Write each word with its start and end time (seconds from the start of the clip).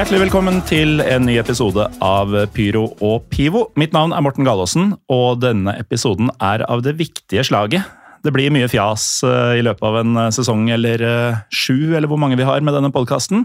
Hjertelig 0.00 0.22
velkommen 0.22 0.62
til 0.64 1.02
en 1.04 1.26
ny 1.28 1.34
episode 1.36 1.84
av 2.00 2.32
Pyro 2.54 2.86
og 3.04 3.26
Pivo. 3.28 3.66
Mitt 3.76 3.92
navn 3.92 4.14
er 4.16 4.22
Morten 4.24 4.46
Gallaasen, 4.48 4.94
og 5.12 5.42
denne 5.42 5.74
episoden 5.76 6.30
er 6.40 6.62
av 6.72 6.80
det 6.86 6.94
viktige 6.96 7.42
slaget. 7.44 7.84
Det 8.24 8.30
blir 8.32 8.48
mye 8.48 8.70
fjas 8.72 9.18
eh, 9.28 9.58
i 9.58 9.64
løpet 9.66 9.84
av 9.84 9.98
en 10.00 10.14
eh, 10.22 10.30
sesong 10.32 10.70
eller 10.72 11.04
eh, 11.04 11.42
sju, 11.52 11.92
eller 11.98 12.08
hvor 12.08 12.16
mange 12.22 12.38
vi 12.40 12.46
har 12.48 12.64
med 12.64 12.72
denne 12.78 12.88
podkasten, 12.94 13.42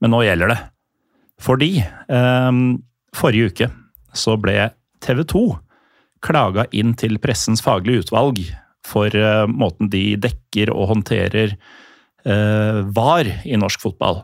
men 0.00 0.12
nå 0.14 0.22
gjelder 0.24 0.54
det. 0.54 0.56
Fordi 1.44 1.68
eh, 1.84 2.48
forrige 3.20 3.50
uke 3.52 3.68
så 4.16 4.38
ble 4.40 4.70
TV 5.04 5.20
2 5.34 5.42
klaga 6.24 6.64
inn 6.72 6.94
til 6.96 7.20
Pressens 7.20 7.60
faglige 7.66 8.06
utvalg 8.06 8.40
for 8.88 9.12
eh, 9.12 9.42
måten 9.52 9.92
de 9.92 10.14
dekker 10.16 10.72
og 10.72 10.94
håndterer 10.94 11.52
eh, 11.52 12.80
VAR 12.88 13.34
i 13.44 13.60
norsk 13.60 13.84
fotball. 13.84 14.22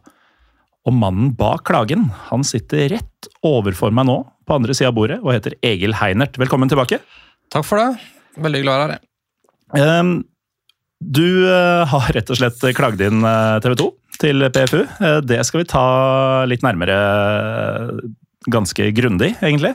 Og 0.89 0.97
mannen 0.97 1.35
bak 1.37 1.67
klagen 1.69 2.09
han 2.31 2.45
sitter 2.47 2.89
rett 2.95 3.29
overfor 3.45 3.93
meg 3.95 4.09
nå 4.09 4.19
på 4.49 4.57
andre 4.57 4.75
sida 4.77 4.91
av 4.91 4.97
bordet 4.97 5.21
og 5.21 5.35
heter 5.35 5.59
Egil 5.67 5.95
Heinert. 6.01 6.39
Velkommen 6.41 6.71
tilbake. 6.73 7.03
Takk 7.53 7.67
for 7.69 7.83
det. 7.83 8.11
Veldig 8.41 8.63
glad 8.65 8.83
i 8.83 8.97
her. 8.97 9.07
Ehm, 9.81 10.13
Du 11.01 11.49
eh, 11.49 11.85
har 11.89 12.13
rett 12.13 12.29
og 12.29 12.37
slett 12.37 12.61
klagd 12.77 13.01
inn 13.01 13.23
TV 13.65 13.75
2 13.81 13.91
til 14.21 14.45
PFU. 14.53 14.83
Eh, 15.01 15.21
Det 15.25 15.41
skal 15.47 15.63
vi 15.63 15.69
ta 15.71 15.85
litt 16.49 16.65
nærmere 16.67 16.97
eh, 16.97 18.11
ganske 18.53 18.91
grundig, 18.97 19.35
egentlig. 19.41 19.75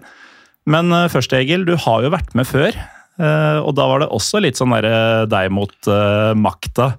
Men 0.70 0.92
eh, 0.94 1.10
først, 1.12 1.34
Egil, 1.38 1.66
du 1.66 1.76
har 1.78 2.06
jo 2.06 2.14
vært 2.14 2.36
med 2.38 2.48
før. 2.50 2.78
Eh, 3.20 3.60
Og 3.62 3.72
da 3.78 3.88
var 3.90 4.04
det 4.04 4.12
også 4.14 4.42
litt 4.44 4.60
sånn 4.60 4.74
derre 4.76 5.26
deg 5.32 5.54
mot 5.54 5.90
uh, 5.90 6.34
makta. 6.38 6.94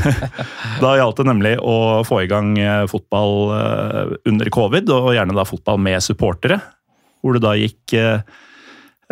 da 0.82 0.96
gjaldt 0.96 1.20
det 1.20 1.28
nemlig 1.28 1.54
å 1.60 2.02
få 2.08 2.22
i 2.24 2.28
gang 2.30 2.54
eh, 2.58 2.84
fotball 2.90 3.34
uh, 3.52 4.14
under 4.28 4.50
covid, 4.52 4.90
og 4.94 5.14
gjerne 5.16 5.36
da 5.36 5.46
fotball 5.48 5.80
med 5.82 6.00
supportere. 6.04 6.60
Hvor 7.20 7.36
du 7.36 7.42
da 7.42 7.52
gikk 7.58 7.92
eh, 8.00 8.22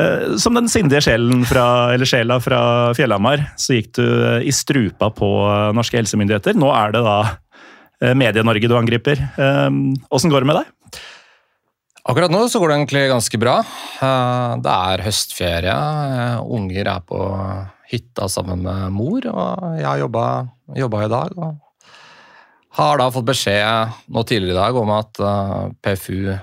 eh, 0.00 0.36
som 0.41 0.56
den 0.56 0.70
sindige 0.72 1.02
sjelen 1.05 1.44
fra, 1.48 1.92
eller 1.92 2.08
sjela 2.08 2.38
fra 2.41 2.60
Fjellhamar, 2.97 3.50
så 3.60 3.77
gikk 3.77 3.92
du 3.98 4.06
eh, 4.06 4.48
i 4.48 4.55
strupa 4.55 5.10
på 5.12 5.28
eh, 5.44 5.69
norske 5.77 5.98
helsemyndigheter. 6.00 6.56
Nå 6.56 6.72
er 6.72 6.97
det 6.97 7.05
da 7.05 7.19
eh, 7.27 8.14
Medie-Norge 8.16 8.70
du 8.70 8.77
angriper. 8.78 9.20
Eh, 9.36 9.69
Åssen 10.08 10.32
går 10.32 10.47
det 10.47 10.53
med 10.53 10.62
deg? 10.62 11.03
Akkurat 12.09 12.33
nå 12.33 12.41
så 12.48 12.61
går 12.61 12.70
det 12.70 12.77
egentlig 12.78 13.03
ganske 13.11 13.39
bra. 13.41 13.59
Eh, 14.01 14.53
Det 14.64 14.75
er 14.75 15.03
høstferie. 15.05 15.75
eh, 15.75 16.41
Unger 16.41 16.88
er 16.88 17.00
på 17.05 17.19
hytta 17.91 18.28
sammen 18.28 18.62
med 18.62 18.93
mor, 18.93 19.21
og 19.27 19.77
jeg 19.77 19.84
har 19.84 19.99
jobba, 19.99 20.49
i 21.05 21.09
dag. 21.09 21.32
Og 21.37 21.56
har 22.78 22.99
da 22.99 23.10
fått 23.10 23.27
beskjed 23.27 23.93
nå 24.09 24.25
tidligere 24.25 24.56
i 24.56 24.60
dag 24.60 24.77
om 24.77 24.91
at 24.91 25.21
eh, 25.21 25.69
PFU 25.82 26.38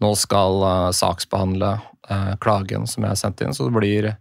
nå 0.00 0.14
skal 0.16 0.62
eh, 0.62 0.90
saksbehandle 0.92 1.80
eh, 2.10 2.34
klagen 2.38 2.86
som 2.86 3.02
jeg 3.04 3.16
sendte 3.16 3.44
inn, 3.44 3.54
så 3.54 3.66
det 3.66 3.74
blir 3.74 4.16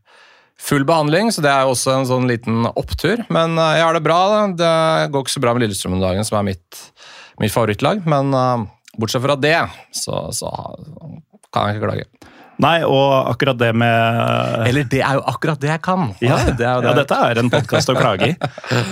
full 0.58 0.86
behandling. 0.86 1.30
Så 1.30 1.42
det 1.46 1.52
er 1.52 1.68
jo 1.68 1.74
også 1.76 2.00
en 2.00 2.09
sånn 2.09 2.28
liten 2.28 2.66
opptur. 2.74 3.26
Men 3.30 3.58
jeg 3.58 3.84
har 3.84 3.94
det 3.94 4.03
bra. 4.06 4.47
Det 4.47 5.12
går 5.12 5.22
ikke 5.22 5.38
så 5.38 5.42
bra 5.44 5.53
med 5.53 5.68
Lillestrøm 5.68 5.94
om 6.00 6.02
dagen, 6.02 6.24
som 6.26 6.40
er 6.40 6.50
mitt, 6.53 6.81
mitt 7.42 7.52
favorittlag. 7.53 8.06
Men 8.08 8.31
bortsett 9.00 9.24
fra 9.24 9.36
det, 9.40 9.58
så, 9.96 10.28
så 10.36 10.52
kan 11.54 11.70
jeg 11.70 11.80
ikke 11.80 11.90
klage. 11.90 12.08
Nei, 12.64 12.76
og 12.86 13.31
akkurat 13.31 13.58
det 13.58 13.72
med 13.81 14.68
Eller 14.70 14.86
det 14.86 15.00
er 15.02 15.18
jo 15.18 15.24
akkurat 15.31 15.58
det 15.59 15.72
jeg 15.72 15.81
kan. 15.84 16.12
ja, 16.22 16.38
det 16.54 16.68
er 16.68 16.84
det. 16.84 16.92
ja, 16.92 16.98
dette 17.02 17.22
er 17.30 17.42
en 17.42 17.50
podkast 17.50 17.90
å 17.90 17.96
klage 17.98 18.30
i. 18.30 18.36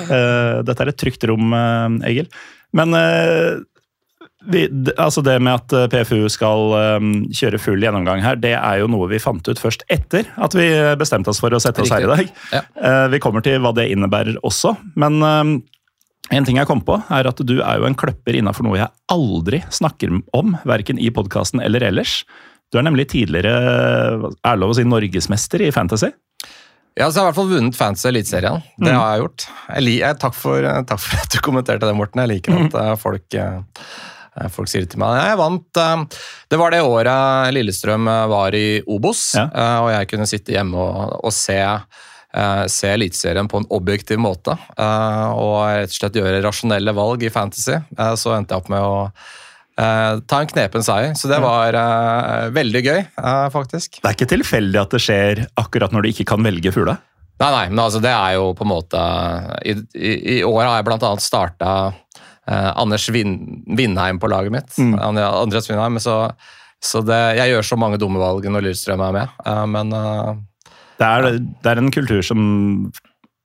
Uh, 0.09 0.61
dette 0.67 0.81
er 0.81 0.89
et 0.89 0.97
trygt 0.97 1.27
rom, 1.29 1.53
uh, 1.53 1.85
Egil. 2.09 2.25
Men 2.73 2.97
uh, 2.97 3.61
vi, 4.49 4.63
altså 4.97 5.21
det 5.21 5.35
med 5.43 5.53
at 5.53 5.73
eh, 5.77 5.87
PFU 5.91 6.25
skal 6.33 6.71
um, 6.97 7.09
kjøre 7.29 7.59
full 7.61 7.83
gjennomgang 7.83 8.23
her, 8.25 8.39
det 8.41 8.55
er 8.57 8.79
jo 8.81 8.87
noe 8.89 9.05
vi 9.11 9.19
fant 9.21 9.45
ut 9.45 9.61
først 9.61 9.83
etter 9.93 10.25
at 10.41 10.55
vi 10.57 10.65
bestemte 10.97 11.29
oss 11.29 11.41
for 11.43 11.53
å 11.53 11.59
sette 11.61 11.83
oss 11.83 11.91
her 11.93 12.07
i 12.07 12.09
dag. 12.09 12.31
Ja. 12.49 12.63
Eh, 12.81 13.05
Vi 13.13 13.19
kommer 13.21 13.45
til 13.45 13.61
hva 13.61 13.69
det 13.77 13.91
innebærer 13.93 14.39
også, 14.41 14.73
men 14.97 15.21
eh, 15.21 15.51
en 16.31 16.47
ting 16.47 16.59
jeg 16.59 16.69
kom 16.69 16.81
på, 16.85 16.95
er 17.11 17.27
at 17.27 17.41
du 17.43 17.57
er 17.59 17.81
jo 17.81 17.87
en 17.87 17.97
kløpper 17.97 18.37
innafor 18.39 18.67
noe 18.67 18.79
jeg 18.79 18.91
aldri 19.11 19.61
snakker 19.73 20.13
om, 20.37 20.55
verken 20.67 20.99
i 21.01 21.11
podkasten 21.13 21.63
eller 21.63 21.83
ellers. 21.89 22.21
Du 22.71 22.79
er 22.79 22.85
nemlig 22.87 23.09
tidligere, 23.11 24.31
er 24.31 24.59
lov 24.59 24.71
å 24.71 24.77
si, 24.77 24.85
norgesmester 24.87 25.65
i 25.65 25.71
fantasy. 25.75 26.11
Ja, 26.99 27.07
så 27.07 27.19
jeg 27.19 27.21
har 27.21 27.25
i 27.25 27.29
hvert 27.29 27.37
fall 27.37 27.51
vunnet 27.53 27.77
Fantasy 27.79 28.07
Eliteserien. 28.09 28.63
Det 28.83 28.91
har 28.91 29.13
jeg 29.13 29.21
gjort. 29.21 29.45
Jeg 29.77 29.93
jeg, 30.01 30.17
takk, 30.19 30.35
for, 30.35 30.65
eh, 30.67 30.81
takk 30.87 30.99
for 30.99 31.19
at 31.23 31.31
du 31.31 31.37
kommenterte 31.43 31.87
det, 31.87 31.95
Morten. 31.95 32.23
Jeg 32.23 32.31
liker 32.33 32.57
at 32.57 32.75
mm. 32.75 32.99
folk, 32.99 33.37
eh, 33.39 34.47
folk 34.51 34.71
sier 34.71 34.83
det 34.83 34.91
til 34.93 34.99
meg. 35.03 35.15
Jeg 35.23 35.39
vant 35.39 35.81
Det 36.51 36.59
var 36.59 36.75
det 36.75 36.83
året 36.83 37.55
Lillestrøm 37.55 38.11
var 38.31 38.55
i 38.59 38.81
Obos, 38.87 39.23
Ja. 39.39 39.47
og 39.83 39.91
jeg 39.93 40.11
kunne 40.11 40.27
sitte 40.27 40.55
hjemme 40.55 40.83
og, 40.83 41.15
og 41.23 41.35
se 41.35 41.59
se 42.71 42.87
Eliteserien 42.93 43.49
på 43.51 43.59
en 43.59 43.67
objektiv 43.75 44.19
måte 44.23 44.55
eh, 44.55 45.29
og 45.35 45.57
rett 45.67 45.91
og 45.91 45.97
slett 45.97 46.15
gjøre 46.15 46.41
rasjonelle 46.45 46.93
valg 46.95 47.23
i 47.27 47.31
Fantasy. 47.33 47.75
Eh, 47.75 48.13
Så 48.15 48.33
endte 48.37 48.55
jeg 48.55 48.63
opp 48.63 48.69
med 48.71 48.81
å 48.87 48.97
eh, 49.81 50.19
ta 50.23 50.39
en 50.39 50.51
knepen 50.51 50.85
seier, 50.85 51.15
så 51.19 51.27
det 51.31 51.41
var 51.43 51.75
eh, 51.75 52.49
veldig 52.55 52.83
gøy, 52.85 52.99
eh, 53.01 53.47
faktisk. 53.53 53.99
Det 54.01 54.07
er 54.07 54.15
ikke 54.17 54.31
tilfeldig 54.31 54.79
at 54.81 54.95
det 54.95 55.01
skjer 55.03 55.43
akkurat 55.59 55.91
når 55.91 56.05
du 56.05 56.11
ikke 56.13 56.27
kan 56.31 56.43
velge 56.45 56.71
fugle? 56.75 56.95
Nei, 57.41 57.49
nei, 57.49 57.65
men 57.73 57.81
altså 57.81 57.99
det 58.03 58.11
er 58.13 58.35
jo 58.37 58.51
på 58.53 58.65
en 58.67 58.69
måte 58.69 58.99
I, 59.65 59.73
i, 59.97 60.11
i 60.37 60.39
år 60.45 60.61
har 60.67 60.75
jeg 60.77 60.91
annet 60.93 61.23
starta 61.25 61.71
eh, 61.89 62.71
Anders 62.75 63.07
Vin, 63.09 63.63
Vindheim 63.65 64.21
på 64.21 64.29
laget 64.29 64.53
mitt. 64.53 64.77
Mm. 64.77 64.93
Andreas 65.01 65.69
Vindheim, 65.71 65.97
så, 66.03 66.19
så 66.77 67.01
det, 67.01 67.19
jeg 67.39 67.55
gjør 67.55 67.67
så 67.71 67.79
mange 67.81 67.97
dumme 68.01 68.21
valg 68.21 68.45
når 68.45 68.67
Lillestrøm 68.67 69.01
er 69.07 69.17
med, 69.17 69.35
eh, 69.45 69.65
men 69.73 69.91
eh, 69.97 70.31
Det 71.01 71.07
er, 71.07 71.39
det 71.41 71.71
er 71.71 71.81
en 71.81 71.93
kultur 71.93 72.21
som 72.25 72.43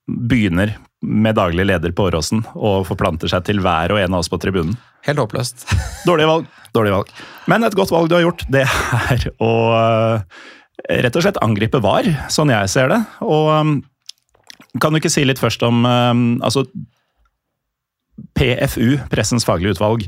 begynner 0.06 0.74
med 1.06 1.36
daglig 1.38 1.64
leder 1.66 1.92
på 1.96 2.06
Åråsen 2.08 2.42
og 2.54 2.84
forplanter 2.88 3.30
seg 3.30 3.46
til 3.48 3.62
hver 3.64 3.94
og 3.94 4.00
en 4.00 4.14
av 4.16 4.22
oss 4.22 4.30
på 4.32 4.38
tribunen. 4.42 4.76
helt 5.06 5.22
håpløst. 5.22 5.66
dårlig 6.08 6.28
valg, 6.28 6.52
Dårlig 6.76 6.92
valg. 6.92 7.10
Men 7.48 7.64
et 7.64 7.76
godt 7.78 7.92
valg 7.94 8.10
du 8.10 8.18
har 8.18 8.26
gjort, 8.26 8.44
det 8.52 8.66
er 8.66 9.28
å 9.40 9.52
øh, 9.72 10.42
rett 11.06 11.16
og 11.16 11.24
slett 11.24 11.40
angripe 11.44 11.80
VAR, 11.80 12.08
sånn 12.32 12.52
jeg 12.52 12.68
ser 12.68 12.92
det. 12.92 13.00
Og 13.24 13.80
kan 14.82 14.92
du 14.92 15.00
ikke 15.00 15.12
si 15.12 15.24
litt 15.24 15.40
først 15.40 15.64
om 15.64 15.86
altså 16.44 16.66
PFU, 18.36 18.98
Pressens 19.12 19.46
faglige 19.48 19.76
utvalg. 19.76 20.04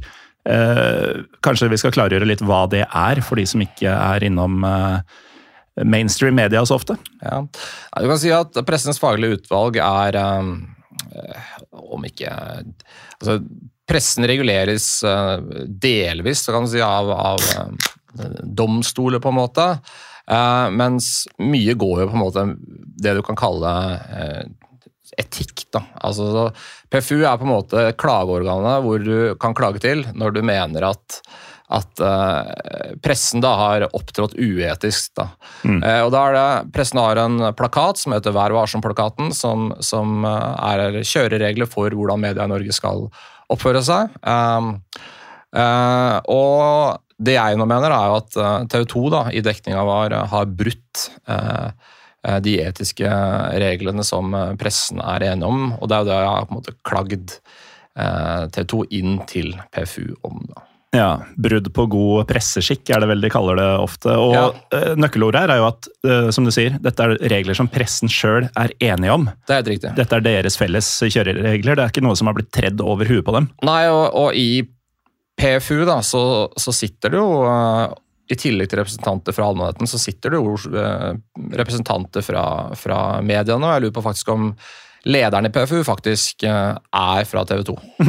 Eh, 0.49 1.25
kanskje 1.45 1.69
vi 1.73 1.79
skal 1.81 1.93
klargjøre 1.93 2.29
litt 2.29 2.45
hva 2.45 2.65
det 2.71 2.85
er, 2.87 3.23
for 3.25 3.41
de 3.41 3.45
som 3.49 3.63
ikke 3.65 3.93
er 3.93 4.25
innom 4.29 4.63
eh, 4.65 5.01
mainstream 5.85 6.35
media 6.39 6.65
så 6.67 6.79
ofte. 6.79 6.97
Ja. 7.23 7.43
Du 8.01 8.09
kan 8.09 8.21
si 8.21 8.33
at 8.35 8.59
Pressens 8.67 9.01
faglige 9.03 9.39
utvalg 9.39 9.79
er 9.83 10.19
um, 10.41 10.55
Om 11.71 12.07
ikke 12.09 12.33
altså, 12.33 13.39
Pressen 13.89 14.27
reguleres 14.29 15.03
eh, 15.07 15.39
delvis 15.69 16.45
kan 16.47 16.67
du 16.67 16.73
si, 16.75 16.81
av, 16.85 17.09
av 17.09 17.45
eh, 17.57 18.27
domstoler, 18.45 19.23
på 19.25 19.33
en 19.33 19.39
måte. 19.39 19.65
Uh, 20.29 20.69
mens 20.77 21.23
mye 21.41 21.73
går 21.73 22.03
jo 22.03 22.09
på 22.11 22.19
en 22.19 22.21
måte 22.21 22.43
det 23.01 23.15
du 23.17 23.23
kan 23.25 23.39
kalle 23.39 23.71
uh, 23.97 24.43
etikk. 25.17 25.65
Da. 25.73 25.87
Altså, 26.05 26.29
så 26.35 26.45
PFU 26.93 27.23
er 27.23 27.39
på 27.41 27.49
en 27.49 27.55
måte 27.55 27.87
klageorganet 27.97 28.85
hvor 28.85 29.01
du 29.01 29.17
kan 29.41 29.57
klage 29.57 29.81
til 29.87 30.05
når 30.13 30.37
du 30.37 30.43
mener 30.45 30.91
at 30.91 31.23
at 31.69 32.01
uh, 32.01 32.95
pressen 33.05 33.43
da 33.45 33.51
har 33.61 33.87
opptrådt 33.93 34.37
uetisk. 34.41 35.13
Da. 35.19 35.29
Eh, 35.65 36.01
og 36.05 36.13
da 36.15 36.23
er 36.29 36.37
det, 36.37 36.47
Pressen 36.73 37.01
har 37.03 37.21
en 37.21 37.51
plakat 37.57 38.01
som 38.01 38.15
heter 38.17 38.33
Vær 38.37 38.55
varsom-plakaten, 38.57 39.35
som, 39.37 39.71
som 39.85 40.25
uh, 40.25 40.57
er 40.71 41.03
kjøreregler 41.03 41.69
for 41.69 41.93
hvordan 41.93 42.25
media 42.25 42.49
i 42.49 42.53
Norge 42.55 42.77
skal 42.77 43.09
oppføre 43.53 43.85
seg. 43.85 44.17
Um, 44.25 44.79
og 46.29 46.99
det 47.17 47.35
jeg 47.39 47.57
nå 47.57 47.65
mener, 47.69 47.93
er 47.93 48.11
jo 48.11 48.19
at 48.19 48.69
TV 48.69 48.83
2 48.93 49.05
da, 49.15 49.23
i 49.33 49.41
dekninga 49.43 49.81
vår 49.89 50.15
har 50.29 50.51
brutt 50.53 51.07
de 52.45 52.53
etiske 52.61 53.09
reglene 53.63 54.05
som 54.05 54.37
pressen 54.61 55.01
er 55.01 55.25
enige 55.31 55.49
om, 55.49 55.73
og 55.79 55.89
det 55.89 55.97
er 55.97 56.05
jo 56.05 56.09
det 56.11 56.19
jeg 56.19 56.29
har 56.29 56.45
på 56.45 56.53
en 56.53 56.59
måte 56.61 56.77
klagd 56.85 57.35
eh, 57.99 58.45
TV 58.55 58.69
2 58.75 58.83
inn 59.01 59.21
til 59.31 59.55
PFU 59.73 60.15
om. 60.27 60.43
da. 60.53 60.68
Ja, 60.97 61.21
Brudd 61.37 61.67
på 61.77 61.85
god 61.93 62.29
presseskikk 62.31 62.89
er 62.97 63.03
det 63.03 63.09
vel 63.11 63.21
de 63.21 63.29
kaller 63.29 63.59
det 63.61 63.67
ofte. 63.83 64.15
Og 64.17 64.33
Ja. 64.33 64.45
eh, 64.73 64.95
Nøkkelordet 64.97 65.43
her 65.43 65.51
er 65.53 65.59
jo 65.61 65.67
at 65.69 65.89
eh, 66.09 66.31
som 66.33 66.47
du 66.49 66.51
sier, 66.55 66.79
dette 66.81 67.05
er 67.05 67.19
regler 67.29 67.55
som 67.59 67.69
pressen 67.69 68.09
sjøl 68.09 68.47
er 68.57 68.73
enige 68.81 69.13
om. 69.13 69.27
Det 69.47 69.53
er 69.53 69.61
helt 69.61 69.69
riktig. 69.75 69.93
Dette 69.99 70.17
er 70.17 70.25
deres 70.25 70.57
felles 70.57 70.89
kjøreregler. 71.05 71.77
Det 71.77 71.85
er 71.85 71.93
ikke 71.93 72.05
noe 72.07 72.17
som 72.17 72.31
har 72.31 72.39
blitt 72.39 72.51
tredd 72.57 72.81
over 72.81 73.05
huet 73.05 73.25
på 73.27 73.35
dem. 73.37 73.51
Nei, 73.69 73.83
og, 73.93 74.07
og 74.17 74.33
i 74.41 74.63
PFU 75.39 75.85
da, 75.85 76.01
så, 76.03 76.23
så 76.57 76.73
sitter 76.75 77.13
det 77.13 77.21
jo 77.21 77.29
eh, 77.45 77.93
i 78.33 78.41
tillegg 78.41 78.73
til 78.73 78.81
representanter 78.81 79.37
fra 79.37 79.47
allmennheten, 79.53 79.87
så 79.89 80.01
sitter 80.01 80.33
det 80.35 80.41
jo 80.41 80.57
representanter 81.57 82.25
fra, 82.25 82.75
fra 82.77 82.99
mediene. 83.25 83.61
Og 83.65 83.73
jeg 83.77 83.85
lurer 83.87 83.97
på 84.01 84.05
faktisk 84.09 84.33
om 84.35 84.51
lederen 85.09 85.47
i 85.49 85.53
PFU 85.53 85.79
faktisk 85.87 86.45
er 86.49 87.25
fra 87.29 87.45
TV 87.49 87.63
2. 87.69 87.77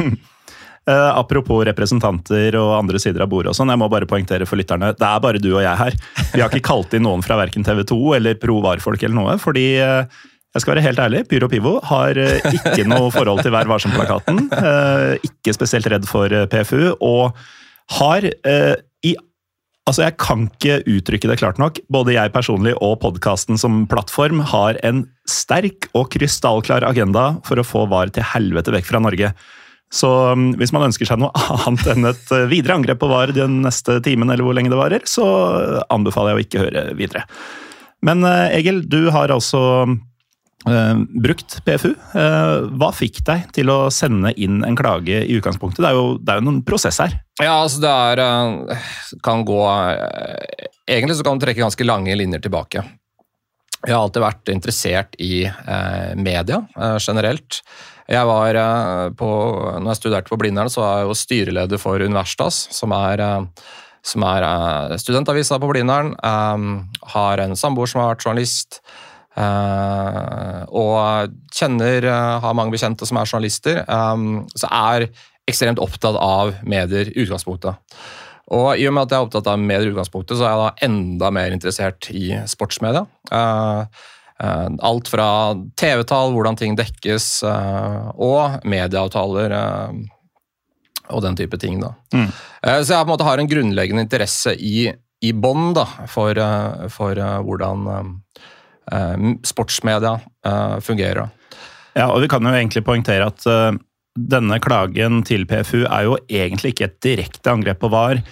Eh, 0.90 1.10
apropos 1.18 1.62
representanter 1.68 2.56
og 2.58 2.72
andre 2.78 3.00
sider 3.02 3.22
av 3.22 3.30
bordet 3.30 3.52
og 3.52 3.58
sånn, 3.58 3.70
jeg 3.70 3.80
må 3.82 3.90
bare 3.92 4.08
poengtere 4.10 4.48
for 4.48 4.58
lytterne, 4.58 4.92
det 4.96 5.06
er 5.06 5.22
bare 5.22 5.42
du 5.42 5.52
og 5.52 5.62
jeg 5.62 5.78
her. 5.78 5.96
Vi 6.32 6.42
har 6.42 6.50
ikke 6.50 6.66
kalt 6.66 6.96
inn 6.96 7.06
noen 7.06 7.22
fra 7.24 7.38
verken 7.38 7.66
TV 7.66 7.84
2 7.86 8.00
eller 8.18 8.38
Pro 8.40 8.58
Var-folk 8.64 9.04
eller 9.06 9.18
noe, 9.18 9.36
fordi 9.42 9.66
uh, 9.84 10.02
jeg 10.50 10.64
skal 10.64 10.74
være 10.74 10.84
helt 10.88 11.02
ærlig, 11.04 11.24
Pyro 11.30 11.50
Pivo 11.52 11.76
har 11.92 12.18
uh, 12.18 12.50
ikke 12.56 12.88
noe 12.90 13.12
forhold 13.14 13.44
til 13.44 13.54
Vær 13.54 13.70
varsom-plakaten. 13.70 14.48
Ikke 15.26 15.54
spesielt 15.54 15.86
redd 15.92 16.08
for 16.10 16.32
PFU, 16.50 16.94
og 16.98 17.36
har 18.00 18.26
i 18.26 19.16
Altså, 19.88 20.04
Jeg 20.04 20.18
kan 20.22 20.44
ikke 20.46 20.74
uttrykke 20.86 21.26
det 21.26 21.38
klart 21.40 21.58
nok. 21.58 21.80
Både 21.90 22.12
jeg 22.14 22.30
personlig 22.30 22.76
og 22.84 23.00
podkasten 23.02 23.58
som 23.58 23.86
plattform 23.90 24.42
har 24.52 24.76
en 24.86 25.00
sterk 25.26 25.88
og 25.98 26.12
krystallklar 26.12 26.84
agenda 26.86 27.40
for 27.48 27.58
å 27.58 27.64
få 27.66 27.86
VAR 27.90 28.12
til 28.14 28.22
helvete 28.22 28.74
vekk 28.76 28.86
fra 28.86 29.00
Norge. 29.02 29.32
Så 29.90 30.10
um, 30.32 30.50
hvis 30.60 30.72
man 30.74 30.86
ønsker 30.86 31.08
seg 31.08 31.18
noe 31.18 31.32
annet 31.66 31.88
enn 31.94 32.10
et 32.12 32.34
uh, 32.34 32.44
videre 32.50 32.76
angrep 32.78 33.00
på 33.02 33.10
VAR 33.10 33.34
den 33.34 33.60
neste 33.64 33.98
timen, 34.04 34.30
eller 34.30 34.46
hvor 34.46 34.54
lenge 34.56 34.70
det 34.72 34.78
varer, 34.78 35.08
så 35.10 35.26
anbefaler 35.90 36.34
jeg 36.34 36.38
å 36.38 36.46
ikke 36.46 36.62
høre 36.66 36.84
videre. 36.98 37.24
Men 38.06 38.22
uh, 38.24 38.46
Egil, 38.54 38.84
du 38.88 39.10
har 39.12 39.32
altså 39.34 39.62
uh, 39.90 40.94
brukt 41.26 41.58
PFU. 41.66 41.90
Uh, 42.14 42.70
hva 42.78 42.92
fikk 42.96 43.20
deg 43.26 43.50
til 43.56 43.72
å 43.72 43.80
sende 43.94 44.32
inn 44.38 44.62
en 44.66 44.78
klage 44.78 45.24
i 45.24 45.40
utgangspunktet? 45.40 45.82
Det 45.82 45.90
er 45.90 45.98
jo, 45.98 46.14
det 46.22 46.32
er 46.32 46.40
jo 46.40 46.46
noen 46.48 46.62
prosess 46.66 47.02
her. 47.02 47.18
Ja, 47.40 47.58
altså 47.62 47.80
det 47.82 47.90
er 47.90 48.20
eh, 48.20 48.88
kan 49.24 49.44
gå 49.48 49.60
eh, 49.64 50.66
Egentlig 50.90 51.16
så 51.16 51.24
kan 51.24 51.38
du 51.38 51.44
trekke 51.46 51.62
ganske 51.62 51.86
lange 51.86 52.16
linjer 52.18 52.42
tilbake. 52.44 52.82
Jeg 53.80 53.94
har 53.94 54.02
alltid 54.02 54.24
vært 54.24 54.50
interessert 54.52 55.14
i 55.22 55.46
eh, 55.46 56.10
media 56.20 56.60
eh, 56.76 56.98
generelt. 57.00 57.62
Jeg 58.10 58.26
var 58.26 58.56
eh, 58.58 59.04
på, 59.14 59.28
når 59.78 59.92
jeg 59.92 60.00
studerte 60.00 60.32
på 60.32 60.38
Blindern, 60.40 60.70
så 60.72 60.82
var 60.82 60.96
jeg 60.98 61.06
jo 61.06 61.18
styreleder 61.18 61.78
for 61.78 62.02
Universitas, 62.02 62.64
som 62.74 62.94
er, 62.96 63.22
eh, 63.22 63.68
som 64.02 64.24
er 64.26 64.46
eh, 64.46 64.96
studentavisa 64.98 65.60
på 65.62 65.70
Blindern. 65.70 66.16
Har 67.14 67.44
en 67.44 67.54
samboer 67.58 67.90
som 67.90 68.02
har 68.02 68.14
vært 68.14 68.26
journalist. 68.26 68.82
og 70.80 71.30
kjenner, 71.54 72.04
har 72.42 72.54
mange 72.54 72.74
bekjente 72.74 73.06
som 73.06 73.16
er 73.16 73.30
journalister. 73.30 73.84
så 74.58 74.66
er 74.68 75.06
ekstremt 75.48 75.78
opptatt 75.78 76.16
av 76.18 76.54
medier 76.66 77.08
i 77.08 77.22
utgangspunktet. 77.22 77.74
Og 78.50 78.76
i 78.76 78.86
og 78.88 78.92
med 78.92 79.06
at 79.06 79.10
jeg 79.14 79.18
er 79.20 79.26
opptatt 79.28 79.46
av 79.46 79.58
medier 79.58 79.86
i 79.86 79.92
utgangspunktet, 79.94 80.36
så 80.36 80.44
er 80.44 80.50
jeg 80.50 80.60
da 80.60 80.86
enda 80.88 81.30
mer 81.30 81.54
interessert 81.54 82.10
i 82.10 82.34
sportsmedia. 82.50 83.06
Eh, 84.40 84.68
alt 84.78 85.08
fra 85.08 85.54
TV-tall, 85.76 86.32
hvordan 86.32 86.56
ting 86.56 86.76
dekkes, 86.78 87.42
eh, 87.44 88.08
og 88.16 88.64
medieavtaler 88.64 89.52
eh, 89.52 90.00
og 91.10 91.24
den 91.26 91.36
type 91.36 91.58
ting. 91.60 91.80
da. 91.82 91.92
Mm. 92.14 92.30
Så 92.30 92.94
jeg 92.94 93.02
på 93.02 93.08
en 93.08 93.12
måte 93.12 93.26
har 93.26 93.40
en 93.40 93.50
grunnleggende 93.50 94.04
interesse 94.06 94.54
i, 94.54 94.86
i 95.20 95.32
bånn 95.34 95.74
for, 96.06 96.38
for 96.94 97.18
hvordan 97.18 97.88
sportsmedia 99.42 100.12
fungerer. 100.86 101.32
Ja, 101.98 102.12
og 102.12 102.20
Vi 102.22 102.28
kan 102.30 102.46
jo 102.46 102.52
egentlig 102.54 102.84
poengtere 102.86 103.26
at 103.26 103.42
denne 104.14 104.60
klagen 104.62 105.24
til 105.26 105.48
PFU 105.50 105.82
er 105.82 106.06
jo 106.06 106.14
egentlig 106.30 106.76
ikke 106.76 106.92
et 106.92 107.00
direkte 107.02 107.56
angrep 107.56 107.82
på 107.82 107.90
VAR. 107.90 108.22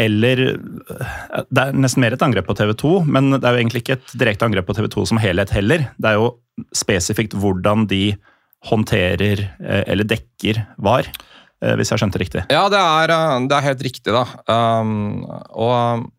Eller 0.00 0.40
uh, 0.56 1.42
Det 1.48 1.66
er 1.66 1.76
nesten 1.76 2.02
mer 2.02 2.16
et 2.16 2.24
angrep 2.26 2.48
på 2.48 2.56
TV 2.58 2.72
2, 2.80 2.94
men 3.06 3.36
det 3.36 3.42
er 3.44 3.54
jo 3.54 3.62
egentlig 3.62 3.84
ikke 3.84 3.98
et 3.98 4.16
direkte 4.24 4.48
angrep 4.48 4.66
på 4.68 4.76
TV 4.78 4.88
2 4.92 5.06
som 5.12 5.20
helhet 5.22 5.52
heller. 5.54 5.88
Det 5.98 6.10
er 6.10 6.18
jo 6.18 6.32
spesifikt 6.74 7.36
hvordan 7.38 7.86
de 7.90 8.16
håndterer 8.64 9.44
uh, 9.60 9.82
eller 9.84 10.08
dekker 10.08 10.64
VAR, 10.82 11.10
uh, 11.10 11.74
hvis 11.78 11.92
jeg 11.92 12.02
skjønte 12.02 12.22
riktig. 12.22 12.44
Ja, 12.50 12.66
det 12.72 12.80
er, 12.80 13.14
eh, 13.14 13.38
det 13.50 13.58
er 13.58 13.68
helt 13.68 13.86
riktig, 13.86 14.14
da. 14.14 14.24
Um, 14.50 15.24
og 15.52 16.10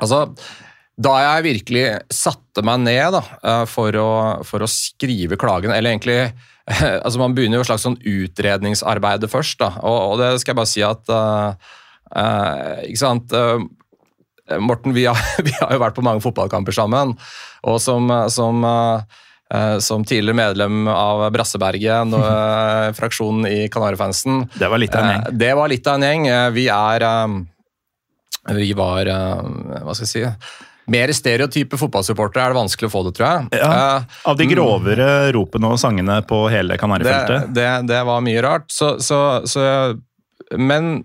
altså 0.00 0.26
Da 0.96 1.12
jeg 1.20 1.46
virkelig 1.50 1.86
satte 2.12 2.64
meg 2.64 2.80
ned 2.84 3.16
da, 3.16 3.22
eh, 3.44 3.64
for, 3.68 3.96
å, 4.00 4.10
for 4.48 4.64
å 4.64 4.70
skrive 4.70 5.36
klagen, 5.40 5.72
eller 5.74 5.92
egentlig 5.92 6.20
altså 7.04 7.20
Man 7.20 7.34
begynner 7.36 7.60
jo 7.60 7.64
et 7.66 7.68
slags 7.68 7.84
sånn 7.86 7.98
utredningsarbeid 8.00 9.26
først, 9.30 9.58
da, 9.60 9.74
og, 9.82 9.98
og 10.12 10.22
det 10.22 10.32
skal 10.42 10.54
jeg 10.54 10.60
bare 10.60 10.72
si 10.72 10.82
at 10.86 11.12
eh, 11.12 11.50
eh, 11.52 11.74
Ikke 12.86 13.00
sant 13.00 13.32
eh, 13.34 13.58
Morten, 14.62 14.92
vi 14.94 15.06
har, 15.10 15.18
vi 15.46 15.54
har 15.58 15.72
jo 15.74 15.80
vært 15.82 15.96
på 15.96 16.04
mange 16.06 16.22
fotballkamper 16.22 16.72
sammen, 16.76 17.16
og 17.66 17.80
som, 17.82 18.06
som 18.30 18.62
eh, 18.64 19.16
eh, 19.54 19.78
som 19.82 20.04
tidligere 20.06 20.38
medlem 20.38 20.86
av 20.92 21.24
Brasseberget, 21.34 22.14
eh, 22.14 22.92
fraksjonen 23.00 23.48
i 23.50 23.64
Kanarifansen, 23.74 24.44
Det 24.54 24.68
var 24.70 24.78
litt 24.78 24.94
av 24.94 25.02
en 25.02 25.10
gjeng. 25.16 25.26
Eh, 25.26 25.34
Det 25.42 25.52
var 25.58 25.68
litt 25.74 25.86
av 25.90 25.98
en 25.98 26.06
gjeng. 26.06 26.28
Eh, 26.30 26.46
Vi 26.54 26.68
er 26.70 27.06
eh, 27.10 27.36
Vi 28.60 28.70
var 28.78 29.10
eh, 29.10 29.82
Hva 29.82 29.94
skal 29.98 30.06
jeg 30.06 30.12
si 30.14 30.64
Mer 30.94 31.10
stereotype 31.10 31.74
fotballsupportere 31.80 32.44
er 32.46 32.52
det 32.54 32.60
vanskelig 32.60 32.86
å 32.86 32.92
få 32.92 33.00
det, 33.08 33.16
tror 33.18 33.26
jeg. 33.26 33.58
Ja, 33.58 33.70
Eh, 33.96 34.20
Av 34.30 34.36
de 34.38 34.46
grovere 34.46 35.08
ropene 35.34 35.72
og 35.74 35.80
sangene 35.82 36.20
på 36.22 36.44
hele 36.52 36.76
det, 36.76 36.78
Kanarifeltet. 36.78 37.48
det, 37.50 37.66
det 37.90 38.02
var 38.06 38.22
mye 38.22 38.44
rart. 38.46 38.68
Så, 38.70 38.92
så, 39.02 39.18
så 39.50 39.64
Men 40.54 41.00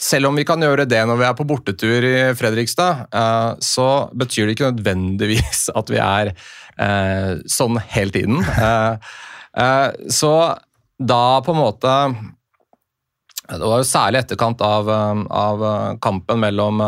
selv 0.00 0.30
om 0.30 0.38
vi 0.38 0.46
kan 0.46 0.62
gjøre 0.62 0.86
det 0.88 1.00
når 1.06 1.18
vi 1.18 1.26
er 1.26 1.36
på 1.38 1.46
bortetur 1.48 2.06
i 2.06 2.16
Fredrikstad, 2.38 3.08
eh, 3.10 3.50
så 3.64 3.88
betyr 4.14 4.46
det 4.46 4.56
ikke 4.56 4.70
nødvendigvis 4.72 5.68
at 5.78 5.92
vi 5.92 6.00
er 6.02 6.32
eh, 6.32 7.32
sånn 7.58 7.82
hele 7.94 8.14
tiden. 8.14 8.44
Eh, 9.58 10.10
så 10.12 10.30
da 11.00 11.40
på 11.42 11.50
en 11.50 11.58
måte 11.58 11.92
Det 13.48 13.64
var 13.64 13.80
jo 13.80 13.86
særlig 13.88 14.20
etterkant 14.20 14.60
av, 14.62 14.90
av 14.92 15.64
kampen 16.04 16.38
mellom, 16.38 16.82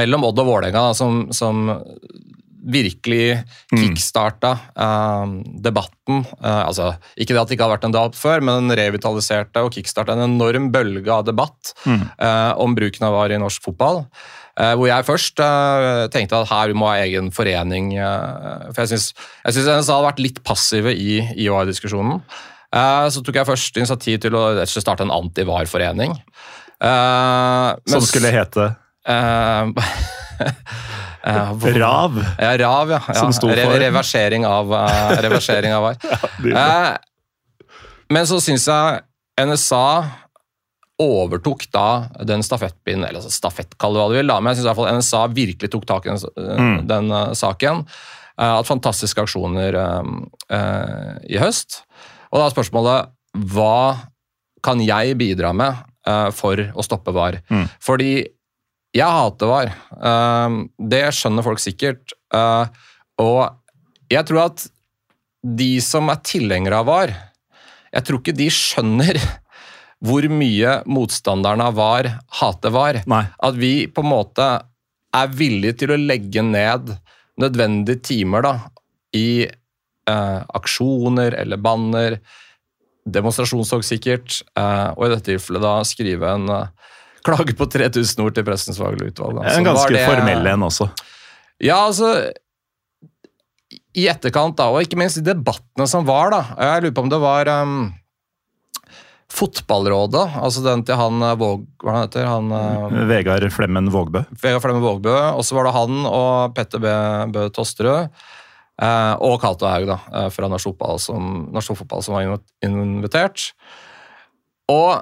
mellom 0.00 0.24
Odd 0.26 0.40
og 0.42 0.48
Vålerenga 0.48 0.86
som, 0.96 1.26
som 1.36 1.68
virkelig 2.66 3.44
kickstarta 3.70 4.50
eh, 4.74 5.34
debatten. 5.62 6.24
Eh, 6.42 6.62
altså, 6.66 6.92
ikke 7.16 7.34
det 7.36 7.40
at 7.42 7.48
det 7.50 7.56
ikke 7.56 7.66
har 7.68 7.74
vært 7.76 7.86
en 7.88 7.94
debatt 7.94 8.18
før, 8.18 8.42
men 8.42 8.66
den 8.68 8.76
revitaliserte 8.78 9.62
og 9.62 9.70
kickstarta 9.76 10.16
en 10.16 10.24
enorm 10.26 10.70
bølge 10.74 11.12
av 11.14 11.24
debatt 11.28 11.72
eh, 11.86 12.52
om 12.58 12.74
bruken 12.74 13.06
av 13.06 13.14
VAR 13.14 13.36
i 13.36 13.38
norsk 13.42 13.62
fotball. 13.68 14.02
Eh, 14.58 14.72
hvor 14.74 14.88
jeg 14.88 15.04
først 15.06 15.40
tenkte 16.14 16.38
at 16.42 16.48
her 16.50 16.74
må 16.74 16.88
ha 16.90 16.98
egen 17.04 17.30
forening. 17.34 17.90
for 18.72 18.82
jeg 18.82 18.92
syns, 18.94 19.10
NSA 19.46 19.94
hadde 19.98 20.06
vært 20.10 20.22
litt 20.24 20.42
passive 20.48 20.94
i, 20.96 21.20
i 21.36 21.48
VAR-diskusjonen. 21.52 22.22
Så 23.12 23.22
tok 23.24 23.36
jeg 23.38 23.46
først 23.48 23.76
initiativ 23.78 24.18
til 24.24 24.34
å 24.36 24.46
starte 24.66 25.04
en 25.06 25.12
anti-VAR-forening. 25.14 26.16
Som 27.88 28.02
skulle 28.10 28.32
hete 28.34 28.66
hvor- 29.06 29.92
Rav. 31.26 32.18
Ja, 32.38 32.52
RAV, 32.60 32.90
ja. 32.90 33.00
ja. 33.08 33.22
Re- 33.56 33.80
Reversering 33.82 34.46
av, 34.46 34.70
uh, 34.72 35.16
reversering 35.26 35.74
av 35.74 35.82
VAR. 35.82 35.96
Eh, 36.46 36.92
men 38.14 38.26
så 38.30 38.38
syns 38.42 38.68
jeg 38.70 39.00
NSA 39.42 39.82
overtok 41.02 41.66
da 41.74 41.86
den 42.24 42.44
stafettpinnen, 42.46 43.04
eller 43.08 43.20
altså 43.20 43.32
stafett, 43.34 43.74
kall 43.80 43.92
det 43.96 44.00
hva 44.00 44.06
du 44.12 44.14
vil, 44.16 44.30
da, 44.30 44.38
men 44.40 44.54
jeg 44.54 44.62
syns 44.64 44.94
NSA 45.00 45.24
virkelig 45.36 45.68
tok 45.74 45.84
tak 45.90 46.06
i 46.06 46.14
den, 46.14 46.22
Mm. 46.56 46.86
den 46.88 47.10
uh, 47.12 47.32
saken. 47.36 47.82
Uh, 48.36 48.58
at 48.60 48.68
fantastiske 48.68 49.20
aksjoner 49.24 49.74
eh, 49.80 50.08
eh, 50.52 51.12
i 51.32 51.38
høst. 51.40 51.82
Og 52.30 52.38
da 52.40 52.46
er 52.46 52.52
spørsmålet 52.52 53.12
hva 53.52 53.96
kan 54.64 54.80
jeg 54.84 55.16
bidra 55.16 55.52
med 55.56 55.72
eh, 56.06 56.28
for 56.36 56.60
å 56.60 56.84
stoppe 56.84 57.12
VAR. 57.16 57.38
Fordi 57.80 58.10
jeg 58.96 59.16
hater 59.18 59.50
VAR. 59.50 59.72
Eh, 60.10 60.58
det 60.92 61.02
skjønner 61.16 61.46
folk 61.46 61.62
sikkert. 61.62 62.14
Eh, 62.34 62.84
og 63.22 63.40
jeg 64.12 64.28
tror 64.28 64.46
at 64.46 64.66
de 65.46 65.72
som 65.84 66.10
er 66.10 66.22
tilhengere 66.26 66.80
av 66.82 66.88
VAR, 66.88 67.12
jeg 67.94 68.06
tror 68.06 68.20
ikke 68.20 68.36
de 68.36 68.48
skjønner 68.52 69.20
hvor 70.06 70.26
mye 70.28 70.80
motstanderne 70.92 71.68
av 71.70 71.76
VAR 71.78 72.08
hater 72.40 72.74
VAR. 72.74 73.02
Nei. 73.08 73.24
At 73.38 73.56
vi 73.58 73.74
på 73.88 74.04
en 74.04 74.12
måte 74.12 74.48
er 75.16 75.36
villige 75.36 75.80
til 75.82 75.94
å 75.94 76.00
legge 76.00 76.44
ned 76.44 76.92
nødvendige 77.40 78.02
timer 78.04 78.44
da, 78.44 78.54
i 79.16 79.46
eh, 79.46 80.40
aksjoner 80.58 81.36
eller 81.40 81.60
banner, 81.60 82.18
demonstrasjonstog 83.06 83.84
sikkert, 83.86 84.40
eh, 84.58 84.88
og 84.96 85.06
i 85.06 85.10
dette 85.12 85.30
tilfellet 85.30 85.64
da 85.64 85.74
skrive 85.86 86.32
en 86.32 86.52
eh, 86.52 86.92
klage 87.26 87.54
på 87.58 87.66
3000 87.72 88.24
ord 88.24 88.34
til 88.38 88.46
Pressens 88.46 88.78
faglige 88.80 89.12
utvalg. 89.12 89.42
Altså, 89.42 89.54
Så 89.54 89.60
En 89.62 89.68
ganske 89.72 89.92
det- 89.96 90.06
formell 90.08 90.46
en 90.54 90.66
også. 90.70 90.88
Ja, 91.60 91.78
altså 91.86 92.10
I 93.96 94.06
etterkant, 94.12 94.56
da, 94.58 94.66
og 94.70 94.82
ikke 94.84 94.98
minst 95.00 95.18
i 95.18 95.24
debattene 95.24 95.86
som 95.88 96.04
var, 96.08 96.30
da. 96.30 96.42
Jeg 96.60 96.82
lurer 96.84 96.94
på 96.98 97.02
om 97.06 97.08
det 97.12 97.20
var 97.22 97.48
um, 97.62 97.78
Fotballrådet, 99.32 100.36
altså 100.38 100.62
den 100.64 100.84
til 100.86 100.94
han 101.00 101.18
eh, 101.26 101.32
Våg... 101.40 101.64
Hva 101.82 101.94
han 101.96 102.04
heter 102.06 102.28
han? 102.28 102.52
eh, 102.54 103.00
Vegard 103.10 103.46
Flemmen 103.52 103.88
Vågbø. 103.90 104.22
Vegard 104.38 104.62
Flemmen 104.62 104.84
Vågbø, 104.84 105.14
og 105.34 105.42
så 105.44 105.56
var 105.58 105.66
det 105.66 105.72
han 105.74 105.96
og 106.06 106.54
Petter 106.56 106.78
B. 106.82 106.92
Bø 107.34 107.48
Tosterød. 107.56 108.12
Uh, 108.76 109.14
og 109.24 109.38
Cato 109.40 109.64
Haug, 109.66 109.86
da, 109.88 110.26
fra 110.30 110.48
Norsk 110.52 110.68
Fotball, 110.68 110.98
som, 111.00 111.46
Norsk 111.56 111.72
Fotball, 111.80 112.02
som 112.04 112.12
var 112.14 112.26
invitert. 112.68 113.48
Og 114.68 115.00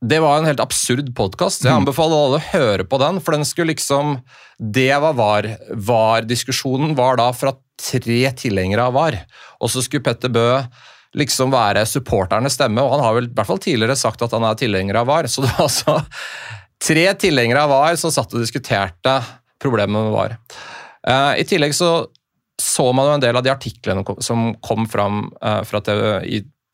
det 0.00 0.20
var 0.22 0.38
en 0.38 0.46
helt 0.46 0.60
absurd 0.62 1.08
podkast. 1.16 1.64
Jeg 1.66 1.74
anbefaler 1.74 2.14
alle 2.14 2.38
å 2.38 2.48
høre 2.52 2.84
på 2.86 3.00
den, 3.02 3.18
for 3.22 3.34
den 3.34 3.46
skulle 3.46 3.72
liksom 3.72 4.20
Det 4.58 4.92
var 5.02 5.16
VAR. 5.18 5.48
VAR-diskusjonen 5.74 6.94
var 6.98 7.18
da 7.18 7.32
fra 7.34 7.54
tre 7.78 8.20
tilhengere 8.38 8.88
av 8.88 8.94
VAR. 8.94 9.18
Og 9.58 9.72
så 9.72 9.82
skulle 9.82 10.06
Petter 10.06 10.30
Bø 10.30 10.46
liksom 11.18 11.50
være 11.50 11.86
supporternes 11.88 12.54
stemme, 12.58 12.82
og 12.84 12.92
han 12.94 13.02
har 13.02 13.16
vel 13.16 13.26
i 13.30 13.34
hvert 13.34 13.48
fall 13.48 13.62
tidligere 13.62 13.96
sagt 13.98 14.22
at 14.22 14.34
han 14.36 14.44
er 14.46 14.58
tilhenger 14.60 15.00
av 15.00 15.08
VAR. 15.10 15.26
Så 15.26 15.42
det 15.42 15.50
var 15.56 15.66
altså 15.66 15.98
tre 16.84 17.06
tilhengere 17.18 17.64
av 17.66 17.72
VAR 17.74 17.98
som 17.98 18.14
satt 18.14 18.34
og 18.34 18.44
diskuterte 18.44 19.16
problemet 19.58 19.98
med 19.98 20.14
VAR. 20.14 20.36
Eh, 21.08 21.40
I 21.42 21.48
tillegg 21.48 21.74
så 21.74 22.06
så 22.58 22.88
man 22.92 23.06
jo 23.06 23.14
en 23.14 23.22
del 23.22 23.38
av 23.38 23.44
de 23.46 23.52
artiklene 23.52 24.02
som 24.24 24.50
kom 24.66 24.86
fram 24.90 25.28
eh, 25.42 25.60
fra 25.66 25.80
TV, 25.86 26.02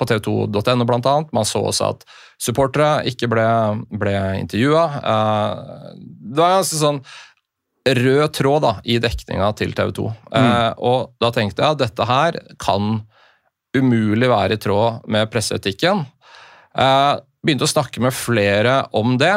på 0.00 0.06
tv2.no 0.08 0.86
blant 0.88 1.06
annet. 1.06 1.32
Man 1.36 1.44
så 1.48 1.60
også 1.68 1.90
at 1.92 2.06
supportere 2.40 3.04
ikke 3.10 3.28
ble, 3.30 3.46
ble 3.94 4.16
intervjua. 4.40 4.84
Eh, 5.00 5.94
det 6.34 6.40
var 6.40 6.58
ganske 6.58 6.80
sånn 6.80 7.00
rød 7.84 8.32
tråd 8.32 8.64
da, 8.64 8.72
i 8.88 8.96
dekninga 9.02 9.50
til 9.58 9.74
TV 9.76 9.92
2. 9.98 10.06
Eh, 10.40 10.70
og 10.88 11.12
da 11.20 11.30
tenkte 11.34 11.62
jeg 11.62 11.76
at 11.76 11.82
dette 11.82 12.08
her 12.08 12.40
kan 12.62 13.02
umulig 13.74 14.30
være 14.30 14.56
i 14.56 14.62
tråd 14.62 15.04
med 15.10 15.30
presseetikken. 15.32 16.04
Eh, 16.78 17.12
begynte 17.44 17.68
å 17.68 17.70
snakke 17.74 18.00
med 18.02 18.16
flere 18.16 18.84
om 18.96 19.18
det, 19.20 19.36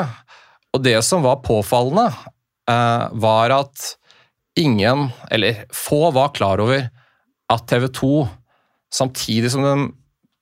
og 0.73 0.83
det 0.85 0.99
som 1.05 1.25
var 1.25 1.43
påfallende, 1.43 2.07
eh, 2.69 3.07
var 3.13 3.51
at 3.51 3.95
ingen, 4.57 5.11
eller 5.29 5.65
få, 5.73 6.11
var 6.13 6.33
klar 6.33 6.59
over 6.63 6.89
at 7.49 7.67
TV 7.67 7.87
2, 7.87 8.27
samtidig 8.91 9.51
som 9.51 9.63
de 9.63 9.91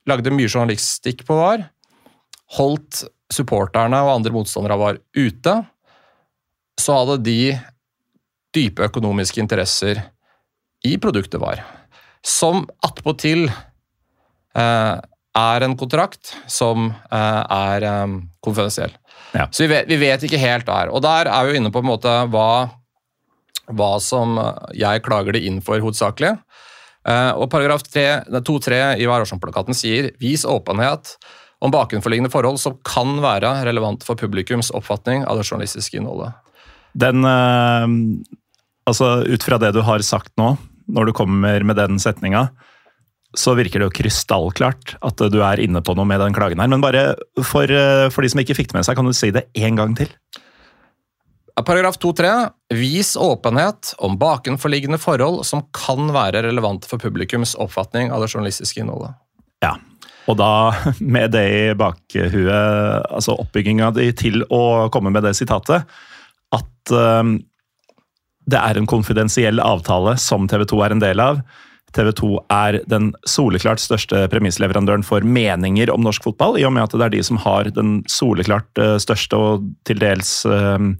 lagde 0.06 0.30
mye 0.30 0.48
journalistikk 0.48 1.24
på 1.26 1.34
VAR, 1.34 1.66
holdt 2.54 3.04
supporterne 3.32 3.98
og 4.04 4.12
andre 4.18 4.34
motstandere 4.34 4.78
VAR 4.78 5.00
ute, 5.16 5.56
så 6.78 7.00
hadde 7.00 7.18
de 7.26 7.40
dype 8.56 8.86
økonomiske 8.86 9.40
interesser 9.42 10.00
i 10.86 10.94
produktet 11.02 11.40
VAR, 11.42 11.64
som 12.24 12.64
attpåtil 12.86 13.48
eh, 13.48 14.94
er 15.36 15.66
en 15.66 15.76
kontrakt 15.78 16.34
som 16.50 16.88
eh, 16.92 17.42
er 17.42 17.86
eh, 17.90 18.16
konfidensiell. 18.44 18.94
Ja. 19.34 19.48
Så 19.50 19.66
vi 19.66 19.72
vet, 19.74 19.90
vi 19.90 19.98
vet 20.00 20.24
ikke 20.24 20.40
helt 20.40 20.68
der. 20.68 20.92
Og 20.94 21.02
der 21.04 21.28
er 21.28 21.44
vi 21.44 21.54
jo 21.54 21.60
inne 21.60 21.72
på, 21.74 21.82
en 21.82 21.90
måte, 21.90 22.12
hva, 22.32 22.68
hva 23.74 23.92
som 24.00 24.38
jeg 24.76 25.02
klager 25.04 25.36
det 25.36 25.42
inn 25.48 25.58
for 25.64 25.82
hovedsakelig. 25.82 26.36
Eh, 27.06 27.32
og 27.38 27.50
paragraf 27.52 27.84
2-3 27.86 28.80
i 29.02 29.06
Vær 29.06 29.26
sier 29.76 30.10
vis 30.22 30.46
åpenhet 30.48 31.16
om 31.64 31.72
bakenforliggende 31.72 32.32
forhold 32.32 32.60
som 32.60 32.76
kan 32.86 33.18
være 33.24 33.50
relevant 33.66 34.04
for 34.06 34.18
publikums 34.20 34.72
oppfatning 34.76 35.24
av 35.24 35.40
det 35.40 35.46
journalistiske 35.48 36.00
innholdet. 36.00 36.36
Den 36.96 37.24
eh, 37.28 37.86
Altså, 38.86 39.26
ut 39.26 39.42
fra 39.42 39.58
det 39.58 39.72
du 39.74 39.80
har 39.82 40.02
sagt 40.06 40.30
nå, 40.38 40.52
når 40.86 41.08
du 41.08 41.12
kommer 41.18 41.64
med 41.66 41.74
den 41.74 41.98
setninga, 41.98 42.46
så 43.36 43.56
virker 43.58 43.82
det 43.82 43.88
jo 43.88 43.94
krystallklart 43.98 44.94
at 45.04 45.22
du 45.32 45.40
er 45.44 45.60
inne 45.60 45.82
på 45.84 45.96
noe 45.98 46.06
med 46.08 46.22
den 46.22 46.36
klagen 46.36 46.62
her. 46.62 46.70
Men 46.70 46.84
bare 46.84 47.16
for, 47.42 47.66
eh, 47.66 48.06
for 48.14 48.22
de 48.22 48.30
som 48.30 48.40
ikke 48.40 48.54
fikk 48.54 48.70
det 48.70 48.78
med 48.78 48.86
seg, 48.86 48.96
kan 48.96 49.08
du 49.08 49.12
si 49.16 49.32
det 49.34 49.48
én 49.58 49.76
gang 49.76 49.96
til? 49.98 50.12
Paragraf 51.56 51.98
2-3. 51.98 52.52
Vis 52.76 53.16
åpenhet 53.16 53.94
om 53.98 54.18
bakenforliggende 54.20 55.00
forhold 55.00 55.42
som 55.48 55.64
kan 55.74 56.12
være 56.14 56.44
relevante 56.46 56.86
for 56.86 57.02
publikums 57.02 57.56
oppfatning 57.58 58.12
av 58.12 58.22
det 58.22 58.30
journalistiske 58.30 58.80
innholdet. 58.84 59.16
Ja. 59.64 59.74
Og 60.26 60.38
da, 60.40 60.52
med 61.14 61.34
det 61.36 61.44
i 61.46 61.74
bakhuet, 61.78 62.50
altså 63.10 63.36
oppbygginga 63.38 63.92
di 63.96 64.10
til 64.16 64.42
å 64.50 64.88
komme 64.94 65.12
med 65.14 65.26
det 65.26 65.36
sitatet, 65.38 65.86
at 66.54 66.92
um, 66.94 67.38
det 68.46 68.58
er 68.58 68.78
en 68.78 68.88
konfidensiell 68.88 69.62
avtale 69.62 70.14
som 70.22 70.46
TV 70.50 70.64
2 70.70 70.82
er 70.86 70.94
en 70.94 71.02
del 71.02 71.22
av. 71.22 71.40
TV 71.96 72.10
2 72.18 72.30
er 72.52 72.80
den 72.90 73.10
soleklart 73.28 73.80
største 73.80 74.26
premissleverandøren 74.30 75.04
for 75.06 75.24
meninger 75.24 75.90
om 75.92 76.04
norsk 76.04 76.26
fotball, 76.26 76.58
i 76.58 76.66
og 76.66 76.74
med 76.76 76.86
at 76.86 76.94
det 76.94 77.06
er 77.06 77.14
de 77.16 77.22
som 77.26 77.40
har 77.42 77.70
den 77.74 78.00
soleklart 78.10 78.82
eh, 78.82 78.96
største 79.02 79.38
og 79.40 79.66
til 79.88 80.02
dels 80.02 80.30
eh, 80.46 80.90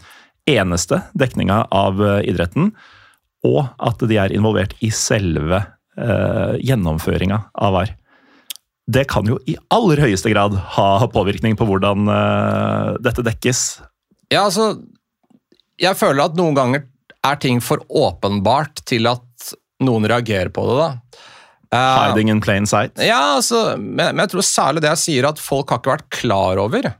eneste 0.46 1.02
dekninga 1.18 1.66
av 1.74 2.02
eh, 2.02 2.22
idretten, 2.30 2.72
og 3.46 3.66
at 3.78 4.02
de 4.08 4.18
er 4.18 4.34
involvert 4.34 4.74
i 4.82 4.90
selve 4.94 5.60
eh, 5.62 6.56
gjennomføringa 6.66 7.42
av 7.54 7.76
VAR. 7.76 7.94
Det 8.86 9.04
kan 9.10 9.26
jo 9.26 9.38
i 9.50 9.56
aller 9.74 10.00
høyeste 10.04 10.30
grad 10.30 10.54
ha 10.76 10.90
påvirkning 11.10 11.56
på 11.58 11.66
hvordan 11.66 12.06
eh, 12.12 12.90
dette 13.02 13.24
dekkes. 13.26 13.62
Ja, 14.30 14.46
altså 14.46 14.76
Jeg 15.78 15.98
føler 15.98 16.28
at 16.28 16.38
noen 16.38 16.54
ganger 16.56 16.86
er 17.26 17.40
ting 17.42 17.58
for 17.62 17.82
åpenbart 17.90 18.84
til 18.86 19.08
at 19.10 19.50
noen 19.82 20.06
reagerer 20.08 20.52
på 20.54 20.64
det, 20.68 20.76
da. 20.78 21.24
Eh, 21.74 21.96
Hiding 22.12 22.30
in 22.30 22.40
plain 22.40 22.66
sight. 22.66 22.94
Ja, 23.02 23.36
altså, 23.36 23.76
men, 23.76 24.22
jeg 24.22 24.32
tror 24.32 24.46
særlig 24.46 24.84
det 24.84 24.92
jeg 24.94 25.02
sier, 25.02 25.28
at 25.28 25.42
folk 25.42 25.72
har 25.72 25.82
ikke 25.82 25.96
vært 25.96 26.10
klar 26.14 26.62
over 26.62 26.92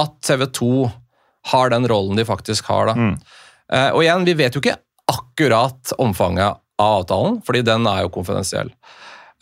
at 0.00 0.14
TV 0.24 0.46
2 0.46 0.70
har 1.50 1.72
den 1.74 1.88
rollen 1.90 2.16
de 2.16 2.24
faktisk 2.26 2.70
har. 2.70 2.92
da. 2.92 3.10
Eh, 3.74 3.90
og 3.90 4.04
igjen, 4.04 4.26
vi 4.28 4.36
vet 4.38 4.54
jo 4.54 4.62
ikke 4.62 4.78
akkurat 5.10 5.92
omfanget 6.00 6.60
av 6.80 7.02
avtalen, 7.02 7.40
fordi 7.44 7.64
den 7.66 7.86
er 7.90 8.04
jo 8.04 8.12
konfidensiell. 8.14 8.70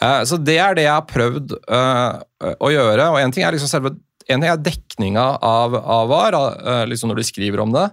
Eh, 0.02 0.23
så 0.28 0.38
det 0.40 0.59
er 0.59 0.76
det 0.76 0.87
jeg 0.87 0.94
har 0.94 1.09
prøvd 1.09 1.54
eh, 1.62 2.54
å 2.59 2.71
gjøre. 2.73 3.11
og 3.12 3.21
En 3.21 3.35
ting 3.35 3.47
er 3.47 3.54
liksom 3.54 3.71
selve 3.71 3.94
en 4.30 4.38
ting 4.38 4.52
er 4.52 4.61
dekninga 4.62 5.25
av, 5.44 5.75
av 5.76 6.09
VAR, 6.11 6.37
eh, 6.62 6.85
liksom 6.88 7.11
når 7.11 7.21
de 7.21 7.26
skriver 7.26 7.62
om 7.64 7.73
det. 7.75 7.88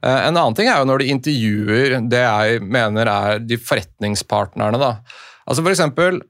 En 0.00 0.32
annen 0.32 0.54
ting 0.56 0.70
er 0.70 0.78
jo 0.80 0.86
når 0.88 1.02
de 1.02 1.10
intervjuer 1.12 1.98
det 2.08 2.20
jeg 2.22 2.60
mener 2.64 3.08
er 3.12 3.42
de 3.44 3.58
forretningspartnerne. 3.60 4.78
da. 4.80 4.94
Altså 5.44 5.60
for 5.60 5.74
eksempel, 5.74 6.22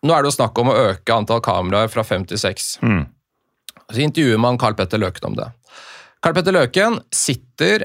Nå 0.00 0.14
er 0.14 0.22
det 0.22 0.30
jo 0.30 0.36
snakk 0.38 0.56
om 0.62 0.70
å 0.72 0.76
øke 0.80 1.12
antall 1.12 1.42
kameraer 1.44 1.90
fra 1.92 2.00
fem 2.06 2.22
til 2.24 2.38
seks. 2.40 2.78
Mm. 2.80 3.02
Så 3.90 4.00
intervjuer 4.00 4.40
man 4.40 4.56
Carl 4.56 4.72
Petter 4.78 5.00
Løken 5.00 5.26
om 5.28 5.34
det. 5.36 5.48
Carl 6.24 6.36
Petter 6.36 6.54
Løken 6.56 6.96
sitter, 7.12 7.84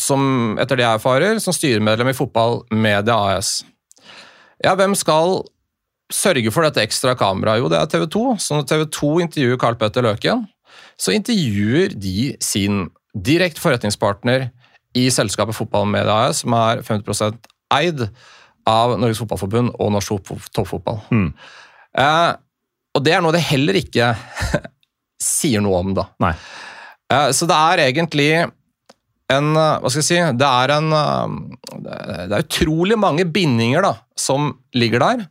som, 0.00 0.56
etter 0.56 0.80
det 0.80 0.86
jeg 0.86 1.00
erfarer, 1.00 1.40
som 1.44 1.52
styremedlem 1.52 2.12
i 2.12 2.16
Fotball 2.16 2.62
Media 2.72 3.18
AS. 3.34 3.58
Ja, 4.64 4.74
hvem 4.76 4.94
skal 4.98 5.40
sørge 6.12 6.50
for 6.52 6.66
dette 6.66 6.82
ekstra 6.82 7.14
kameraet? 7.18 7.62
Jo, 7.62 7.68
det 7.72 7.78
er 7.80 7.86
TV 7.90 8.06
2. 8.10 8.24
Så 8.42 8.56
når 8.58 8.66
TV 8.68 8.84
2 8.96 9.10
intervjuer 9.24 9.60
Carl 9.62 9.78
Petter 9.80 10.04
Løken, 10.04 10.46
så 11.00 11.14
intervjuer 11.16 11.94
de 11.96 12.32
sin 12.44 12.88
direkte 13.16 13.62
forretningspartner 13.62 14.48
i 14.98 15.06
selskapet 15.14 15.54
Fotballmedia 15.56 16.16
AS, 16.28 16.42
som 16.44 16.54
er 16.58 16.82
50% 16.86 17.38
eid 17.78 18.04
av 18.68 18.96
Norges 19.00 19.20
Fotballforbund 19.22 19.72
og 19.80 19.92
Norsk 19.94 20.18
Topp- 20.28 20.50
Toppfotball. 20.54 20.98
Mm. 21.14 21.28
Eh, 21.98 22.30
og 22.98 23.04
det 23.06 23.14
er 23.14 23.22
noe 23.24 23.32
det 23.34 23.44
heller 23.46 23.78
ikke 23.78 24.12
sier 25.22 25.62
noe 25.64 25.78
om, 25.80 25.94
da. 25.96 26.08
Eh, 27.10 27.30
Så 27.34 27.46
det 27.50 27.56
er 27.56 27.84
egentlig 27.86 28.30
en 29.30 29.50
eh, 29.56 29.76
Hva 29.82 29.90
skal 29.92 30.02
jeg 30.02 30.08
si 30.08 30.18
Det 30.40 30.48
er 30.48 30.72
en 30.74 30.88
eh, 30.96 32.26
Det 32.30 32.34
er 32.38 32.44
utrolig 32.44 32.98
mange 32.98 33.24
bindinger 33.30 33.82
da, 33.86 33.92
som 34.18 34.50
ligger 34.76 35.02
der, 35.04 35.22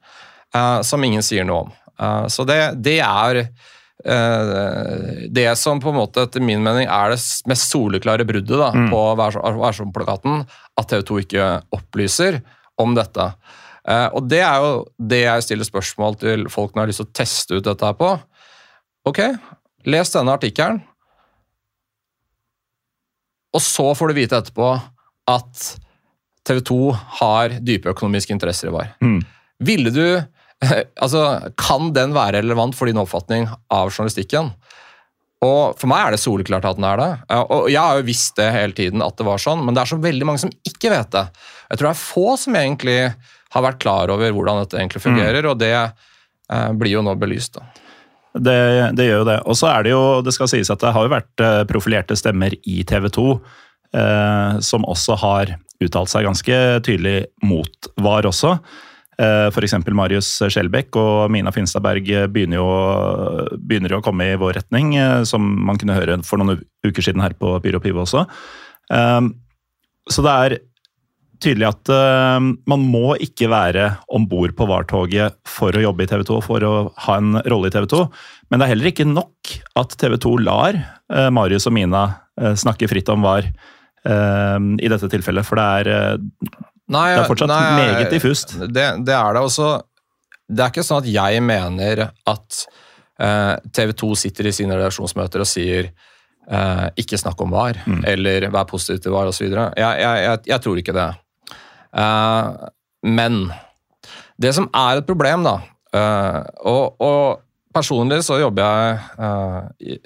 eh, 0.55 0.79
som 0.87 1.03
ingen 1.03 1.25
sier 1.25 1.45
noe 1.47 1.65
om. 1.67 1.75
Så 2.31 2.45
det, 2.47 2.55
det 2.79 2.99
er 3.03 3.41
det 5.35 5.49
som 5.59 5.81
på 5.83 5.91
en 5.91 5.97
måte 5.97 6.21
etter 6.23 6.39
min 6.39 6.61
mening 6.63 6.85
er 6.87 7.11
det 7.11 7.17
mest 7.51 7.65
soleklare 7.73 8.23
bruddet 8.23 8.55
da, 8.61 8.69
på 8.71 9.01
Vær 9.19 9.33
så- 9.35 9.41
Vær 9.59 9.75
så-plakaten, 9.75 10.45
at 10.79 10.87
TV 10.87 11.01
2 11.09 11.17
ikke 11.25 11.47
opplyser 11.75 12.37
om 12.79 12.95
dette. 12.95 13.25
Og 14.15 14.23
det 14.31 14.39
er 14.39 14.55
jo 14.63 14.85
det 15.11 15.19
jeg 15.25 15.43
stiller 15.43 15.67
spørsmål 15.67 16.15
til 16.21 16.47
folk 16.47 16.71
når 16.71 16.79
jeg 16.79 16.85
har 16.85 16.91
lyst 16.93 17.03
til 17.03 17.09
å 17.09 17.17
teste 17.19 17.57
ut 17.59 17.67
dette 17.67 17.85
her 17.89 17.97
på. 17.99 18.13
Ok, 19.11 19.19
les 19.85 20.11
denne 20.15 20.31
artikkelen, 20.39 20.79
og 23.55 23.63
så 23.63 23.91
får 23.97 24.11
du 24.11 24.19
vite 24.19 24.39
etterpå 24.39 24.73
at 25.29 25.63
TV 26.47 26.61
2 26.65 26.79
har 27.19 27.55
dype 27.65 27.91
økonomiske 27.91 28.33
interesser 28.33 28.69
i 28.69 28.73
VAR. 28.73 28.91
Mm. 29.03 29.21
Ville 29.65 29.93
du 29.93 30.03
Altså, 30.99 31.21
kan 31.55 31.93
den 31.95 32.11
være 32.11 32.41
relevant 32.41 32.75
for 32.75 32.89
din 32.89 32.99
oppfatning 32.99 33.45
av 33.71 33.93
journalistikken? 33.93 34.49
Og 35.45 35.77
For 35.79 35.87
meg 35.87 36.01
er 36.03 36.15
det 36.15 36.19
soleklart 36.19 36.67
at 36.67 36.79
den 36.79 36.87
er 36.89 36.99
det. 36.99 37.09
Og 37.39 37.69
Jeg 37.71 37.79
har 37.79 37.99
jo 37.99 38.07
visst 38.09 38.35
det 38.35 38.49
hele 38.51 38.75
tiden, 38.75 39.03
at 39.05 39.15
det 39.15 39.27
var 39.27 39.39
sånn, 39.39 39.63
men 39.63 39.75
det 39.75 39.85
er 39.85 39.91
så 39.93 39.99
veldig 40.03 40.27
mange 40.27 40.43
som 40.43 40.51
ikke 40.67 40.91
vet 40.91 41.13
det. 41.15 41.25
Jeg 41.69 41.79
tror 41.79 41.87
det 41.87 41.93
er 41.93 42.01
få 42.01 42.25
som 42.41 42.57
egentlig 42.59 42.97
har 43.55 43.65
vært 43.65 43.79
klar 43.81 44.11
over 44.11 44.33
hvordan 44.35 44.65
dette 44.65 44.77
egentlig 44.77 45.01
fungerer, 45.05 45.47
og 45.47 45.61
det 45.61 45.71
eh, 45.79 46.71
blir 46.75 46.97
jo 46.97 47.05
nå 47.05 47.15
belyst. 47.21 47.55
da. 47.55 47.88
Det, 48.39 48.59
det 48.97 49.07
gjør 49.07 49.23
jo 49.23 49.29
det. 49.29 49.39
Og 49.45 49.57
så 49.59 49.69
er 49.71 49.85
det 49.85 49.91
jo, 49.95 50.03
det 50.25 50.33
skal 50.35 50.49
sies 50.51 50.69
at 50.71 50.81
det 50.83 50.93
har 50.95 51.07
jo 51.07 51.11
vært 51.15 51.43
eh, 51.45 51.63
profilerte 51.69 52.17
stemmer 52.19 52.55
i 52.63 52.81
TV 52.87 53.09
2 53.15 53.25
eh, 53.33 54.59
som 54.65 54.85
også 54.87 55.17
har 55.23 55.55
uttalt 55.79 56.11
seg 56.11 56.27
ganske 56.27 56.59
tydelig 56.85 57.17
mot 57.47 57.89
VAR 58.03 58.27
også. 58.29 58.55
Eh, 59.19 59.47
F.eks. 59.51 59.75
Marius 59.95 60.29
Skjelbæk 60.47 60.95
og 60.99 61.31
Mina 61.31 61.51
Finstad 61.55 61.83
Berg 61.83 62.07
begynner 62.31 62.59
jo, 62.61 62.69
begynner 63.59 63.97
å 63.97 64.03
komme 64.05 64.29
i 64.31 64.39
vår 64.39 64.59
retning, 64.61 64.93
eh, 64.99 65.21
som 65.27 65.43
man 65.67 65.79
kunne 65.79 65.97
høre 65.97 66.19
for 66.27 66.39
noen 66.39 66.61
uker 66.87 67.03
siden 67.03 67.23
her 67.23 67.35
på 67.39 67.57
Pyro 67.63 67.81
Pivo 67.83 68.05
også. 68.05 68.25
Eh, 68.91 69.21
Så 70.09 70.23
det 70.25 70.31
er 70.33 70.57
tydelig 71.43 71.67
at 71.69 71.89
uh, 71.93 72.37
man 72.69 72.83
må 72.91 73.15
ikke 73.23 73.47
være 73.51 73.85
om 74.15 74.25
bord 74.29 74.53
på 74.57 74.67
VAR-toget 74.69 75.37
for 75.47 75.75
å 75.75 75.83
jobbe 75.83 76.05
i 76.05 76.09
TV 76.11 76.23
2, 76.27 76.39
for 76.45 76.65
å 76.67 76.71
ha 77.05 77.17
en 77.19 77.39
rolle 77.49 77.69
i 77.71 77.73
TV 77.73 77.87
2. 77.91 78.01
Men 78.49 78.59
det 78.61 78.65
er 78.67 78.73
heller 78.73 78.89
ikke 78.91 79.07
nok 79.09 79.53
at 79.79 79.95
TV 80.01 80.17
2 80.23 80.33
lar 80.45 80.79
uh, 80.79 81.29
Marius 81.35 81.67
og 81.69 81.75
Mina 81.77 82.03
uh, 82.41 82.53
snakke 82.59 82.89
fritt 82.91 83.11
om 83.13 83.25
VAR 83.25 83.49
i 84.09 84.87
dette 84.87 85.09
tilfellet, 85.11 85.43
for 85.43 85.59
det 85.59 85.63
er 85.83 85.87
Nei, 86.89 87.09
Det 87.11 87.19
er 87.19 87.25
fortsatt 87.27 87.51
meget 87.51 88.13
diffust. 88.13 88.53
Det, 88.71 88.85
det 89.05 89.11
er 89.13 89.35
det 89.35 89.41
også. 89.43 89.67
Det 90.47 90.63
er 90.63 90.71
ikke 90.71 90.85
sånn 90.87 91.01
at 91.03 91.09
jeg 91.11 91.41
mener 91.43 92.05
at 92.07 92.61
TV 93.75 93.91
2 93.99 94.09
sitter 94.23 94.47
i 94.47 94.53
sine 94.55 94.77
redaksjonsmøter 94.79 95.43
og 95.43 95.49
sier 95.51 95.91
eh, 95.91 96.85
ikke 97.03 97.19
snakk 97.19 97.43
om 97.43 97.51
VAR, 97.53 97.81
Mm. 97.85 97.99
eller 98.07 98.47
vær 98.55 98.65
positiv 98.71 99.03
til 99.03 99.11
VAR 99.13 99.27
osv. 99.29 99.49
Jeg, 99.51 99.73
jeg, 99.83 100.23
jeg, 100.23 100.39
jeg 100.53 100.61
tror 100.63 100.79
ikke 100.81 100.95
det. 100.95 101.09
Eh, 101.95 102.49
men 103.09 103.41
det 104.39 104.53
som 104.55 104.69
er 104.75 104.99
et 104.99 105.07
problem, 105.07 105.43
da 105.47 105.59
uh, 105.95 106.41
og, 106.69 106.99
og 107.01 107.75
personlig 107.75 108.21
så 108.25 108.39
jobber 108.41 108.63
jeg 108.63 108.99
uh, 109.19 109.61
i, 109.81 109.97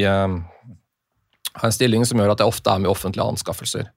i 0.00 0.04
en 0.08 1.74
stilling 1.74 2.06
som 2.08 2.20
gjør 2.20 2.34
at 2.34 2.42
jeg 2.42 2.52
ofte 2.52 2.72
er 2.72 2.82
med 2.82 2.88
i 2.88 2.92
offentlige 2.92 3.26
anskaffelser. 3.28 3.90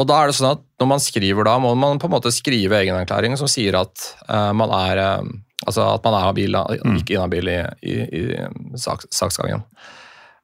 Og 0.00 0.08
da 0.08 0.16
er 0.20 0.28
det 0.28 0.34
sånn 0.36 0.50
at 0.50 0.60
Når 0.80 0.88
man 0.90 1.00
skriver 1.00 1.46
da, 1.48 1.54
må 1.60 1.70
man 1.80 2.00
på 2.00 2.10
en 2.10 2.12
måte 2.12 2.32
skrive 2.32 2.76
egenerklæring 2.76 3.38
som 3.40 3.48
sier 3.48 3.78
at 3.78 4.04
man 4.28 4.72
er 4.76 5.00
altså 5.00 5.86
at 5.94 6.04
man 6.04 6.16
er 6.18 6.26
habil, 6.26 6.56
da, 6.58 6.62
ikke 6.92 7.16
inhabil 7.16 7.48
i, 7.52 7.56
i, 7.80 7.96
i 8.20 8.80
saks, 8.80 9.08
saksgangen. 9.16 9.64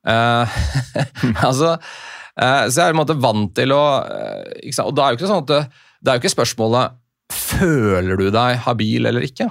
Altså, 1.49 1.77
så 2.37 2.83
jeg 2.83 2.85
er 2.85 2.93
på 2.93 2.97
en 2.97 3.01
måte 3.01 3.17
vant 3.23 3.53
til 3.57 3.73
å 3.73 3.83
eh? 4.05 4.81
Og 4.85 4.93
da 4.93 5.07
er 5.07 5.15
jo 5.15 5.21
ikke 5.21 5.31
sånn 5.31 5.45
at 5.45 5.53
det, 5.53 5.61
det 6.05 6.11
er 6.11 6.19
jo 6.19 6.25
ikke 6.25 6.37
spørsmålet 6.37 6.97
føler 7.33 8.19
du 8.21 8.29
deg 8.35 8.61
habil 8.67 9.09
eller 9.09 9.25
ikke. 9.27 9.49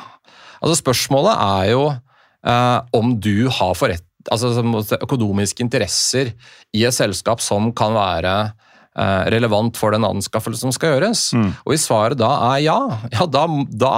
Altså 0.62 0.77
Spørsmålet 0.80 1.36
er 1.36 1.72
jo 1.74 1.88
eh, 1.92 2.80
om 2.96 3.15
du 3.22 3.48
har 3.51 3.75
forrett, 3.77 4.05
altså 4.31 4.53
økonomiske 5.01 5.64
interesser 5.66 6.31
i 6.75 6.86
et 6.88 6.96
selskap 6.96 7.44
som 7.44 7.72
kan 7.77 7.94
være 7.98 8.36
eh, 8.46 9.24
relevant 9.36 9.77
for 9.77 9.96
den 9.96 10.07
anskaffelsen 10.07 10.70
som 10.70 10.75
skal 10.75 10.96
gjøres. 10.96 11.27
Og 11.66 11.74
hvis 11.75 11.88
svaret 11.90 12.20
da 12.22 12.31
er 12.53 12.64
ja, 12.66 12.79
ja 13.14 13.27
da, 13.29 13.46
da 13.70 13.96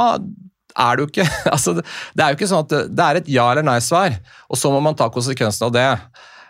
er 0.78 0.98
det 0.98 1.06
jo 1.06 1.12
ikke 1.12 1.28
altså 1.56 1.78
det, 1.78 1.86
det 2.14 2.24
er 2.24 2.34
jo 2.34 2.40
ikke 2.40 2.50
sånn 2.52 2.66
at 2.66 2.74
det, 2.74 2.82
det 2.98 3.06
er 3.06 3.22
et 3.22 3.30
ja 3.38 3.52
eller 3.52 3.68
nei-svar, 3.68 4.18
og 4.50 4.60
så 4.60 4.74
må 4.74 4.82
man 4.84 4.98
ta 4.98 5.10
konsekvensen 5.14 5.70
av 5.70 5.78
det. 5.78 5.90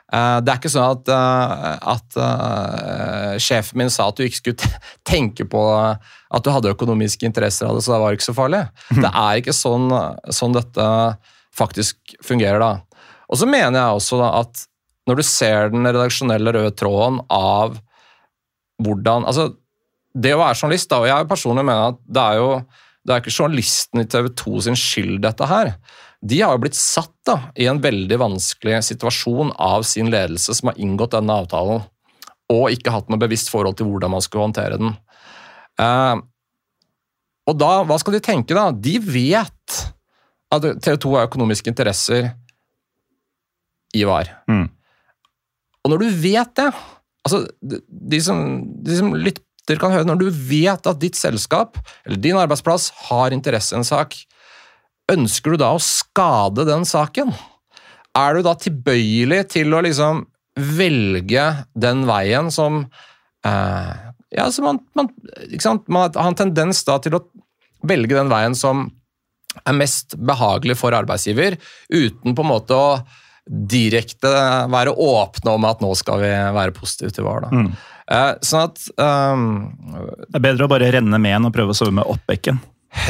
Eh, 0.08 0.38
det 0.40 0.52
er 0.52 0.60
ikke 0.62 0.72
sånn 0.72 0.94
at, 0.96 1.10
eh, 1.12 1.74
at 1.94 2.18
eh, 2.24 3.34
sjefen 3.44 3.82
min 3.82 3.92
sa 3.92 4.08
at 4.08 4.20
du 4.20 4.24
ikke 4.24 4.40
skulle 4.40 4.72
tenke 5.08 5.48
på 5.50 5.64
at 5.68 6.46
du 6.46 6.52
hadde 6.52 6.72
økonomiske 6.72 7.28
interesser 7.28 7.68
av 7.68 7.76
det, 7.76 7.84
så 7.84 7.96
det 7.96 8.00
var 8.06 8.16
ikke 8.16 8.30
så 8.30 8.38
farlig. 8.38 8.64
Det 9.04 9.12
er 9.12 9.42
ikke 9.42 9.56
sånn, 9.56 9.92
sånn 10.32 10.56
dette 10.56 10.88
faktisk 11.58 12.18
fungerer 12.24 12.64
da. 12.64 12.72
Og 13.28 13.42
så 13.42 13.50
mener 13.50 13.82
jeg 13.82 14.00
også 14.00 14.22
da 14.22 14.32
at 14.46 14.66
når 15.08 15.20
du 15.20 15.28
ser 15.28 15.72
den 15.72 15.88
redaksjonelle 15.88 16.52
røde 16.56 16.74
tråden 16.76 17.22
av 17.32 17.78
hvordan 18.84 19.26
altså 19.26 19.48
Det 20.18 20.32
å 20.34 20.40
være 20.40 20.58
journalist, 20.58 20.90
da, 20.90 20.98
og 21.02 21.08
jeg 21.08 21.28
personlig 21.30 21.64
mener 21.68 21.92
at 21.92 21.98
det 22.10 22.22
er 22.24 22.40
jo 22.40 22.50
det 23.08 23.14
er 23.14 23.22
ikke 23.22 23.32
journalisten 23.32 24.02
i 24.02 24.08
TV 24.10 24.28
2 24.36 24.62
sin 24.66 24.76
skyld, 24.76 25.20
dette 25.24 25.46
her. 25.48 25.70
De 26.22 26.40
har 26.42 26.56
jo 26.56 26.64
blitt 26.64 26.78
satt 26.78 27.14
da, 27.28 27.38
i 27.60 27.68
en 27.70 27.82
veldig 27.84 28.18
vanskelig 28.20 28.80
situasjon 28.88 29.52
av 29.62 29.86
sin 29.86 30.10
ledelse, 30.14 30.56
som 30.58 30.72
har 30.72 30.80
inngått 30.82 31.14
denne 31.14 31.36
avtalen, 31.44 31.84
og 32.54 32.74
ikke 32.74 32.94
hatt 32.96 33.12
noe 33.12 33.22
bevisst 33.22 33.52
forhold 33.54 33.78
til 33.78 33.90
hvordan 33.92 34.16
man 34.16 34.24
skulle 34.24 34.48
håndtere 34.48 34.80
den. 34.82 34.96
Eh, 35.82 36.16
og 37.48 37.60
da, 37.60 37.72
hva 37.88 38.00
skal 38.02 38.18
de 38.18 38.24
tenke, 38.24 38.58
da? 38.58 38.72
De 38.72 38.98
vet 39.04 39.78
at 40.54 40.68
TV 40.84 40.98
2 41.04 41.14
har 41.16 41.28
økonomiske 41.28 41.72
interesser 41.72 42.32
i 43.96 44.04
VAR. 44.08 44.32
Mm. 44.50 44.68
Og 45.84 45.94
når 45.94 46.04
du 46.04 46.22
vet 46.24 46.54
det 46.60 46.70
altså 47.28 47.44
de, 47.60 48.20
som, 48.24 48.40
de 48.84 48.98
som 49.00 49.12
lytter 49.16 49.80
kan 49.82 49.92
høre, 49.92 50.08
Når 50.08 50.20
du 50.22 50.28
vet 50.32 50.88
at 50.88 51.00
ditt 51.02 51.18
selskap 51.20 51.76
eller 52.06 52.20
din 52.24 52.38
arbeidsplass 52.40 52.88
har 53.10 53.36
interesse 53.36 53.76
i 53.76 53.80
en 53.82 53.88
sak, 53.88 54.16
ønsker 55.12 55.54
du 55.54 55.62
da 55.62 55.74
å 55.76 55.84
skade 55.84 56.66
den 56.68 56.86
saken? 56.88 57.32
Er 58.18 58.38
du 58.38 58.46
da 58.46 58.56
tilbøyelig 58.60 59.44
til 59.54 59.76
å 59.76 59.84
liksom 59.86 60.26
velge 60.58 61.46
den 61.78 62.06
veien 62.10 62.50
som 62.54 62.82
eh, 63.46 63.92
Ja, 64.34 64.48
så 64.52 64.64
man, 64.66 64.82
man, 64.98 65.12
man 65.86 66.10
har 66.16 66.32
en 66.32 66.40
tendens 66.40 66.82
da 66.88 66.98
til 67.04 67.20
å 67.20 67.24
velge 67.88 68.18
den 68.18 68.32
veien 68.32 68.58
som 68.58 68.88
er 69.66 69.78
mest 69.78 70.14
behagelig 70.18 70.76
for 70.78 70.94
arbeidsgiver, 70.94 71.56
uten 71.90 72.36
på 72.36 72.44
en 72.44 72.50
måte 72.52 72.78
å 72.78 72.98
direkte 73.48 74.30
være 74.70 74.92
åpne 74.92 75.54
om 75.56 75.68
at 75.70 75.82
nå 75.82 75.94
skal 75.98 76.20
vi 76.22 76.32
være 76.58 76.76
positive 76.76 77.14
til. 77.16 77.30
Da. 77.46 77.50
Mm. 77.54 77.70
Eh, 78.08 78.34
sånn 78.46 78.66
at 78.68 78.84
um, 79.00 79.46
Det 80.28 80.40
er 80.40 80.44
bedre 80.50 80.68
å 80.68 80.72
bare 80.72 80.92
renne 80.96 81.20
med 81.22 81.38
enn 81.38 81.48
å 81.50 81.54
prøve 81.56 81.74
å 81.74 81.78
sove 81.78 81.96
med 81.96 82.08
opp 82.08 82.24
bekken. 82.30 82.60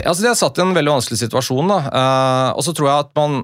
Altså, 0.03 0.21
De 0.23 0.29
er 0.31 0.37
satt 0.37 0.59
i 0.59 0.63
en 0.65 0.75
veldig 0.75 0.97
vanskelig 0.97 1.21
situasjon. 1.23 1.73
Eh, 1.77 2.49
og 2.53 2.63
så 2.65 2.73
tror 2.75 2.89
jeg 2.89 3.05
at 3.07 3.11
man 3.17 3.41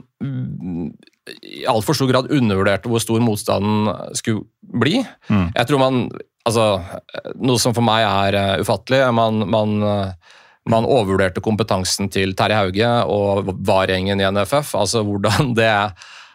i 1.24 1.64
altfor 1.70 1.96
stor 1.96 2.10
grad 2.12 2.32
undervurderte 2.34 2.90
hvor 2.92 3.02
stor 3.04 3.22
motstanden 3.24 3.88
skulle 4.18 4.44
bli. 4.60 5.00
Mm. 5.30 5.52
Jeg 5.56 5.70
tror 5.70 5.82
man 5.82 6.02
altså, 6.48 6.66
Noe 7.40 7.62
som 7.62 7.76
for 7.76 7.86
meg 7.86 8.04
er 8.04 8.36
uh, 8.36 8.64
ufattelig. 8.64 9.06
Man, 9.16 9.46
man, 9.48 9.78
uh, 9.80 10.42
man 10.70 10.88
overvurderte 10.88 11.44
kompetansen 11.44 12.12
til 12.12 12.36
Terje 12.36 12.60
Hauge 12.60 12.92
og 13.08 13.54
VAR-gjengen 13.64 14.20
i 14.20 14.28
NFF. 14.36 14.76
Altså 14.80 15.06
hvordan 15.08 15.54
det 15.60 15.72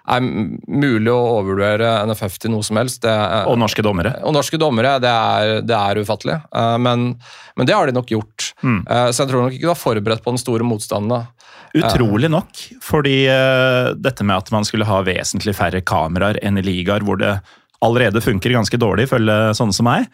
er, 0.08 0.28
mulig 0.68 1.12
å 1.12 1.18
overvurdere 1.38 1.92
NFF 2.08 2.38
til 2.42 2.54
noe 2.54 2.66
som 2.66 2.80
helst. 2.80 3.02
Det 3.04 3.12
er, 3.12 3.46
Og 3.50 3.58
norske 3.60 3.84
dommere. 3.84 4.14
og 4.24 4.34
norske 4.36 4.60
dommere, 4.60 4.96
det 5.02 5.12
er, 5.12 5.60
det 5.66 5.76
er 5.78 6.02
ufattelig. 6.02 6.38
Eh, 6.48 6.76
men, 6.84 7.10
men 7.56 7.68
det 7.68 7.76
har 7.76 7.86
de 7.88 7.96
nok 7.96 8.12
gjort. 8.14 8.52
Mm. 8.62 8.80
Eh, 8.86 9.10
så 9.12 9.24
jeg 9.24 9.32
tror 9.32 9.44
nok 9.46 9.56
ikke 9.56 9.68
du 9.68 9.72
var 9.72 9.82
forberedt 9.82 10.24
på 10.24 10.34
den 10.34 10.42
store 10.42 10.66
motstanden. 10.66 11.12
da. 11.16 11.48
Utrolig 11.76 12.30
nok, 12.32 12.64
fordi 12.82 13.26
eh, 13.28 13.92
dette 14.00 14.24
med 14.24 14.40
at 14.40 14.50
man 14.54 14.64
skulle 14.64 14.88
ha 14.88 15.02
vesentlig 15.06 15.54
færre 15.58 15.82
kameraer 15.84 16.40
enn 16.42 16.60
i 16.60 16.64
ligaer 16.64 17.04
hvor 17.04 17.20
det 17.20 17.36
allerede 17.84 18.22
funker 18.24 18.56
ganske 18.56 18.80
dårlig, 18.80 19.06
ifølge 19.06 19.36
sånne 19.54 19.76
som 19.76 19.86
meg, 19.88 20.08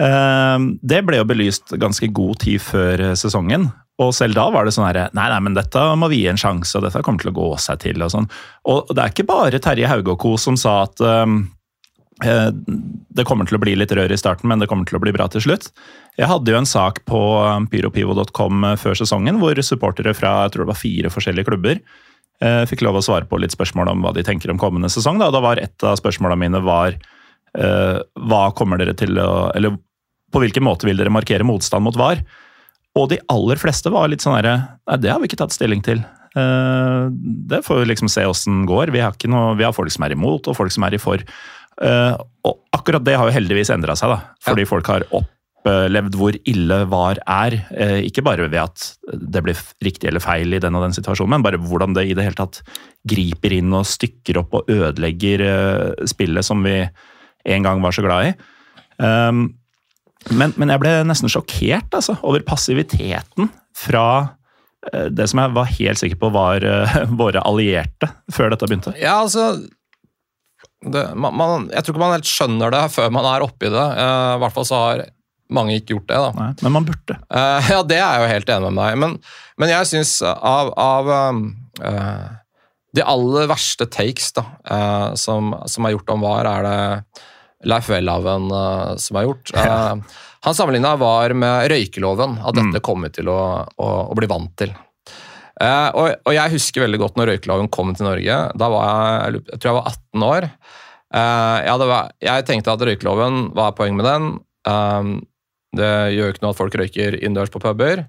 eh, 0.00 0.68
det 0.82 1.02
ble 1.06 1.20
jo 1.20 1.28
belyst 1.28 1.76
ganske 1.80 2.08
god 2.14 2.40
tid 2.46 2.62
før 2.64 3.10
eh, 3.10 3.16
sesongen. 3.18 3.68
Og 4.02 4.10
selv 4.16 4.34
da 4.34 4.48
var 4.50 4.66
det 4.66 4.72
sånn 4.74 4.88
herre 4.88 5.06
Nei, 5.14 5.28
nei, 5.30 5.40
men 5.46 5.54
dette 5.54 5.82
må 5.94 6.08
vi 6.10 6.24
gi 6.24 6.30
en 6.32 6.40
sjanse, 6.40 6.72
og 6.78 6.86
dette 6.86 7.02
kommer 7.06 7.22
til 7.22 7.30
å 7.30 7.36
gå 7.36 7.50
seg 7.62 7.82
til. 7.84 8.02
Og 8.02 8.10
sånn. 8.10 8.30
Og 8.70 8.90
det 8.90 9.02
er 9.02 9.12
ikke 9.12 9.28
bare 9.28 9.60
Terje 9.62 9.90
Hauge 9.90 10.16
og 10.16 10.22
co. 10.24 10.34
som 10.40 10.58
sa 10.58 10.80
at 10.88 11.02
eh, 11.04 11.34
eh, 12.26 12.48
det 13.14 13.26
kommer 13.28 13.46
til 13.46 13.60
å 13.60 13.62
bli 13.62 13.76
litt 13.78 13.94
rør 13.94 14.10
i 14.10 14.18
starten, 14.18 14.50
men 14.50 14.62
det 14.62 14.70
kommer 14.70 14.88
til 14.88 14.98
å 14.98 15.04
bli 15.04 15.14
bra 15.14 15.28
til 15.30 15.44
slutt. 15.46 15.70
Jeg 16.18 16.30
hadde 16.30 16.50
jo 16.50 16.58
en 16.58 16.68
sak 16.68 17.04
på 17.06 17.20
pyropivo.com 17.70 18.66
før 18.82 18.98
sesongen 18.98 19.38
hvor 19.42 19.58
supportere 19.66 20.14
fra 20.14 20.40
jeg 20.44 20.54
tror 20.54 20.66
det 20.66 20.72
var 20.74 20.82
fire 20.82 21.14
forskjellige 21.14 21.50
klubber 21.50 21.80
Eh, 22.42 22.64
fikk 22.66 22.82
lov 22.82 22.98
å 22.98 23.04
svare 23.04 23.28
på 23.30 23.38
litt 23.38 23.54
spørsmål 23.54 23.92
om 23.92 24.04
hva 24.04 24.10
de 24.14 24.24
tenker 24.26 24.50
om 24.50 24.60
kommende 24.60 24.90
sesong. 24.92 25.20
Da, 25.22 25.30
da 25.30 25.40
var 25.44 25.60
Et 25.62 25.86
av 25.86 25.98
spørsmålene 26.00 26.40
mine 26.40 26.62
var 26.66 26.96
eh, 26.96 27.98
hva 28.02 28.44
kommer 28.58 28.80
dere 28.80 28.96
til 28.98 29.18
å 29.22 29.52
Eller 29.54 29.76
på 30.34 30.42
hvilken 30.42 30.66
måte 30.66 30.88
vil 30.88 30.98
dere 30.98 31.14
markere 31.14 31.46
motstand 31.46 31.86
mot 31.86 31.96
VAR? 31.96 32.24
Og 32.94 33.10
de 33.10 33.18
aller 33.32 33.58
fleste 33.60 33.90
var 33.92 34.10
litt 34.10 34.22
sånn 34.24 34.36
herre 34.38 34.54
Nei, 34.86 35.00
det 35.02 35.10
har 35.10 35.20
vi 35.20 35.30
ikke 35.30 35.40
tatt 35.40 35.54
stilling 35.54 35.82
til. 35.84 36.02
Uh, 36.34 37.10
det 37.50 37.62
får 37.66 37.82
vi 37.82 37.90
liksom 37.92 38.10
se 38.10 38.24
åssen 38.26 38.64
går. 38.68 38.92
Vi 38.94 39.02
har, 39.02 39.14
ikke 39.14 39.30
noe, 39.30 39.54
vi 39.58 39.66
har 39.66 39.74
folk 39.74 39.92
som 39.94 40.06
er 40.06 40.14
imot, 40.16 40.50
og 40.50 40.58
folk 40.58 40.74
som 40.74 40.86
er 40.86 40.96
i 40.96 41.02
for. 41.02 41.22
Uh, 41.80 42.14
og 42.46 42.60
akkurat 42.76 43.04
det 43.06 43.16
har 43.18 43.30
jo 43.30 43.34
heldigvis 43.34 43.72
endra 43.74 43.96
seg, 43.98 44.12
da. 44.14 44.34
Fordi 44.44 44.66
folk 44.68 44.90
har 44.92 45.06
opplevd 45.14 46.18
hvor 46.20 46.38
ille 46.50 46.78
VAR 46.92 47.22
er. 47.22 47.58
Uh, 47.72 47.98
ikke 48.06 48.26
bare 48.26 48.46
ved 48.46 48.60
at 48.62 48.86
det 49.10 49.42
blir 49.46 49.64
riktig 49.86 50.10
eller 50.10 50.22
feil 50.22 50.54
i 50.54 50.62
den 50.62 50.78
og 50.78 50.86
den 50.86 50.94
situasjonen, 50.94 51.36
men 51.36 51.46
bare 51.46 51.62
hvordan 51.62 51.96
det 51.96 52.06
i 52.10 52.14
det 52.18 52.28
hele 52.28 52.38
tatt 52.38 52.62
griper 53.10 53.56
inn 53.56 53.74
og 53.74 53.88
stykker 53.88 54.42
opp 54.44 54.60
og 54.60 54.70
ødelegger 54.70 55.42
spillet 56.08 56.46
som 56.46 56.62
vi 56.66 56.78
en 57.44 57.66
gang 57.66 57.82
var 57.84 57.94
så 57.94 58.04
glad 58.04 58.30
i. 58.30 58.34
Um, 59.02 59.48
men, 60.30 60.54
men, 60.56 60.70
jeg 60.72 60.80
ble 60.80 60.94
nesten 61.08 61.32
sjokkert 61.32 61.92
altså, 61.98 62.16
over 62.24 62.44
passiviteten 62.46 63.50
fra 63.76 64.06
Eh, 64.92 65.08
det 65.10 65.28
som 65.30 65.40
jeg 65.40 65.54
var 65.56 65.72
helt 65.78 66.00
sikker 66.00 66.20
på 66.20 66.30
var 66.34 66.64
uh, 66.64 67.00
våre 67.20 67.42
allierte 67.46 68.10
før 68.32 68.52
dette 68.52 68.68
begynte. 68.68 68.94
Ja, 69.00 69.20
altså 69.22 69.54
det, 70.84 71.06
man, 71.16 71.32
man, 71.38 71.68
Jeg 71.72 71.84
tror 71.84 71.94
ikke 71.94 72.04
man 72.04 72.16
helt 72.18 72.28
skjønner 72.28 72.74
det 72.74 72.84
før 72.92 73.12
man 73.14 73.28
er 73.30 73.46
oppi 73.46 73.72
det. 73.72 73.88
Uh, 73.96 74.34
I 74.36 74.40
hvert 74.44 74.56
fall 74.56 74.68
så 74.68 74.82
har 74.82 75.04
mange 75.54 75.76
ikke 75.78 75.94
gjort 75.94 76.08
det. 76.10 76.20
da. 76.20 76.30
Nei, 76.38 76.52
men 76.64 76.76
man 76.78 76.88
burde. 76.88 77.18
Uh, 77.28 77.72
ja, 77.72 77.82
det 77.86 78.00
er 78.00 78.04
jeg 78.04 78.24
jo 78.24 78.32
helt 78.32 78.54
enig 78.56 78.72
med 78.72 78.80
deg 78.82 79.02
Men, 79.02 79.18
men 79.60 79.72
jeg 79.72 79.90
syns 79.92 80.16
av, 80.24 80.72
av 80.80 81.12
de 82.94 83.02
aller 83.02 83.48
verste 83.50 83.86
takes 83.90 84.28
da, 84.36 84.44
som, 85.18 85.50
som, 85.66 85.86
er 85.86 85.94
gjort 85.96 86.12
om 86.14 86.22
VAR, 86.22 86.46
er 86.46 86.66
det 86.66 87.24
Leif 87.68 87.90
Welhaven 87.92 88.48
som 89.00 89.18
har 89.18 89.28
gjort. 89.28 89.52
Uh, 89.56 90.22
Han 90.44 90.56
sammenligna 90.56 90.94
VAR 91.00 91.32
med 91.38 91.70
røykeloven, 91.72 92.38
at 92.44 92.56
dette 92.56 92.80
mm. 92.80 92.84
kommer 92.84 93.12
til 93.14 93.30
å, 93.32 93.38
å, 93.64 93.90
å, 94.10 94.16
bli 94.18 94.28
vant 94.28 94.52
til. 94.60 94.74
Uh, 95.56 95.88
og, 95.94 96.08
og, 96.26 96.32
jeg 96.34 96.52
husker 96.56 96.84
veldig 96.84 97.00
godt 97.00 97.16
når 97.16 97.30
røykeloven 97.32 97.70
kom 97.72 97.94
til 97.96 98.08
Norge. 98.10 98.40
Da 98.60 98.68
var 98.72 98.90
jeg, 98.90 99.44
jeg 99.54 99.62
tror 99.62 99.70
jeg 99.70 99.78
var 99.78 99.92
18 99.94 100.26
år. 100.28 100.48
Ja, 101.14 101.74
var, 101.78 102.10
jeg, 102.26 102.44
tenkte 102.48 102.72
at 102.74 102.82
røykeloven 102.82 103.48
var 103.54 103.76
poeng 103.78 103.94
med 103.94 104.08
den. 104.08 104.24
Det 105.78 105.90
gjør 106.10 106.26
jo 106.26 106.32
ikke 106.34 106.42
noe 106.42 106.54
at 106.56 106.58
folk 106.58 106.74
røyker 106.80 107.16
innendørs 107.20 107.52
på 107.54 107.62
puber. 107.62 108.02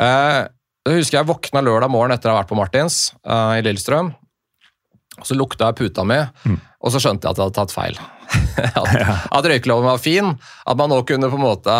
Jeg 0.00 0.98
husker 0.98 1.20
jeg 1.20 1.28
våkna 1.28 1.62
lørdag 1.64 1.92
morgen 1.92 2.14
etter 2.14 2.30
å 2.30 2.34
ha 2.34 2.42
vært 2.42 2.50
på 2.50 2.58
Martins 2.58 2.98
uh, 3.24 3.56
i 3.56 3.62
Lillestrøm. 3.64 4.12
Og 5.20 5.28
så 5.28 5.36
lukta 5.38 5.70
jeg 5.70 5.78
puta 5.78 6.02
mi, 6.06 6.18
mm. 6.18 6.56
og 6.82 6.92
så 6.92 7.00
skjønte 7.00 7.28
jeg 7.28 7.36
at 7.36 7.38
jeg 7.38 7.46
hadde 7.46 7.58
tatt 7.60 7.74
feil. 7.74 8.00
at, 8.82 8.94
at 9.30 9.50
røykeloven 9.50 9.88
var 9.88 10.02
fin. 10.02 10.32
At 10.66 10.78
man 10.80 10.92
nå 10.92 11.02
kunne 11.08 11.30
på 11.32 11.40
en 11.40 11.44
måte 11.44 11.74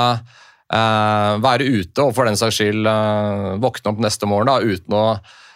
uh, 0.74 1.32
være 1.44 1.68
ute 1.68 2.04
og 2.04 2.14
for 2.16 2.28
den 2.28 2.38
saks 2.40 2.60
skyld 2.60 2.88
uh, 2.88 3.54
våkne 3.62 3.94
opp 3.94 4.04
neste 4.04 4.28
morgen 4.30 4.50
da, 4.50 4.60
uten 4.60 4.98
å 4.98 5.06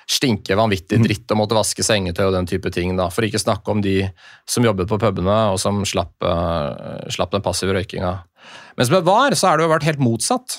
stinke 0.09 0.57
vanvittig 0.57 0.97
mm. 1.03 1.05
dritt 1.05 1.33
og 1.35 1.41
måtte 1.43 1.57
vaske 1.59 1.85
sengetøy 1.85 2.25
og 2.31 2.35
den 2.39 2.49
type 2.49 2.73
ting. 2.73 2.95
Da. 2.97 3.11
For 3.13 3.27
ikke 3.27 3.43
snakke 3.43 3.75
om 3.75 3.83
de 3.85 4.01
som 4.49 4.65
jobbet 4.65 4.89
på 4.89 4.97
pubene 5.03 5.37
og 5.53 5.61
som 5.61 5.83
slapp, 5.89 6.15
uh, 6.25 7.05
slapp 7.13 7.35
den 7.35 7.45
passive 7.45 7.77
røykinga. 7.77 8.15
Mens 8.81 8.93
med 8.95 9.05
VAR 9.05 9.37
så 9.37 9.51
har 9.51 9.59
det 9.59 9.67
jo 9.67 9.75
vært 9.75 9.89
helt 9.89 10.01
motsatt. 10.01 10.57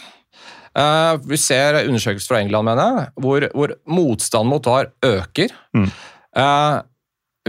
Uh, 0.78 1.18
vi 1.26 1.40
ser 1.42 1.80
undersøkelser 1.82 2.30
fra 2.30 2.44
England, 2.44 2.68
mener 2.70 2.94
jeg, 3.00 3.12
hvor, 3.26 3.48
hvor 3.58 3.74
motstanden 3.90 4.54
mot 4.54 4.70
VAR 4.70 4.92
øker. 5.08 5.56
Mm. 5.74 5.90
Uh, 6.38 6.86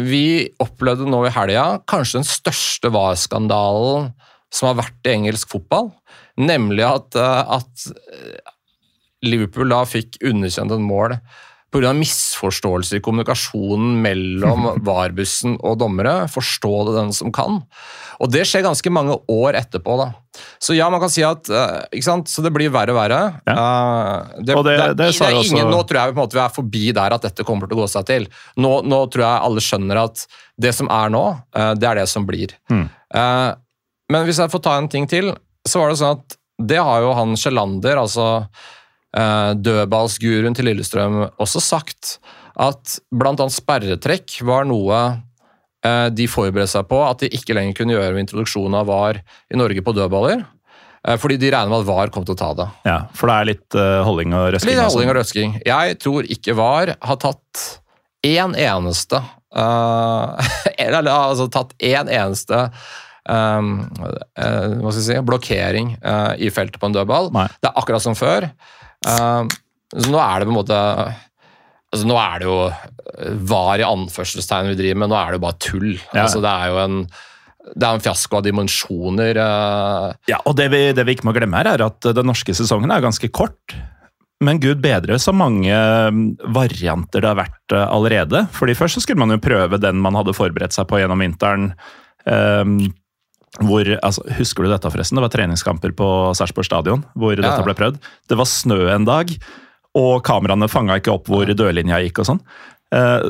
vi 0.07 0.25
opplevde 0.63 1.09
nå 1.09 1.23
i 1.27 1.35
helga 1.35 1.81
kanskje 1.91 2.21
den 2.21 2.29
største 2.29 2.91
VAR-skandalen 2.95 4.11
som 4.51 4.71
har 4.71 4.81
vært 4.83 5.07
i 5.07 5.15
engelsk 5.15 5.53
fotball. 5.53 5.93
Nemlig 6.41 6.87
at, 6.87 7.17
eh, 7.19 7.55
at 7.59 7.87
Liverpool 9.27 9.71
da 9.73 9.85
fikk 9.89 10.19
underkjent 10.25 10.75
et 10.75 10.85
mål 10.85 11.19
pga. 11.73 11.93
misforståelser 11.97 12.99
i 12.99 13.03
kommunikasjonen 13.05 14.01
mellom 14.03 14.69
VAR-bussen 14.87 15.57
og 15.59 15.79
dommere. 15.83 16.25
Forstå 16.31 16.73
det 16.89 16.97
den 16.99 17.13
som 17.17 17.33
kan. 17.35 17.61
Og 18.21 18.33
det 18.33 18.45
skjer 18.49 18.67
ganske 18.67 18.93
mange 18.93 19.17
år 19.31 19.59
etterpå. 19.61 19.97
da. 20.01 20.11
Så 20.63 20.77
ja, 20.77 20.91
man 20.93 21.03
kan 21.03 21.13
si 21.13 21.25
at 21.27 21.49
uh, 21.51 21.81
ikke 21.91 22.07
sant? 22.07 22.31
Så 22.31 22.45
det 22.45 22.53
blir 22.55 22.73
verre 22.75 22.95
og 22.95 23.01
verre. 23.01 23.21
Ja. 23.49 23.55
Uh, 23.57 24.43
det, 24.43 24.55
det, 24.55 24.77
det, 24.77 24.89
det 25.01 25.09
er 25.11 25.39
ingen, 25.39 25.65
også... 25.67 25.71
Nå 25.73 25.83
tror 25.89 26.01
jeg 26.01 26.13
på 26.13 26.17
en 26.19 26.23
måte 26.23 26.39
vi 26.39 26.45
er 26.45 26.57
forbi 26.59 26.85
der 26.97 27.17
at 27.17 27.27
dette 27.27 27.47
kommer 27.49 27.71
til 27.71 27.79
å 27.79 27.83
gå 27.85 27.91
seg 27.95 28.09
til. 28.11 28.29
Nå, 28.61 28.75
nå 28.87 29.01
tror 29.13 29.27
jeg 29.27 29.47
alle 29.49 29.65
skjønner 29.65 30.05
at 30.05 30.27
det 30.61 30.75
som 30.77 30.91
er 30.93 31.15
nå, 31.15 31.25
uh, 31.57 31.73
det 31.79 31.91
er 31.91 32.03
det 32.03 32.09
som 32.11 32.29
blir. 32.29 32.55
Mm. 32.71 32.89
men 34.11 34.27
hvis 34.27 34.39
jeg 34.39 34.51
får 34.53 34.61
ta 34.63 34.77
en 34.79 34.89
ting 34.91 35.07
til, 35.11 35.33
så 35.67 35.81
var 35.81 35.91
det 35.91 35.99
sånn 35.99 36.21
at 36.21 36.37
det 36.71 36.79
har 36.79 37.03
jo 37.03 37.15
han 37.17 37.33
Sjelander, 37.39 37.99
altså 37.99 38.27
uh, 39.17 39.53
dødballsguruen 39.57 40.57
til 40.57 40.71
Lillestrøm, 40.71 41.23
også 41.41 41.63
sagt. 41.65 42.19
At 42.61 42.99
bl.a. 43.15 43.49
sperretrekk 43.51 44.41
var 44.45 44.67
noe 44.69 45.01
Eh, 45.81 46.07
de 46.13 46.27
forberedte 46.29 46.75
seg 46.75 46.89
på 46.91 47.01
at 47.07 47.23
de 47.23 47.31
ikke 47.33 47.57
lenger 47.57 47.79
kunne 47.79 47.95
gjøre 47.95 48.13
med 48.13 48.27
introduksjonen 48.27 48.77
av 48.83 48.89
VAR 48.91 49.21
i 49.23 49.59
Norge 49.59 49.85
på 49.85 49.95
dødballer. 49.97 50.43
Eh, 51.09 51.17
fordi 51.21 51.39
de 51.41 51.53
regner 51.55 51.73
med 51.73 51.81
at 51.81 51.89
VAR 51.89 52.13
kom 52.13 52.27
til 52.29 52.37
å 52.37 52.41
ta 52.41 52.51
det. 52.59 52.67
Ja, 52.85 52.99
For 53.17 53.31
det 53.31 53.37
er 53.37 53.51
litt 53.55 53.79
uh, 53.79 54.01
holding 54.05 54.37
og 54.37 54.51
røsking? 54.57 54.75
Litt 54.75 54.83
holding 54.85 55.13
og 55.13 55.17
røsking. 55.23 55.55
Jeg 55.65 56.01
tror 56.03 56.29
ikke 56.37 56.57
VAR 56.59 56.97
har 57.01 57.21
tatt 57.23 57.63
én 58.27 58.53
eneste 58.53 59.23
uh, 59.57 60.51
Eller 60.85 61.09
altså 61.09 61.49
tatt 61.49 61.73
én 61.81 62.11
eneste 62.13 62.67
um, 63.25 63.71
uh, 63.97 64.67
hva 64.83 64.93
skal 64.93 65.01
jeg 65.01 65.07
si, 65.07 65.17
blokkering 65.25 65.95
i 66.37 66.53
feltet 66.53 66.77
på 66.83 66.91
en 66.91 66.99
dødball. 66.99 67.33
Nei. 67.33 67.49
Det 67.63 67.73
er 67.73 67.81
akkurat 67.81 68.05
som 68.05 68.19
før. 68.19 68.51
Så 69.07 70.13
nå 70.13 70.21
er 70.23 70.41
det 70.41 70.47
på 70.47 70.53
en 70.53 70.61
måte 70.61 70.79
altså 71.91 72.07
Nå 72.07 72.17
er 72.21 72.39
det 72.39 72.47
jo 72.47 72.59
eh, 72.69 73.33
var 73.51 73.81
i 73.83 73.87
anførselstegn 73.87 74.71
vi 74.71 74.79
driver 74.79 75.03
med, 75.03 75.11
nå 75.11 75.19
er 75.19 75.33
det 75.33 75.41
jo 75.41 75.45
bare 75.47 75.61
tull. 75.65 75.91
Ja. 76.13 76.27
Altså, 76.27 76.43
det 76.45 76.53
er 76.53 76.71
jo 76.71 76.81
en 76.85 77.03
det 77.61 77.87
er 77.87 77.97
en 77.97 78.03
fiasko 78.03 78.39
av 78.39 78.45
dimensjoner. 78.47 79.37
Uh... 79.37 80.07
Ja, 80.31 80.39
og 80.49 80.55
det 80.59 80.71
vi, 80.73 80.79
det 80.97 81.05
vi, 81.07 81.15
ikke 81.15 81.27
må 81.29 81.35
glemme 81.37 81.59
her, 81.61 81.69
er 81.75 81.85
at 81.85 82.07
den 82.17 82.27
norske 82.27 82.55
sesongen 82.57 82.91
er 82.91 83.03
ganske 83.05 83.29
kort. 83.37 83.75
Men 84.41 84.63
gud 84.63 84.81
bedre 84.81 85.19
så 85.21 85.35
mange 85.37 85.69
mm, 85.69 86.23
varianter 86.57 87.21
det 87.21 87.29
har 87.29 87.39
vært 87.39 87.75
uh, 87.77 87.85
allerede. 87.93 88.47
Fordi 88.57 88.75
Først 88.79 88.97
så 88.97 89.05
skulle 89.05 89.21
man 89.21 89.37
jo 89.37 89.43
prøve 89.45 89.79
den 89.83 90.01
man 90.03 90.17
hadde 90.19 90.35
forberedt 90.35 90.75
seg 90.75 90.89
på 90.91 91.03
gjennom 91.03 91.21
vinteren. 91.21 91.69
Um, 92.25 92.79
hvor, 93.59 93.89
altså, 93.99 94.23
Husker 94.39 94.65
du 94.65 94.71
dette, 94.71 94.93
forresten? 94.93 95.19
Det 95.19 95.25
var 95.27 95.33
treningskamper 95.35 95.95
på 95.99 96.09
Sarpsborg 96.39 96.69
stadion 96.69 97.03
hvor 97.19 97.35
ja. 97.35 97.43
dette 97.43 97.67
ble 97.67 97.75
prøvd. 97.79 97.99
Det 98.31 98.39
var 98.39 98.49
snø 98.49 98.85
en 98.95 99.09
dag 99.09 99.33
og 99.99 100.21
kameraene 100.23 100.69
fanga 100.71 101.01
ikke 101.01 101.17
opp 101.17 101.31
hvor 101.31 101.51
dørlinja 101.51 101.99
gikk 102.05 102.23
og 102.23 102.29
sånn. 102.29 102.45
Eh, 102.91 103.25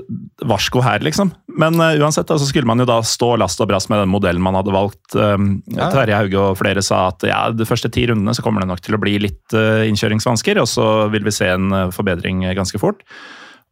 varsko 0.48 0.80
her, 0.80 1.02
liksom. 1.04 1.34
Men 1.60 1.76
eh, 1.80 1.98
uansett 2.00 2.28
så 2.28 2.36
altså, 2.36 2.46
skulle 2.48 2.68
man 2.68 2.80
jo 2.80 2.86
da 2.88 3.02
stå 3.04 3.34
last 3.40 3.60
og 3.60 3.68
brast 3.68 3.90
med 3.92 4.00
den 4.00 4.12
modellen 4.12 4.40
man 4.44 4.56
hadde 4.56 4.72
valgt. 4.72 5.12
Um, 5.12 5.58
ja. 5.68 5.90
Terje 5.92 6.16
Hauge 6.16 6.40
og 6.40 6.56
flere 6.60 6.84
sa 6.84 7.06
at 7.10 7.26
ja, 7.28 7.42
de 7.52 7.68
første 7.68 7.90
ti 7.92 8.06
rundene 8.08 8.32
så 8.36 8.44
kommer 8.44 8.64
det 8.64 8.70
nok 8.70 8.80
til 8.84 8.96
å 8.96 9.02
bli 9.02 9.18
litt 9.20 9.56
uh, 9.56 9.84
innkjøringsvansker, 9.88 10.60
og 10.62 10.68
så 10.70 10.88
vil 11.12 11.28
vi 11.28 11.36
se 11.36 11.50
en 11.52 11.68
uh, 11.76 11.92
forbedring 11.92 12.46
ganske 12.56 12.80
fort. 12.80 13.04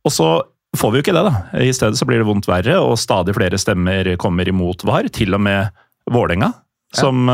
Og 0.05 0.13
så 0.13 0.29
får 0.77 0.93
vi 0.93 1.01
jo 1.01 1.07
ikke 1.07 1.17
det, 1.17 1.25
da. 1.25 1.65
I 1.65 1.73
stedet 1.73 1.97
så 1.97 2.09
blir 2.09 2.21
det 2.21 2.29
vondt 2.29 2.51
verre, 2.51 2.77
og 2.85 3.01
stadig 3.01 3.37
flere 3.37 3.61
stemmer 3.61 4.13
kommer 4.21 4.49
imot 4.49 4.85
VAR. 4.85 5.09
Til 5.13 5.37
og 5.37 5.45
med 5.49 5.73
Vålerenga, 6.15 6.53
ja. 6.53 7.01
som 7.01 7.31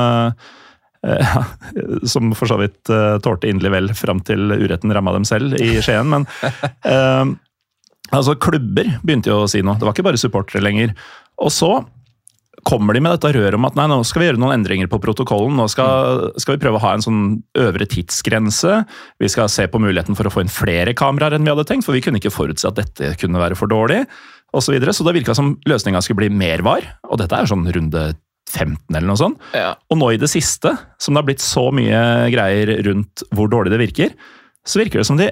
Eh, 1.04 1.36
som 2.02 2.34
for 2.34 2.48
så 2.48 2.58
vidt 2.60 2.90
uh, 2.90 3.18
tålte 3.22 3.50
inderlig 3.50 3.72
vel 3.74 3.90
fram 3.96 4.22
til 4.24 4.54
uretten 4.54 4.92
ramma 4.94 5.14
dem 5.16 5.26
selv 5.28 5.56
i 5.60 5.76
Skien. 5.84 6.08
Men 6.10 6.26
uh, 6.44 7.34
altså, 8.16 8.36
klubber 8.40 8.96
begynte 9.02 9.32
jo 9.32 9.42
å 9.44 9.50
si 9.50 9.62
noe. 9.64 9.78
Det 9.78 9.88
var 9.88 9.96
ikke 9.96 10.08
bare 10.08 10.20
supportere 10.20 10.64
lenger. 10.64 10.94
Og 11.42 11.52
så 11.52 11.76
kommer 12.64 12.96
de 12.96 13.02
med 13.04 13.12
dette 13.12 13.34
røret 13.34 13.58
om 13.58 13.66
at 13.68 13.74
nei, 13.76 13.84
nå 13.90 13.98
skal 14.08 14.22
vi 14.22 14.28
gjøre 14.30 14.40
noen 14.40 14.54
endringer 14.56 14.88
på 14.88 15.00
protokollen. 15.02 15.58
Nå 15.58 15.66
skal, 15.68 16.30
skal 16.40 16.56
vi 16.56 16.62
prøve 16.62 16.80
å 16.80 16.84
ha 16.86 16.94
en 16.96 17.04
sånn 17.04 17.24
øvre 17.60 17.88
tidsgrense. 17.90 18.78
Vi 19.20 19.28
skal 19.28 19.50
se 19.52 19.66
på 19.68 19.80
muligheten 19.82 20.16
for 20.16 20.30
å 20.30 20.32
få 20.32 20.44
inn 20.44 20.52
flere 20.52 20.94
kameraer 20.96 21.36
enn 21.36 21.44
vi 21.44 21.52
hadde 21.52 21.66
tenkt, 21.68 21.84
for 21.84 21.96
vi 21.96 22.00
kunne 22.06 22.22
ikke 22.22 22.32
forutse 22.32 22.70
at 22.70 22.80
dette 22.80 23.12
kunne 23.20 23.42
være 23.42 23.58
for 23.60 23.68
dårlig. 23.68 24.06
Og 24.54 24.62
så, 24.62 24.70
videre. 24.72 24.94
så 24.94 25.04
det 25.04 25.16
virka 25.18 25.34
som 25.36 25.56
løsninga 25.66 26.00
skulle 26.04 26.22
bli 26.22 26.32
mer 26.32 26.62
var. 26.64 26.86
Og 27.10 27.18
dette 27.20 27.36
er 27.36 27.50
sånn 27.50 27.66
runde 27.74 28.06
15 28.50 28.96
eller 28.96 29.08
noe 29.08 29.20
sånt. 29.20 29.40
Ja. 29.56 29.72
Og 29.90 30.00
nå 30.00 30.12
i 30.14 30.20
det 30.20 30.30
siste, 30.32 30.74
som 31.00 31.14
det 31.14 31.22
har 31.22 31.28
blitt 31.30 31.44
så 31.44 31.68
mye 31.74 32.00
greier 32.34 32.76
rundt 32.86 33.24
hvor 33.34 33.50
dårlig 33.52 33.74
det 33.74 33.80
virker, 33.82 34.14
så 34.64 34.80
virker 34.80 35.00
det 35.00 35.08
som 35.08 35.20
de 35.20 35.30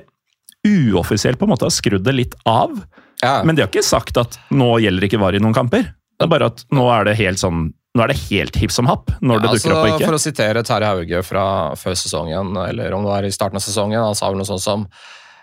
uoffisielt 0.62 1.40
på 1.40 1.46
en 1.48 1.53
måte 1.55 1.66
har 1.66 1.75
skrudd 1.75 2.05
det 2.07 2.14
litt 2.14 2.37
av. 2.48 2.75
Ja. 3.22 3.40
Men 3.46 3.57
de 3.57 3.64
har 3.64 3.70
ikke 3.70 3.85
sagt 3.87 4.18
at 4.20 4.38
nå 4.55 4.77
gjelder 4.83 5.07
ikke 5.07 5.20
VAR 5.22 5.37
i 5.38 5.42
noen 5.42 5.57
kamper. 5.57 5.92
Det 6.18 6.27
er 6.27 6.31
bare 6.31 6.51
at 6.53 6.64
nå 6.75 6.87
er 6.94 7.09
det 7.09 7.18
helt 7.20 7.42
sånn 7.42 7.70
nå 7.92 8.07
er 8.07 8.09
det 8.09 8.22
helt 8.31 8.55
hipp 8.57 8.72
som 8.72 8.87
happ 8.88 9.11
når 9.20 9.42
det 9.42 9.48
dukker 9.51 9.57
altså, 9.59 9.72
opp 9.75 9.83
og 9.83 9.90
ikke. 9.90 10.07
For 10.07 10.16
å 10.16 10.22
sitere 10.22 10.62
Terje 10.64 10.88
Hauge 10.88 11.18
fra 11.29 11.44
før 11.77 11.96
sesongen, 12.01 12.55
eller 12.57 12.94
om 12.96 13.05
det 13.05 13.11
var 13.11 13.27
i 13.29 13.33
starten 13.35 13.61
av 13.61 13.64
sesongen, 13.64 14.01
han 14.01 14.16
sa 14.16 14.31
vel 14.31 14.40
noe 14.40 14.48
sånt 14.48 14.64
som 14.64 14.87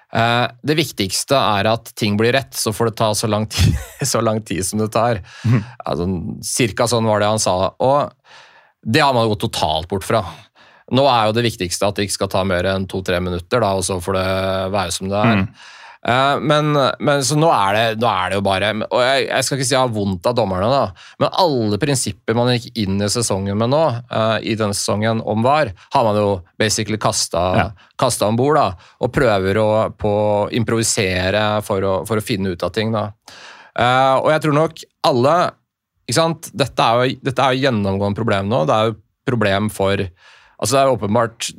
det 0.09 0.73
viktigste 0.73 1.37
er 1.37 1.67
at 1.69 1.91
ting 1.99 2.15
blir 2.17 2.33
rett, 2.33 2.55
så 2.57 2.73
får 2.73 2.89
det 2.89 2.95
ta 2.97 3.09
så 3.13 3.27
lang 3.29 3.45
tid, 3.51 3.75
så 4.11 4.23
lang 4.25 4.39
tid 4.41 4.65
som 4.65 4.81
det 4.81 4.89
tar. 4.95 5.19
Altså, 5.85 6.07
cirka 6.45 6.87
sånn 6.89 7.05
var 7.05 7.21
det 7.21 7.29
han 7.29 7.41
sa. 7.41 7.57
Og 7.77 8.09
det 8.81 9.03
har 9.03 9.13
man 9.13 9.29
gått 9.29 9.43
totalt 9.45 9.89
bort 9.91 10.07
fra. 10.07 10.23
Nå 10.95 11.05
er 11.05 11.27
jo 11.29 11.35
det 11.37 11.45
viktigste 11.45 11.85
at 11.85 11.97
det 11.97 12.07
ikke 12.07 12.17
skal 12.17 12.31
ta 12.33 12.45
mer 12.47 12.65
enn 12.71 12.87
to-tre 12.89 13.19
minutter, 13.21 13.61
da, 13.61 13.75
og 13.77 13.85
så 13.85 13.99
får 14.01 14.17
det 14.17 14.29
være 14.73 14.95
som 14.95 15.11
det 15.11 15.19
er. 15.19 15.43
Eh, 15.43 15.67
Men, 16.41 16.71
men 16.73 17.23
så 17.25 17.35
nå 17.37 17.49
er, 17.53 17.75
det, 17.75 18.01
nå 18.01 18.07
er 18.09 18.31
det 18.31 18.37
jo 18.39 18.43
bare 18.45 18.69
Og 18.87 19.01
jeg, 19.03 19.25
jeg 19.27 19.45
skal 19.45 19.57
ikke 19.59 19.67
si 19.67 19.75
jeg 19.75 19.83
har 19.83 19.91
vondt 19.93 20.29
av 20.29 20.37
dommerne, 20.37 20.69
da, 20.71 21.11
men 21.21 21.35
alle 21.43 21.79
prinsipper 21.81 22.37
man 22.37 22.49
gikk 22.55 22.79
inn 22.81 22.97
i 23.03 23.09
sesongen 23.11 23.59
med 23.59 23.69
nå, 23.73 23.81
eh, 24.07 24.37
i 24.49 24.55
denne 24.59 24.77
sesongen 24.77 25.21
om 25.21 25.45
VAR, 25.45 25.73
har 25.93 26.07
man 26.07 26.17
jo 26.17 26.31
basically 26.59 26.97
kasta 27.01 27.43
Ja. 27.59 27.67
om 28.25 28.39
bord, 28.39 28.57
og 28.57 29.11
prøver 29.13 29.59
å 29.59 29.69
på, 29.99 30.13
improvisere 30.55 31.61
for 31.67 31.83
å, 31.83 31.93
for 32.07 32.17
å 32.17 32.25
finne 32.25 32.55
ut 32.55 32.63
av 32.63 32.73
ting. 32.73 32.95
Da. 32.95 33.09
Eh, 33.75 34.15
og 34.23 34.31
jeg 34.33 34.45
tror 34.47 34.57
nok 34.57 34.83
alle 35.07 35.37
ikke 36.09 36.17
sant? 36.17 36.49
Dette 36.57 36.81
er 36.81 37.05
jo 37.11 37.19
dette 37.21 37.45
er 37.45 37.53
jo 37.53 37.67
gjennomgående 37.67 38.17
problem 38.17 38.49
nå. 38.49 38.63
Det 38.65 38.75
er 38.75 38.89
jo 38.89 38.97
problem 39.29 39.69
for 39.69 40.01
altså 40.59 40.75
Det 40.75 40.79
er 40.81 40.91
åpenbart 40.91 41.49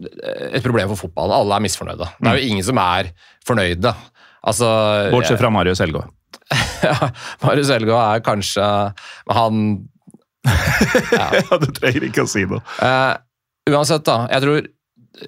et 0.51 0.65
problem 0.65 0.91
for 0.91 1.07
fotballen. 1.07 1.33
Alle 1.33 1.57
er 1.57 1.63
misfornøyde. 1.65 2.09
Det 2.19 2.29
er 2.29 2.41
jo 2.41 2.51
ingen 2.51 2.67
som 2.67 2.81
er 2.83 3.13
fornøyde. 3.49 3.95
Altså, 4.41 4.69
Bortsett 5.13 5.41
fra 5.41 5.53
Marius 5.53 5.83
Helgaa. 5.83 6.09
ja, 6.89 7.11
Marius 7.45 7.71
Helgaa 7.71 8.03
er 8.17 8.23
kanskje 8.27 8.67
Han 9.31 9.65
Ja, 11.21 11.59
du 11.61 11.69
trenger 11.77 12.07
ikke 12.09 12.25
å 12.25 12.31
si 12.31 12.47
noe. 12.49 12.63
Uh, 12.81 13.17
uansett, 13.71 14.07
da. 14.07 14.25
Jeg 14.33 14.47
tror 14.47 14.71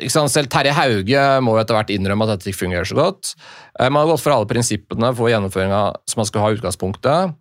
sant, 0.08 0.32
Selv 0.32 0.48
Terje 0.52 0.72
Hauge 0.76 1.24
må 1.44 1.56
jo 1.56 1.62
etter 1.62 1.76
hvert 1.76 1.92
innrømme 1.92 2.26
at 2.26 2.36
dette 2.36 2.52
ikke 2.52 2.64
fungerer 2.64 2.88
så 2.88 2.96
godt. 2.98 3.34
Uh, 3.76 3.88
man 3.88 4.02
har 4.02 4.14
gått 4.14 4.24
for 4.24 4.34
alle 4.34 4.48
prinsippene 4.50 5.12
for 5.18 5.32
gjennomføringa 5.32 5.82
som 6.08 6.22
man 6.22 6.30
skal 6.30 6.46
ha 6.46 6.52
i 6.52 6.56
utgangspunktet. 6.58 7.36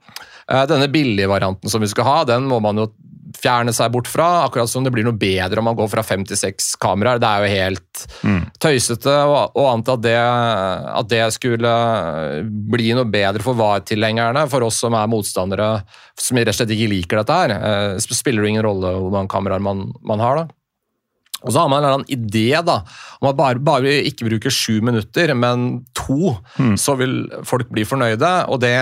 Uh, 0.52 0.66
denne 0.70 0.92
billige 0.92 1.32
varianten 1.32 1.72
som 1.72 1.84
vi 1.84 1.90
skal 1.92 2.08
ha, 2.10 2.18
den 2.28 2.50
må 2.52 2.60
man 2.64 2.82
jo 2.82 2.90
fjerne 3.38 3.74
seg 3.76 3.92
bort 3.94 4.10
fra. 4.10 4.44
Akkurat 4.46 4.70
som 4.70 4.86
det 4.86 4.92
blir 4.94 5.06
noe 5.08 5.18
bedre 5.18 5.62
om 5.62 5.68
man 5.70 5.78
går 5.78 5.90
fra 5.92 6.04
fem 6.06 6.26
til 6.28 6.40
seks 6.40 6.74
kameraer. 6.82 7.22
Det 7.22 7.30
er 7.30 7.44
jo 7.44 7.52
helt 7.56 8.06
tøysete 8.62 9.18
å 9.32 9.68
anta 9.72 9.98
at 9.98 10.06
det, 10.06 10.16
at 10.18 11.12
det 11.12 11.24
skulle 11.36 11.74
bli 12.72 12.92
noe 12.98 13.10
bedre 13.12 13.44
for 13.46 13.58
VAR-tilhengerne, 13.60 14.48
for 14.52 14.68
oss 14.68 14.82
som 14.84 14.96
er 14.98 15.12
motstandere 15.12 15.74
som 16.20 16.38
rett 16.38 16.54
og 16.54 16.58
slett 16.60 16.74
ikke 16.76 16.92
liker 16.92 17.22
dette 17.22 17.38
her. 17.44 17.54
Eh, 17.58 18.02
spiller 18.02 18.44
det 18.44 18.56
ingen 18.56 18.66
rolle 18.66 18.96
hvor 18.98 19.14
mange 19.14 19.32
kameraer 19.32 19.64
man, 19.64 19.88
man 20.06 20.24
har. 20.24 20.44
da. 20.44 20.48
Og 21.42 21.54
så 21.54 21.64
har 21.64 21.70
man 21.72 21.82
en 21.82 21.88
eller 21.88 22.00
annen 22.02 22.12
idé 22.14 22.52
da, 22.66 22.82
om 23.18 23.30
at 23.32 23.38
bare, 23.40 23.62
bare 23.66 23.86
vi 23.88 23.96
ikke 24.12 24.28
bruker 24.28 24.54
sju 24.54 24.82
minutter, 24.86 25.34
men 25.34 25.82
to, 25.98 26.36
så 26.78 26.94
vil 27.00 27.24
folk 27.48 27.72
bli 27.74 27.86
fornøyde. 27.88 28.30
Og 28.54 28.62
det, 28.62 28.76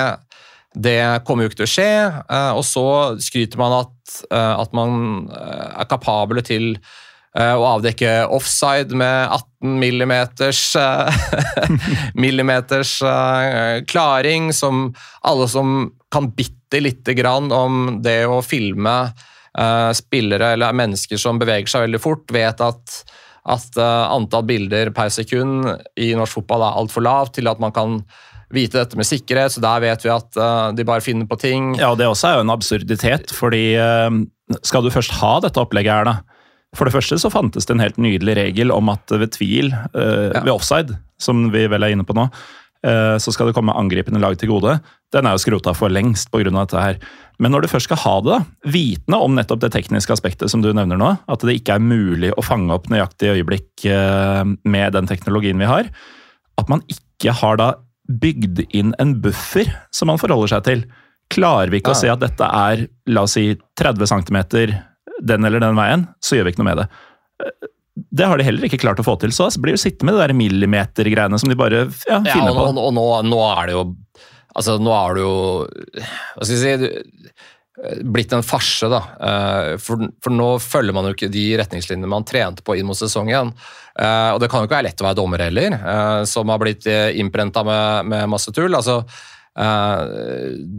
det 0.77 1.25
kommer 1.25 1.45
jo 1.45 1.49
ikke 1.49 1.63
til 1.63 1.67
å 1.67 1.73
skje. 1.73 1.93
eh, 2.29 2.51
Og 2.53 2.63
så 2.67 2.87
skryter 3.21 3.57
man 3.57 3.79
at, 3.81 4.25
eh, 4.29 4.55
at 4.61 4.73
man 4.73 5.29
eh, 5.33 5.69
er 5.81 5.89
kapable 5.89 6.45
til 6.45 6.75
å 7.39 7.61
avdekke 7.77 8.25
offside 8.33 8.89
med 8.97 9.29
18 9.61 9.75
millimeters, 9.79 10.73
millimeters 12.25 12.95
klaring, 13.85 14.47
som 14.49 14.87
alle 15.21 15.45
som 15.47 15.91
kan 16.09 16.31
bitte 16.33 16.81
lite 16.81 17.13
grann 17.13 17.51
om 17.53 18.01
det 18.01 18.23
å 18.25 18.41
filme 18.41 18.95
spillere 19.93 20.55
eller 20.55 20.73
mennesker 20.73 21.21
som 21.21 21.37
beveger 21.39 21.69
seg 21.69 21.85
veldig 21.85 22.01
fort, 22.01 22.25
vet 22.33 22.65
at, 22.65 22.97
at 23.45 23.77
antall 23.77 24.49
bilder 24.49 24.89
per 24.97 25.13
sekund 25.13 25.69
i 26.01 26.09
norsk 26.17 26.41
fotball 26.41 26.65
er 26.65 26.81
altfor 26.81 27.05
lavt 27.05 27.37
til 27.37 27.53
at 27.53 27.61
man 27.61 27.77
kan 27.77 28.01
vite 28.53 28.79
dette 28.79 28.97
med 28.97 29.07
sikkerhet, 29.07 29.53
så 29.53 29.61
der 29.63 29.83
vet 29.83 30.05
vi 30.05 30.11
at 30.13 30.39
uh, 30.39 30.69
de 30.75 30.85
bare 30.87 31.03
finner 31.05 31.29
på 31.29 31.37
ting. 31.41 31.73
Ja, 31.79 31.91
og 31.93 31.99
det 31.99 32.07
også 32.09 32.31
er 32.31 32.39
jo 32.39 32.45
en 32.47 32.53
absurditet, 32.53 33.33
fordi 33.35 33.63
uh, 33.77 34.09
skal 34.65 34.85
du 34.85 34.93
først 34.93 35.13
ha 35.19 35.35
dette 35.45 35.61
opplegget 35.61 35.93
her, 35.93 36.09
da? 36.09 36.15
For 36.77 36.85
det 36.85 36.93
første 36.93 37.17
så 37.17 37.31
fantes 37.33 37.65
det 37.65 37.73
en 37.75 37.81
helt 37.81 37.97
nydelig 38.01 38.35
regel 38.37 38.73
om 38.73 38.91
at 38.93 39.09
ved 39.09 39.33
tvil, 39.37 39.71
uh, 39.73 40.29
Ja. 40.33 40.41
ved 40.41 40.53
offside, 40.53 40.97
som 41.21 41.49
vi 41.53 41.67
vel 41.69 41.85
er 41.85 41.93
inne 41.93 42.07
på 42.07 42.17
nå, 42.17 42.29
så 42.79 43.33
skal 43.35 43.49
det 43.49 43.57
komme 43.57 43.73
angripende 43.75 44.21
lag 44.23 44.37
til 44.39 44.47
gode. 44.47 44.77
Den 45.11 45.27
er 45.27 45.33
jo 45.35 45.41
skrota 45.43 45.73
for 45.75 45.91
lengst 45.91 46.29
pga. 46.31 46.47
dette 46.47 46.79
her. 46.79 46.95
Men 47.37 47.51
når 47.51 47.65
du 47.65 47.67
først 47.67 47.89
skal 47.89 47.99
ha 47.99 48.13
det, 48.23 48.31
da, 48.31 48.69
vitende 48.71 49.19
om 49.19 49.35
nettopp 49.35 49.59
det 49.59 49.73
tekniske 49.73 50.15
aspektet 50.15 50.47
som 50.47 50.63
du 50.63 50.71
nevner 50.71 50.95
nå, 50.95 51.09
at 51.27 51.43
det 51.43 51.57
ikke 51.59 51.75
er 51.75 51.83
mulig 51.83 52.31
å 52.31 52.41
fange 52.41 52.71
opp 52.71 52.87
nøyaktige 52.87 53.35
øyeblikk 53.35 53.83
med 54.63 54.95
den 54.95 55.11
teknologien 55.11 55.59
vi 55.59 55.67
har, 55.67 55.91
at 56.55 56.71
man 56.71 56.79
ikke 56.87 57.35
har 57.35 57.59
da 57.59 57.73
bygd 58.09 58.63
inn 58.73 58.95
en 58.99 59.15
buffer 59.21 59.69
som 59.93 60.09
man 60.09 60.17
forholder 60.21 60.47
seg 60.55 60.63
til. 60.65 60.83
Klarer 61.29 61.69
vi 61.69 61.77
ikke 61.81 61.91
å 61.93 61.97
Ja. 61.97 62.01
se 62.01 62.09
at 62.09 62.19
dette 62.23 62.41
er 62.41 62.87
la 63.07 63.21
oss 63.27 63.33
si 63.37 63.55
30 63.77 64.07
cm 64.09 64.39
den 65.21 65.45
eller 65.45 65.59
den 65.59 65.75
veien, 65.75 66.07
så 66.23 66.35
gjør 66.37 66.45
vi 66.47 66.51
ikke 66.53 66.63
noe 66.63 66.73
med 66.75 66.77
det. 66.83 66.87
Det 68.15 68.25
har 68.25 68.37
de 68.39 68.43
heller 68.47 68.63
ikke 68.65 68.79
klart 68.79 68.99
å 69.01 69.05
få 69.05 69.17
til, 69.19 69.29
så 69.35 69.49
blir 69.61 69.75
det 69.75 69.81
sittende 69.83 70.09
med 70.09 70.15
det 70.15 70.27
der 70.29 70.37
millimetergreiene 70.39 71.37
som 71.39 71.49
de 71.51 71.55
bare 71.59 71.85
ja, 72.07 72.21
Ja, 72.23 72.33
finner 72.33 72.51
og, 72.53 72.55
på. 72.55 72.67
og, 72.71 72.77
og 72.87 72.93
nå, 72.95 73.07
nå 73.29 73.41
er 73.59 73.65
det 73.67 73.73
jo 73.77 73.95
Altså, 74.57 74.79
nå 74.81 74.89
er 74.91 75.13
det 75.13 75.21
jo 75.21 75.33
Hva 76.01 76.43
skal 76.47 76.55
vi 76.55 76.61
si 76.63 76.77
du- 76.81 77.29
blitt 78.03 78.33
en 78.35 78.43
farse, 78.43 78.89
da. 78.91 78.99
Eh, 79.29 79.77
For, 79.79 80.01
for 80.23 80.35
nå 80.35 80.47
følger 80.59 80.93
man 80.95 81.05
jo 81.07 81.13
ikke 81.15 81.29
de 81.31 81.45
retningslinjene 81.61 82.09
man 82.11 82.25
trente 82.27 82.63
på 82.65 82.75
inn 82.79 82.85
mot 82.89 82.97
sesongen. 82.99 83.53
Eh, 83.99 84.29
Og 84.35 84.39
det 84.43 84.49
kan 84.51 84.61
jo 84.63 84.67
ikke 84.69 84.77
være 84.81 84.89
lett 84.89 85.01
å 85.03 85.07
være 85.07 85.19
dommer 85.21 85.43
heller, 85.45 85.75
eh, 85.79 86.23
som 86.27 86.49
har 86.51 86.59
blitt 86.59 86.85
innprenta 86.89 87.63
med, 87.63 88.09
med 88.11 88.29
masse 88.35 88.51
tull. 88.55 88.75
Altså, 88.75 89.03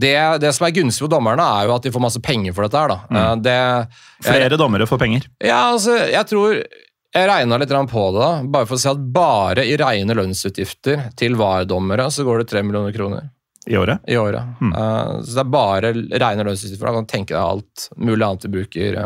det, 0.01 0.15
det 0.41 0.51
som 0.55 0.65
er 0.65 0.73
gunstig 0.73 1.03
for 1.05 1.11
dommerne, 1.11 1.43
er 1.43 1.67
jo 1.67 1.75
at 1.75 1.83
de 1.85 1.91
får 1.93 2.01
masse 2.01 2.21
penger 2.23 2.55
for 2.55 2.65
dette 2.65 2.79
her, 2.79 2.93
da. 2.93 2.99
Eh, 3.11 3.35
Det, 3.45 3.57
Flere 4.25 4.57
dommere 4.57 4.87
får 4.89 5.01
penger. 5.01 5.27
ja, 5.43 5.59
altså, 5.73 5.97
jeg 6.11 6.25
tror 6.29 6.55
Jeg 7.13 7.27
regna 7.27 7.57
litt 7.59 7.69
på 7.91 8.03
det, 8.15 8.21
da, 8.23 8.29
bare 8.47 8.65
for 8.69 8.77
å 8.77 8.79
si 8.79 8.87
at 8.87 9.01
bare 9.11 9.65
i 9.67 9.75
rene 9.75 10.15
lønnsutgifter 10.15 11.09
til 11.19 11.35
VAR-dommere 11.35 12.05
så 12.09 12.23
går 12.23 12.39
det 12.39 12.47
tre 12.53 12.61
millioner 12.63 12.93
kroner 12.95 13.25
i 13.69 13.75
året. 13.77 13.99
i 14.09 14.15
året. 14.17 14.41
Eh, 14.61 15.11
så 15.21 15.35
det 15.37 15.43
er 15.43 15.51
bare 15.53 15.91
rene 15.93 16.45
lønnsutgifter. 16.47 16.85
Da 16.87 16.93
kan 16.95 17.05
du 17.05 17.11
tenke 17.11 17.35
deg 17.35 17.41
alt 17.43 17.89
mulig 17.97 18.25
annet 18.25 18.41
du 18.47 18.49
bruker. 18.55 18.97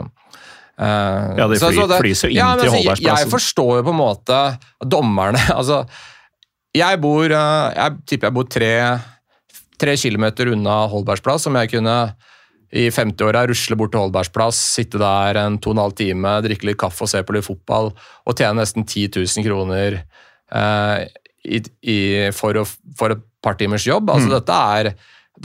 Uh, 0.76 1.36
Ja, 1.40 1.48
de 1.48 1.56
så- 1.60 1.70
fly- 1.72 1.80
så 1.82 1.88
det- 1.88 2.00
flys 2.02 2.22
jo 2.24 2.30
inn 2.30 2.36
ja, 2.36 2.50
til 2.56 2.68
altså, 2.68 2.76
Holbergsplassen. 2.78 3.20
Jeg 3.26 3.32
forstår 3.32 3.74
jo 3.78 3.84
på 3.84 3.94
en 3.94 4.00
måte 4.02 4.40
dommerne 4.92 5.40
Altså, 5.56 5.78
jeg 6.76 7.00
bor 7.00 7.24
uh, 7.32 7.72
Jeg 7.72 7.96
tipper 8.12 8.28
jeg 8.28 8.34
bor 8.36 8.44
tre, 8.52 8.72
tre 9.80 9.96
kilometer 9.96 10.52
unna 10.52 10.88
Holbergsplass, 10.92 11.44
som 11.48 11.56
jeg 11.56 11.72
kunne 11.72 11.96
i 12.76 12.90
50-åra 12.92 13.46
rusle 13.48 13.78
bort 13.80 13.92
til 13.94 14.02
Holbergsplass, 14.04 14.58
sitte 14.76 15.00
der 15.00 15.38
en 15.40 15.56
to 15.64 15.70
og 15.72 15.78
en 15.78 15.84
halv 15.86 15.94
time, 15.96 16.34
drikke 16.44 16.66
litt 16.68 16.80
kaffe 16.82 17.06
og 17.06 17.08
se 17.12 17.22
på 17.24 17.32
litt 17.38 17.46
fotball, 17.46 17.94
og 18.28 18.36
tjene 18.36 18.60
nesten 18.60 18.84
10 18.84 19.14
000 19.16 19.46
kroner 19.48 20.02
eh, 20.52 21.06
i, 21.46 21.62
i, 21.88 21.98
for, 22.36 22.58
å, 22.60 22.66
for 23.00 23.16
et 23.16 23.22
par 23.46 23.60
timers 23.60 23.86
jobb. 23.88 24.10
Altså, 24.14 24.32
dette, 24.34 24.56
er, 24.80 24.90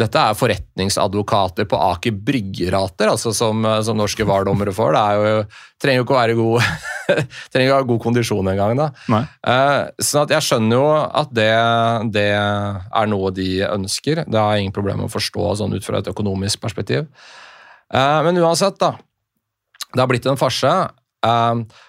dette 0.01 0.23
er 0.23 0.39
forretningsadvokater 0.39 1.69
på 1.71 1.81
Aker 1.91 2.17
Brygge-rater, 2.29 3.11
altså, 3.13 3.35
som, 3.37 3.67
som 3.87 3.99
norske 3.99 4.27
VAR-dommere 4.29 4.75
får. 4.77 4.97
Det 4.97 5.03
er 5.03 5.19
jo, 5.21 5.43
trenger 5.83 6.03
jo 6.03 6.07
ikke 6.07 6.17
å 6.17 6.21
være 6.21 6.39
god, 6.39 6.71
trenger 7.51 7.67
ikke 7.67 7.75
å 7.75 7.83
ha 7.83 7.89
god 7.91 8.03
kondisjon 8.07 8.55
engang. 8.55 8.83
Eh, 9.11 9.83
sånn 10.05 10.25
at 10.25 10.35
jeg 10.37 10.49
skjønner 10.49 10.81
jo 10.81 10.89
at 10.97 11.37
det, 11.37 11.51
det 12.17 12.31
er 12.33 13.13
noe 13.13 13.35
de 13.37 13.51
ønsker. 13.69 14.25
Det 14.27 14.41
har 14.41 14.57
jeg 14.57 14.67
ingen 14.67 14.77
problemer 14.77 15.05
med 15.05 15.13
å 15.13 15.17
forstå 15.19 15.53
sånn 15.63 15.77
ut 15.77 15.87
fra 15.87 16.01
et 16.01 16.11
økonomisk 16.13 16.63
perspektiv. 16.63 17.07
Uh, 17.91 18.21
men 18.23 18.39
uansett, 18.39 18.79
da. 18.79 18.95
Det 19.91 19.99
har 19.99 20.11
blitt 20.11 20.27
en 20.31 20.39
farse. 20.39 20.71
Eh, 21.27 21.87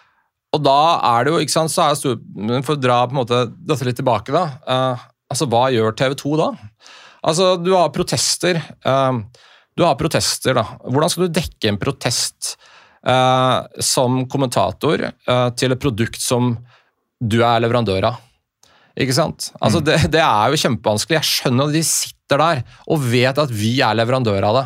og 0.52 0.64
da 0.66 0.80
er 1.14 1.26
det 1.26 1.34
jo, 1.34 1.40
ikke 1.44 1.54
sant, 1.54 1.72
så 1.72 1.86
er 1.86 1.96
det 1.96 2.62
For 2.66 2.76
å 2.76 2.82
dra 2.82 3.04
på 3.06 3.16
en 3.16 3.22
måte 3.22 3.44
dette 3.56 3.88
litt 3.88 4.00
tilbake, 4.02 4.34
da. 4.36 4.44
Altså, 5.32 5.48
Hva 5.52 5.66
gjør 5.74 5.96
TV 5.98 6.16
2 6.22 6.34
da? 6.42 6.50
Altså, 7.24 7.54
Du 7.64 7.72
har 7.78 7.90
protester. 7.96 8.60
eh, 8.60 9.22
du 9.78 9.86
har 9.88 9.96
protester, 9.96 10.58
da. 10.58 10.66
Hvordan 10.84 11.10
skal 11.14 11.28
du 11.30 11.36
dekke 11.40 11.70
en 11.72 11.78
protest 11.80 12.56
eh, 13.08 13.60
som 13.82 14.26
kommentator 14.30 15.06
eh, 15.08 15.48
til 15.58 15.72
et 15.72 15.80
produkt 15.82 16.20
som 16.22 16.52
du 17.22 17.40
er 17.46 17.62
leverandør 17.64 18.10
av? 18.12 18.20
Ikke 19.00 19.16
sant? 19.16 19.48
Altså, 19.64 19.80
det, 19.80 19.96
det 20.12 20.20
er 20.20 20.52
jo 20.52 20.60
kjempevanskelig. 20.60 21.22
Jeg 21.22 21.30
skjønner 21.30 21.70
at 21.72 21.78
de 21.78 21.84
sitter 21.88 22.42
der 22.44 22.62
og 22.92 23.06
vet 23.14 23.40
at 23.40 23.54
vi 23.56 23.78
er 23.82 23.96
leverandør 23.96 24.44
av 24.50 24.58
det. 24.60 24.66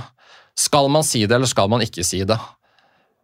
Skal 0.65 0.89
man 0.89 1.05
si 1.05 1.21
det, 1.27 1.35
eller 1.37 1.51
skal 1.51 1.69
man 1.69 1.83
ikke 1.85 2.03
si 2.07 2.23
det? 2.25 2.39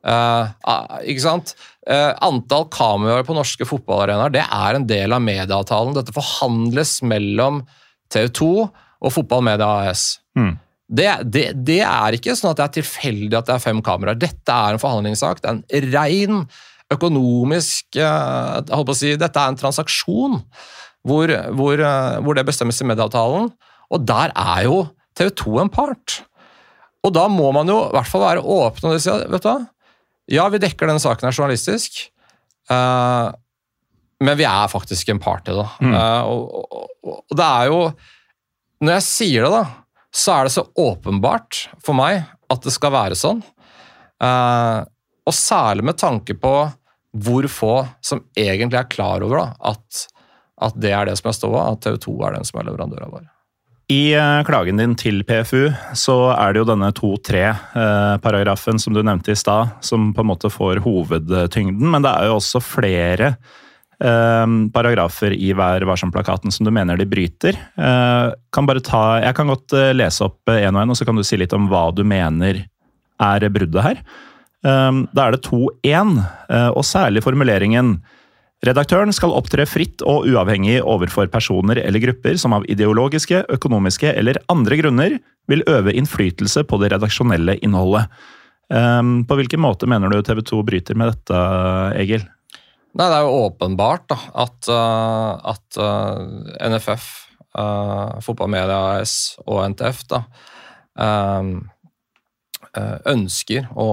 Eh, 0.02 0.46
ah, 0.74 0.98
ikke 1.06 1.24
sant? 1.24 1.54
Eh, 1.86 2.10
antall 2.26 2.66
kameraer 2.74 3.26
på 3.26 3.36
norske 3.38 3.66
fotballarenaer 3.70 4.34
det 4.34 4.44
er 4.46 4.78
en 4.78 4.88
del 4.90 5.14
av 5.14 5.24
medieavtalen. 5.24 5.96
Dette 5.98 6.16
forhandles 6.16 7.00
mellom 7.06 7.62
TV 8.12 8.32
2 8.42 8.52
og 9.02 9.14
Fotballmedia 9.14 9.70
AS. 9.86 10.06
Mm. 10.38 10.56
Det, 10.92 11.08
det, 11.32 11.46
det 11.68 11.80
er 11.88 12.18
ikke 12.18 12.36
sånn 12.36 12.52
at 12.52 12.60
det 12.60 12.66
er 12.68 12.76
tilfeldig 12.82 13.38
at 13.40 13.48
det 13.48 13.56
er 13.56 13.64
fem 13.64 13.80
kameraer. 13.86 14.20
Dette 14.20 14.54
er 14.54 14.76
en 14.76 14.82
forhandlingssak. 14.82 15.42
Det 15.42 15.50
er 15.50 15.60
en 15.60 15.92
ren 15.96 16.46
økonomisk 16.92 18.02
eh, 18.02 18.56
holdt 18.74 18.90
på 18.90 18.96
å 18.96 19.00
si, 19.00 19.16
Dette 19.20 19.40
er 19.40 19.54
en 19.54 19.60
transaksjon. 19.60 20.42
hvor, 21.08 21.32
hvor, 21.58 21.82
hvor 22.22 22.38
det 22.38 22.46
bestemmes 22.46 22.82
i 22.82 22.86
medieavtalen. 22.90 23.48
Og 23.92 24.04
der 24.06 24.34
er 24.38 24.66
jo 24.68 24.84
TV 25.18 25.32
2 25.42 25.56
en 25.64 25.72
part. 25.72 26.22
Og 27.02 27.14
da 27.16 27.26
må 27.32 27.50
man 27.56 27.70
jo 27.70 27.80
i 27.88 27.94
hvert 27.96 28.10
fall 28.10 28.26
være 28.26 28.44
åpen 28.46 28.92
og 28.92 29.00
si 29.02 29.10
vet 29.10 29.42
du 29.42 29.50
hva, 29.50 29.56
ja, 30.32 30.48
vi 30.52 30.62
dekker 30.64 30.88
denne 30.88 31.02
saken 31.04 31.28
her 31.28 31.36
journalistisk, 31.36 32.06
uh, 32.72 33.30
men 34.22 34.38
vi 34.40 34.46
er 34.48 34.72
faktisk 34.72 35.10
en 35.12 35.22
part 35.22 35.50
i 35.50 35.56
det. 35.58 35.68
Mm. 35.84 35.96
Uh, 35.96 36.22
og, 36.30 36.44
og, 36.56 36.90
og, 37.02 37.16
og 37.22 37.38
det 37.38 37.48
er 37.48 37.72
jo 37.72 37.80
Når 38.82 38.94
jeg 38.96 39.06
sier 39.06 39.46
det, 39.46 39.52
da, 39.54 39.64
så 40.12 40.36
er 40.36 40.48
det 40.48 40.54
så 40.56 40.66
åpenbart 40.82 41.66
for 41.84 41.98
meg 41.98 42.24
at 42.52 42.64
det 42.66 42.74
skal 42.74 42.94
være 42.96 43.18
sånn. 43.18 43.44
Uh, 44.22 44.82
og 45.28 45.36
særlig 45.38 45.86
med 45.86 46.00
tanke 46.02 46.36
på 46.38 46.56
hvor 47.12 47.48
få 47.52 47.76
som 48.06 48.24
egentlig 48.40 48.80
er 48.80 48.90
klar 48.90 49.24
over 49.26 49.38
da, 49.38 49.74
at, 49.74 50.06
at 50.64 50.78
det 50.80 50.94
er 50.96 51.10
det 51.10 51.18
som 51.20 51.30
er 51.30 51.38
ståa, 51.38 51.68
at 51.74 51.84
TV 51.84 52.00
2 52.08 52.16
er 52.26 52.38
den 52.38 52.48
som 52.48 52.62
er 52.62 52.70
leverandøra 52.70 53.10
vår. 53.12 53.28
I 53.92 54.14
eh, 54.16 54.42
klagen 54.48 54.80
din 54.80 54.94
til 54.96 55.24
PFU 55.28 55.66
så 55.98 56.16
er 56.32 56.54
det 56.54 56.62
jo 56.62 56.68
denne 56.70 56.92
2-3-paragrafen 56.96 58.80
som 58.80 58.96
du 58.96 59.02
nevnte 59.04 59.34
i 59.34 59.40
stad, 59.40 59.74
som 59.84 60.14
på 60.16 60.24
en 60.24 60.30
måte 60.30 60.52
får 60.54 60.80
hovedtyngden, 60.86 61.90
men 61.92 62.06
det 62.06 62.14
er 62.14 62.30
jo 62.30 62.38
også 62.38 62.62
flere 62.64 63.34
eh, 64.00 64.56
paragrafer 64.72 65.36
i 65.36 65.52
Vær 65.58 65.84
varsom-plakaten 65.90 66.54
som 66.56 66.68
du 66.68 66.72
mener 66.72 67.00
de 67.00 67.10
bryter. 67.10 67.60
Eh, 67.60 68.32
kan 68.56 68.72
ta, 68.80 69.04
jeg 69.26 69.38
kan 69.38 69.52
godt 69.52 69.76
eh, 69.76 69.92
lese 69.98 70.30
opp 70.30 70.54
én 70.54 70.72
og 70.72 70.86
én, 70.86 70.96
og 70.96 71.00
så 71.00 71.08
kan 71.08 71.20
du 71.20 71.26
si 71.28 71.42
litt 71.42 71.58
om 71.58 71.68
hva 71.72 71.90
du 71.96 72.06
mener 72.08 72.64
er 73.22 73.50
bruddet 73.52 73.88
her. 73.90 74.02
Eh, 74.64 75.04
da 75.12 75.28
er 75.28 75.36
det 75.36 75.44
2-1, 75.50 76.16
eh, 76.48 76.70
og 76.70 76.88
særlig 76.88 77.26
formuleringen 77.28 77.98
Redaktøren 78.62 79.10
skal 79.10 79.34
opptre 79.34 79.66
fritt 79.66 80.04
og 80.06 80.28
uavhengig 80.30 80.84
overfor 80.86 81.32
personer 81.34 81.80
eller 81.82 82.04
grupper 82.04 82.38
som 82.38 82.54
av 82.54 82.68
ideologiske, 82.70 83.48
økonomiske 83.50 84.12
eller 84.14 84.38
andre 84.54 84.78
grunner 84.78 85.16
vil 85.50 85.64
øve 85.66 85.96
innflytelse 85.98 86.62
på 86.70 86.78
det 86.84 86.92
redaksjonelle 86.94 87.58
innholdet. 87.66 88.06
Um, 88.72 89.24
på 89.26 89.40
hvilken 89.40 89.64
måte 89.66 89.90
mener 89.90 90.14
du 90.14 90.22
TV 90.24 90.44
2 90.46 90.62
bryter 90.68 91.00
med 91.00 91.10
dette, 91.10 91.42
Egil? 91.98 92.22
Nei, 92.94 93.08
Det 93.10 93.18
er 93.18 93.26
jo 93.26 93.42
åpenbart 93.48 94.06
da, 94.14 94.20
at, 94.46 94.70
uh, 94.70 95.34
at 95.56 95.82
uh, 95.82 96.22
NFF, 96.70 97.12
uh, 97.58 98.22
Fotballmedia 98.22 98.78
AS 99.02 99.40
og 99.42 99.64
NTF 99.74 100.06
da, 100.12 100.22
uh, 101.02 101.54
ønsker 103.10 103.66
å, 103.74 103.88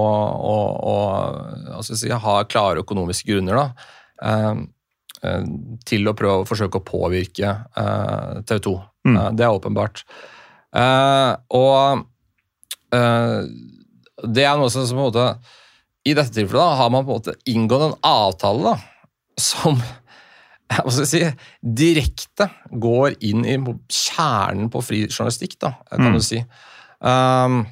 å, 0.53 0.99
å 1.79 1.83
si, 1.83 2.11
ha 2.13 2.35
klare 2.47 2.85
økonomiske 2.85 3.33
grunner 3.33 3.59
da, 3.59 3.95
til 5.89 6.07
å 6.11 6.15
prøve 6.15 6.43
å 6.43 6.47
forsøke 6.47 6.79
å 6.79 6.85
påvirke 6.87 7.49
uh, 7.75 8.39
TV 8.47 8.61
2. 8.69 8.75
Mm. 9.09 9.17
Uh, 9.17 9.31
det 9.35 9.47
er 9.47 9.55
åpenbart. 9.57 10.05
Og 11.59 12.05
det 14.29 14.45
er 14.45 14.59
noe 14.59 14.71
som 14.73 14.85
på 14.85 14.95
en 14.95 15.01
måte 15.01 15.25
I 16.09 16.15
dette 16.17 16.33
tilfellet 16.35 16.61
da, 16.63 16.77
har 16.81 16.91
man 16.93 17.05
på 17.07 17.13
en 17.13 17.19
måte 17.21 17.35
inngått 17.51 17.85
en 17.87 17.97
avtale 18.07 18.63
da, 18.65 18.77
som 19.41 19.79
hva 20.73 20.93
skal 20.93 21.05
jeg 21.05 21.11
si, 21.11 21.21
direkte 21.63 22.49
går 22.71 23.17
inn 23.25 23.45
i 23.49 23.57
kjernen 23.89 24.69
på 24.73 24.83
fri 24.85 25.03
journalistikk, 25.09 25.59
da, 25.65 25.75
kan 25.91 26.09
Mm. 26.11 26.17
du 26.19 26.25
si. 26.25 26.43
Um, 27.01 27.63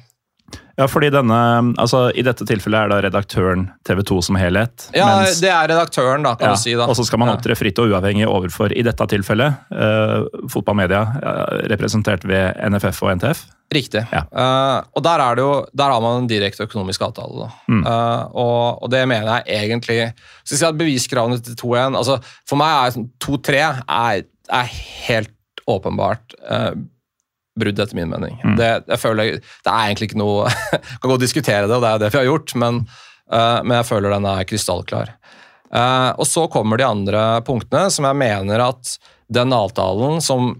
Ja, 0.77 0.85
fordi 0.85 1.09
denne, 1.09 1.37
altså 1.81 2.03
I 2.13 2.21
dette 2.21 2.45
tilfellet 2.45 2.85
er 2.85 2.91
da 2.91 2.97
redaktøren 3.07 3.65
TV 3.87 4.03
2 4.05 4.19
som 4.27 4.37
helhet. 4.37 4.89
ja, 4.93 5.07
mens- 5.23 5.41
det 5.41 5.49
er 5.49 5.71
redaktøren, 5.71 6.23
da, 6.23 6.35
kan 6.37 6.51
ja, 6.51 6.55
du 6.55 6.61
si. 6.61 6.75
da. 6.77 6.85
Og 6.85 6.95
så 6.99 7.05
skal 7.07 7.19
man 7.23 7.31
opptre 7.33 7.55
fritt 7.57 7.79
og 7.81 7.89
uavhengig 7.89 8.27
overfor, 8.29 8.71
i 8.71 8.83
dette 8.85 9.07
tilfellet, 9.09 9.57
uh, 9.73 10.27
fotballmedia 10.53 11.01
uh, 11.17 11.55
representert 11.71 12.27
ved 12.29 12.53
NFF 12.69 13.01
og 13.03 13.15
NTF. 13.17 13.41
Riktig. 13.73 14.03
Ja. 14.13 14.21
Uh, 14.31 14.85
og 14.95 15.03
der, 15.03 15.19
er 15.19 15.35
det 15.35 15.43
jo, 15.43 15.55
der 15.75 15.91
har 15.91 16.03
man 16.03 16.21
en 16.21 16.29
direkte 16.29 16.63
økonomisk 16.69 17.01
avtale. 17.03 17.49
Mm. 17.67 17.81
Eh, 17.81 18.21
og, 18.31 18.83
og 18.83 18.91
det 18.91 19.01
mener 19.09 19.41
jeg 19.41 19.65
egentlig 19.65 19.97
Skal 20.45 20.53
jeg 20.53 20.59
si 20.61 20.67
at 20.67 20.77
Beviskravene 20.79 21.39
til 21.43 21.57
2-1 21.59 21.97
altså 21.99 22.17
For 22.47 22.59
meg 22.59 22.71
er 22.71 22.93
sånn 22.95 23.09
2-3 23.23 23.57
er, 23.59 24.23
er 24.61 24.71
helt 25.09 25.33
åpenbart 25.67 26.37
uh, 26.47 26.71
brudd, 27.59 27.79
etter 27.79 27.97
min 27.97 28.11
mening. 28.11 28.37
Mm. 28.43 28.55
Det, 28.59 28.69
jeg 28.87 29.01
føler, 29.01 29.39
det 29.41 29.71
er 29.71 29.87
egentlig 29.87 30.11
ikke 30.11 30.21
noe 30.21 30.47
Kan 31.01 31.11
godt 31.11 31.23
diskutere 31.25 31.67
det, 31.67 31.75
og 31.75 31.83
det 31.83 31.91
er 31.91 32.03
det 32.03 32.11
vi 32.13 32.21
har 32.21 32.29
gjort, 32.29 32.53
men, 32.59 32.83
uh, 33.33 33.59
men 33.63 33.77
jeg 33.79 33.89
føler 33.89 34.13
den 34.13 34.29
er 34.29 34.47
krystallklar. 34.49 35.13
Uh, 35.67 36.13
og 36.15 36.25
så 36.29 36.45
kommer 36.51 36.79
de 36.79 36.87
andre 36.87 37.23
punktene, 37.47 37.91
som 37.93 38.07
jeg 38.07 38.19
mener 38.19 38.63
at 38.69 38.95
den 39.33 39.55
avtalen 39.55 40.21
som 40.23 40.53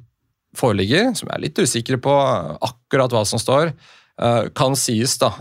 foreligger, 0.58 1.14
som 1.16 1.30
jeg 1.30 1.38
er 1.38 1.46
litt 1.46 1.62
usikker 1.62 2.00
på 2.04 2.14
akkurat 2.66 3.14
hva 3.14 3.24
som 3.30 3.42
står, 3.42 3.72
uh, 4.22 4.48
kan 4.58 4.78
sies, 4.80 5.18
da. 5.22 5.34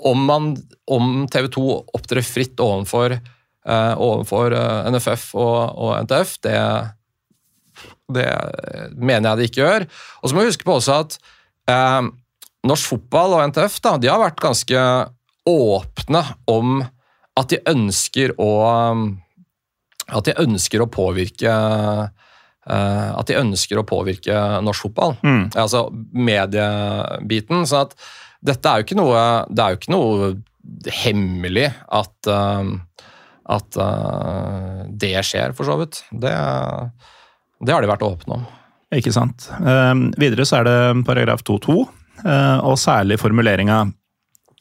Om, 0.00 0.22
man, 0.24 0.54
om 0.88 1.10
TV 1.28 1.50
2 1.52 1.64
opptrer 1.92 2.24
fritt 2.24 2.60
overfor, 2.64 3.18
overfor 4.00 4.54
NFF 4.88 5.26
og, 5.36 5.58
og 5.76 5.90
NTF, 6.06 6.38
det, 6.46 6.54
det 8.14 8.26
mener 8.96 9.30
jeg 9.30 9.38
det 9.38 9.48
ikke 9.50 9.62
gjør. 9.62 9.86
Og 10.20 10.30
så 10.30 10.36
må 10.36 10.44
vi 10.44 10.52
huske 10.52 10.66
på 10.66 10.76
også 10.78 10.98
at 11.04 11.16
eh, 11.70 12.10
norsk 12.68 12.94
fotball 12.94 13.36
og 13.36 13.44
NTF 13.50 13.80
da, 13.84 13.96
de 14.00 14.10
har 14.12 14.22
vært 14.22 14.42
ganske 14.42 14.84
åpne 15.50 16.24
om 16.50 16.80
at 17.40 17.52
de 17.52 17.60
ønsker 17.70 18.34
å 18.42 18.50
at 20.10 20.26
de 20.26 20.34
ønsker 20.42 20.82
å 20.82 20.90
påvirke 20.90 21.50
eh, 21.50 23.10
at 23.14 23.30
de 23.30 23.38
ønsker 23.38 23.78
å 23.78 23.86
påvirke 23.86 24.36
norsk 24.66 24.88
fotball. 24.88 25.16
Mm. 25.22 25.44
Altså 25.54 25.86
mediebiten. 26.12 27.64
Så 27.68 27.84
at 27.84 27.94
dette 28.40 28.68
er 28.68 28.80
jo 28.80 28.86
ikke 28.86 28.96
noe 28.96 29.22
Det 29.52 29.62
er 29.62 29.74
jo 29.74 29.80
ikke 29.80 29.92
noe 29.92 30.30
hemmelig 31.00 31.66
at 31.92 32.28
uh, 32.30 32.68
at 33.50 33.78
uh, 33.80 34.82
det 34.86 35.16
skjer, 35.26 35.54
for 35.56 35.66
så 35.66 35.76
vidt. 35.80 36.02
Det, 36.12 36.30
det 37.66 37.74
har 37.74 37.84
de 37.84 37.90
vært 37.90 38.04
åpne 38.06 38.38
om. 38.40 38.44
Ikke 38.96 39.12
sant. 39.14 39.48
Eh, 39.60 39.94
videre 40.18 40.46
så 40.48 40.60
er 40.60 40.68
det 40.68 41.06
paragraf 41.06 41.42
2-2, 41.46 41.78
eh, 42.24 42.58
og 42.66 42.78
særlig 42.80 43.20
formuleringa 43.22 43.84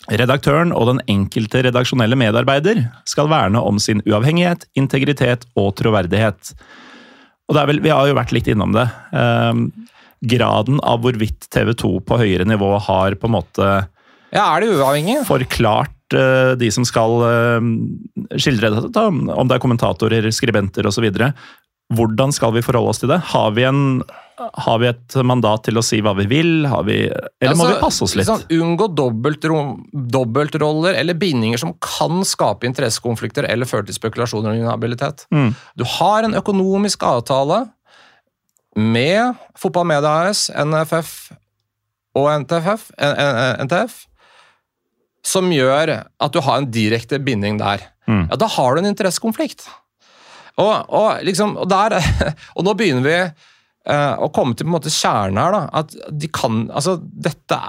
Redaktøren 0.09 0.71
og 0.73 0.87
den 0.87 1.01
enkelte 1.11 1.59
redaksjonelle 1.67 2.15
medarbeider 2.17 2.79
skal 3.09 3.27
verne 3.29 3.59
om 3.61 3.77
sin 3.83 3.99
uavhengighet, 4.07 4.63
integritet 4.79 5.43
og 5.59 5.73
troverdighet. 5.77 6.53
Og 7.49 7.55
det 7.57 7.61
er 7.61 7.67
vel, 7.67 7.81
Vi 7.83 7.91
har 7.91 8.07
jo 8.07 8.15
vært 8.15 8.31
litt 8.33 8.47
innom 8.47 8.71
det. 8.73 8.87
Eh, 9.13 9.53
graden 10.23 10.79
av 10.87 11.03
hvorvidt 11.03 11.49
TV 11.51 11.73
2 11.75 11.99
på 12.07 12.17
høyere 12.17 12.47
nivå 12.47 12.71
har 12.87 13.15
på 13.19 13.27
en 13.27 13.35
måte 13.37 13.69
Ja, 14.33 14.55
er 14.55 14.61
det 14.61 14.71
uavhengig? 14.79 15.25
forklart 15.27 16.15
eh, 16.15 16.55
de 16.55 16.71
som 16.71 16.85
skal 16.87 17.19
eh, 17.27 17.69
skildre 18.39 18.71
dette, 18.79 19.03
om 19.03 19.47
det 19.47 19.55
er 19.57 19.63
kommentatorer, 19.63 20.31
skribenter 20.31 20.87
osv. 20.89 21.11
Hvordan 21.89 22.33
skal 22.35 22.53
vi 22.53 22.61
forholde 22.61 22.93
oss 22.93 23.01
til 23.01 23.09
det? 23.09 23.17
Har 23.31 23.53
vi, 23.55 23.63
en, 23.65 24.03
har 24.37 24.81
vi 24.81 24.89
et 24.91 25.15
mandat 25.25 25.63
til 25.65 25.79
å 25.79 25.83
si 25.85 26.01
hva 26.05 26.13
vi 26.19 26.27
vil? 26.29 26.51
Har 26.69 26.85
vi, 26.85 26.99
eller 27.09 27.57
må 27.57 27.65
Altså, 27.65 27.71
vi 27.71 27.81
passe 27.81 28.05
oss 28.05 28.13
litt? 28.19 28.29
Sånn, 28.29 28.45
unngå 28.53 28.91
dobbeltroller 28.93 29.79
dobbeltroller 30.13 30.99
eller 30.99 31.17
bindinger 31.17 31.61
som 31.61 31.73
kan 31.81 32.21
skape 32.27 32.69
interessekonflikter 32.69 33.47
eller 33.49 33.69
føre 33.69 33.89
til 33.89 33.97
spekulasjoner 33.97 34.53
og 34.53 34.61
inhabilitet. 34.61 35.25
Mm. 35.33 35.55
Du 35.81 35.85
har 35.97 36.27
en 36.27 36.37
økonomisk 36.37 37.07
avtale 37.09 37.63
med 38.77 39.39
Fotballmedia 39.57 40.29
AS, 40.29 40.45
NFF 40.53 41.15
og 42.19 42.29
NTFF, 42.43 42.91
NTF 43.65 43.97
som 45.25 45.49
gjør 45.51 45.91
at 45.99 46.33
du 46.33 46.39
har 46.43 46.61
en 46.61 46.69
direkte 46.71 47.19
binding 47.21 47.59
der. 47.59 47.83
Mm. 48.09 48.27
Ja, 48.31 48.37
da 48.39 48.47
har 48.49 48.75
du 48.75 48.83
en 48.83 48.89
interessekonflikt. 48.89 49.65
Og, 50.59 50.73
og, 50.89 51.23
liksom, 51.25 51.55
og, 51.59 51.69
der, 51.71 51.97
og 52.55 52.67
nå 52.67 52.75
begynner 52.77 53.05
vi 53.05 53.17
eh, 53.19 54.15
å 54.19 54.29
komme 54.35 54.55
til 54.55 54.67
på 54.67 54.73
en 54.73 54.77
måte 54.77 54.93
kjernen 54.93 55.41
her. 55.41 55.55
da, 55.55 55.61
At 55.81 55.95
de 56.11 56.31
kan 56.33 56.65
Altså, 56.67 56.97
dette 56.99 57.59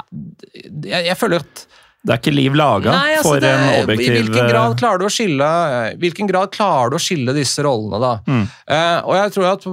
Jeg, 0.87 1.05
jeg 1.07 1.19
føler 1.19 1.45
at 1.45 1.65
Det 2.01 2.15
er 2.15 2.23
ikke 2.23 2.35
liv 2.35 2.57
laga 2.59 2.95
altså, 2.97 3.27
for 3.29 3.45
det, 3.45 3.53
en 3.53 3.67
I 3.69 3.83
objektiv 3.85 4.17
hvilken 4.17 4.43
eh, 4.47 4.51
grad 4.55 4.79
klarer 4.81 5.03
du 5.03 5.07
å 5.07 5.13
skille, 5.13 5.51
i 5.91 6.01
hvilken 6.01 6.31
grad 6.31 6.53
klarer 6.55 6.95
du 6.95 6.99
å 6.99 7.03
skille 7.03 7.37
disse 7.37 7.65
rollene, 7.67 8.01
da? 8.01 8.13
Mm. 8.25 8.43
Uh, 8.65 8.99
og 9.05 9.15
jeg 9.19 9.35
tror 9.37 9.49
at 9.51 9.69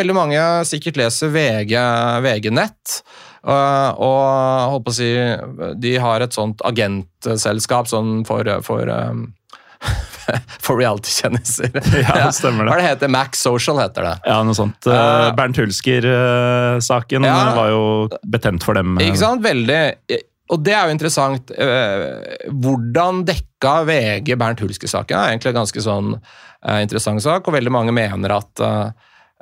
veldig 0.00 0.16
mange 0.16 0.44
sikkert 0.66 0.98
leser 0.98 1.30
VG, 1.30 1.76
VG 2.26 2.50
Nett. 2.58 2.98
Uh, 3.46 3.94
og 4.02 4.72
holdt 4.74 4.88
på 4.88 4.90
å 4.90 4.96
si 4.96 5.06
De 5.78 5.92
har 6.02 6.24
et 6.24 6.34
sånt 6.34 6.58
agentselskap 6.66 7.86
sånn 7.88 8.24
for, 8.26 8.50
for 8.66 8.90
um, 8.90 9.28
For 10.64 10.78
reality-kjendiser. 10.80 11.70
Ja, 12.04 12.14
det 12.26 12.34
stemmer 12.36 12.64
det. 12.66 12.72
Hva 12.72 12.78
det 12.80 12.86
heter 12.88 13.08
Max 13.12 13.40
Social, 13.44 13.78
heter 13.82 14.04
det. 14.08 14.14
Ja, 14.28 14.38
noe 14.46 14.54
sånt. 14.58 14.86
Eh, 14.86 14.94
Eh, 14.98 15.32
Bernt 15.38 15.56
Hulsker-saken 15.60 17.24
ja. 17.28 17.36
var 17.56 17.70
jo 17.72 17.84
betent 18.26 18.64
for 18.66 18.74
dem. 18.78 18.96
eh, 18.98 19.08
Ikke 19.10 19.20
sant? 19.22 19.42
Veldig. 19.44 19.80
og 20.50 20.62
det 20.64 20.72
er 20.74 20.86
jo 20.88 20.94
interessant. 20.96 21.50
eh, 21.52 22.46
hvordan 22.52 23.24
dekka 23.28 23.74
VG 23.88 24.36
Bernt 24.40 24.60
Hulsker-saken? 24.64 25.16
er 25.18 25.32
egentlig 25.34 25.52
en 25.54 25.60
ganske 25.62 25.82
sånn 25.84 26.14
uh, 26.18 26.78
interessant 26.82 27.22
sak, 27.22 27.46
og 27.48 27.54
veldig 27.54 27.70
mange 27.74 27.92
mener 27.94 28.32
at 28.38 28.60
uh, 28.64 28.88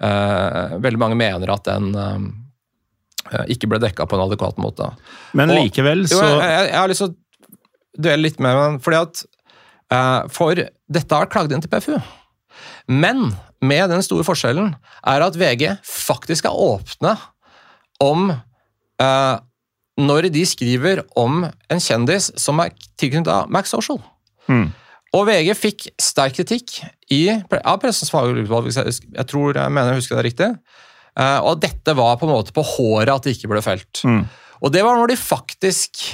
eh, 0.02 0.76
veldig 0.82 0.98
mange 1.00 1.16
mener 1.16 1.52
at 1.54 1.64
den 1.68 1.94
eh, 1.96 3.44
ikke 3.54 3.66
ble 3.70 3.78
dekka 3.82 4.06
på 4.06 4.18
en 4.18 4.26
adekvat 4.26 4.58
måte. 4.62 4.90
Men 5.34 5.50
Og- 5.50 5.62
likevel 5.64 6.04
Jo, 6.06 6.18
så 6.20 6.26
jeg, 6.26 6.50
jeg, 6.50 6.68
jeg 6.72 6.78
har 6.80 6.88
lyst 6.92 7.02
til 7.04 7.08
å 7.10 7.16
dvele 8.02 8.22
litt 8.26 8.38
med 8.44 8.56
den, 8.60 8.78
fordi 8.84 8.96
at 9.00 9.22
eh, 9.24 9.35
For 9.86 10.58
dette 10.90 11.18
har 11.18 11.28
klagd 11.30 11.52
inn 11.54 11.62
til 11.62 11.70
PFU. 11.70 11.98
Men 12.90 13.28
med 13.64 13.90
den 13.90 14.02
store 14.04 14.26
forskjellen 14.26 14.72
er 15.06 15.24
at 15.24 15.36
VG 15.38 15.76
faktisk 15.86 16.48
er 16.48 16.58
åpne 16.66 17.14
om 18.02 18.30
eh, 18.32 19.36
når 19.96 20.28
de 20.32 20.42
skriver 20.48 21.02
om 21.16 21.44
en 21.46 21.82
kjendis 21.82 22.28
som 22.40 22.60
er 22.60 22.74
tilknyttet 23.00 23.52
Max 23.52 23.72
Social. 23.72 24.00
Mm. 24.50 24.68
Og 25.16 25.24
VG 25.28 25.52
fikk 25.56 25.86
sterk 26.02 26.36
kritikk 26.36 26.80
i, 27.12 27.30
av 27.32 27.78
Pressens 27.80 28.12
faglige 28.12 28.44
utvalg, 28.44 28.68
hvis 28.68 28.80
jeg, 28.80 28.98
jeg 29.16 29.30
tror 29.30 29.56
jeg 29.56 29.72
mener 29.72 29.94
jeg 29.94 30.02
husker 30.02 30.18
det 30.18 30.26
riktig. 30.28 30.50
Eh, 31.16 31.38
og 31.40 31.62
dette 31.62 31.96
var 31.96 32.18
på 32.20 32.28
en 32.28 32.34
måte 32.34 32.54
på 32.56 32.64
håret 32.74 33.14
at 33.14 33.24
det 33.24 33.36
ikke 33.38 33.54
ble 33.54 33.64
felt. 33.64 34.02
Mm. 34.04 34.26
Og 34.60 34.72
det 34.72 34.84
var 34.84 34.98
når 34.98 35.14
de 35.14 35.20
faktisk 35.20 36.04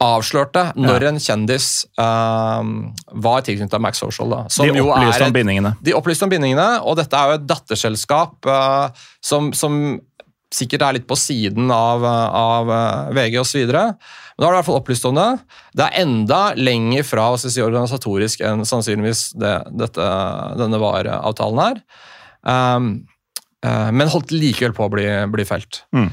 avslørte 0.00 0.62
når 0.80 1.04
en 1.10 1.18
kjendis 1.20 1.66
um, 2.00 2.90
var 3.20 3.42
tilknytta 3.44 3.80
Max 3.82 4.00
Social. 4.00 4.32
Da, 4.32 4.42
som 4.52 4.68
De 4.68 4.80
opplyste 4.80 5.26
om 5.26 5.34
bindingene. 5.34 5.74
De 5.84 5.94
opplyste 5.96 6.24
om 6.24 6.32
bindingene, 6.32 6.68
og 6.80 6.96
dette 7.00 7.16
er 7.16 7.32
jo 7.32 7.40
et 7.40 7.48
datterselskap 7.50 8.48
uh, 8.48 9.04
som, 9.24 9.52
som 9.56 9.76
sikkert 10.54 10.84
er 10.84 10.96
litt 10.98 11.06
på 11.08 11.18
siden 11.18 11.70
av, 11.70 12.02
av 12.04 12.70
eh, 12.74 13.10
VG 13.14 13.36
osv. 13.38 13.68
Men 13.70 13.70
da 13.70 14.48
har 14.48 14.50
du 14.50 14.56
i 14.56 14.58
hvert 14.58 14.66
fall 14.66 14.80
opplyst 14.80 15.06
om 15.06 15.18
det. 15.18 15.28
Det 15.78 15.84
er 15.86 16.00
enda 16.02 16.40
lenger 16.58 17.06
fra 17.06 17.28
å 17.30 17.38
si, 17.38 17.52
organisatorisk 17.62 18.42
enn 18.46 18.64
sannsynligvis 18.66 19.28
det, 19.38 19.52
dette, 19.78 20.08
denne 20.58 20.80
VAR-avtalen 20.82 21.62
her. 21.62 21.78
Um, 22.42 22.90
uh, 23.62 23.90
men 23.94 24.10
holdt 24.10 24.34
likevel 24.34 24.74
på 24.74 24.88
å 24.88 24.92
bli, 24.92 25.06
bli 25.30 25.46
felt. 25.46 25.84
Mm. 25.94 26.10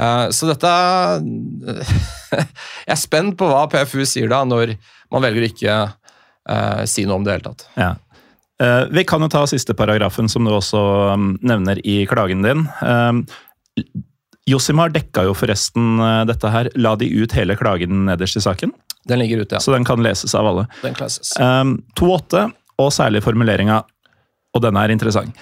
Eh, 0.00 0.26
så 0.34 0.48
dette 0.48 0.70
Jeg 2.88 2.94
er 2.94 3.00
spent 3.00 3.36
på 3.38 3.48
hva 3.50 3.66
PFU 3.70 4.04
sier 4.08 4.30
da, 4.30 4.42
når 4.48 4.76
man 5.10 5.24
velger 5.24 5.42
å 5.42 5.48
ikke 5.50 5.74
uh, 5.90 6.82
si 6.86 7.02
noe 7.06 7.18
om 7.18 7.24
det 7.26 7.34
hele 7.34 7.50
tatt. 7.50 7.64
Ja. 7.74 7.90
Uh, 8.62 8.84
vi 8.94 9.02
kan 9.08 9.22
jo 9.24 9.30
ta 9.32 9.42
siste 9.50 9.74
paragrafen, 9.74 10.28
som 10.30 10.46
du 10.46 10.52
også 10.54 10.80
um, 11.16 11.32
nevner 11.42 11.80
i 11.82 12.04
klagen 12.10 12.46
din. 12.46 12.62
Uh, 12.78 13.82
Josimar 14.46 14.94
dekka 14.94 15.26
jo 15.26 15.34
forresten 15.36 15.98
dette 16.26 16.50
her. 16.50 16.70
La 16.78 16.94
de 16.98 17.10
ut 17.10 17.34
hele 17.34 17.58
klagen 17.58 18.06
nederst 18.06 18.38
i 18.38 18.44
saken, 18.44 18.72
Den 19.10 19.20
ligger 19.22 19.42
ute, 19.42 19.58
ja. 19.58 19.62
så 19.62 19.74
den 19.74 19.86
kan 19.86 20.02
leses 20.02 20.34
av 20.38 20.46
alle. 20.46 20.66
Den 20.84 20.94
leses. 20.98 21.34
Um, 21.42 21.80
2.8, 21.98 22.46
og 22.80 22.94
særlig 22.94 23.24
formuleringa, 23.26 23.82
og 24.54 24.62
denne 24.64 24.86
er 24.86 24.94
interessant. 24.94 25.34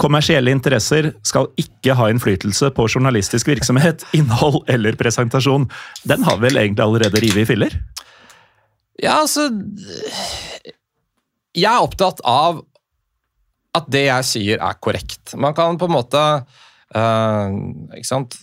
Kommersielle 0.00 0.52
interesser 0.54 1.10
skal 1.26 1.50
ikke 1.60 1.94
ha 1.98 2.08
innflytelse 2.10 2.70
på 2.76 2.86
journalistisk 2.88 3.50
virksomhet, 3.50 4.06
innhold 4.18 4.62
eller 4.72 4.96
presentasjon. 4.98 5.68
Den 6.08 6.24
har 6.28 6.40
vel 6.42 6.58
egentlig 6.60 6.84
allerede 6.86 7.22
revet 7.22 7.44
i 7.44 7.48
filler? 7.48 7.78
Ja, 9.02 9.22
altså 9.22 9.48
Jeg 11.52 11.68
er 11.68 11.82
opptatt 11.82 12.20
av 12.28 12.62
at 13.76 13.88
det 13.92 14.04
jeg 14.04 14.28
sier, 14.28 14.60
er 14.60 14.80
korrekt. 14.84 15.32
Man 15.40 15.54
kan 15.56 15.78
på 15.80 15.88
en 15.88 15.94
måte 15.94 16.20
eh, 16.92 17.54
Ikke 17.96 18.08
sant? 18.08 18.36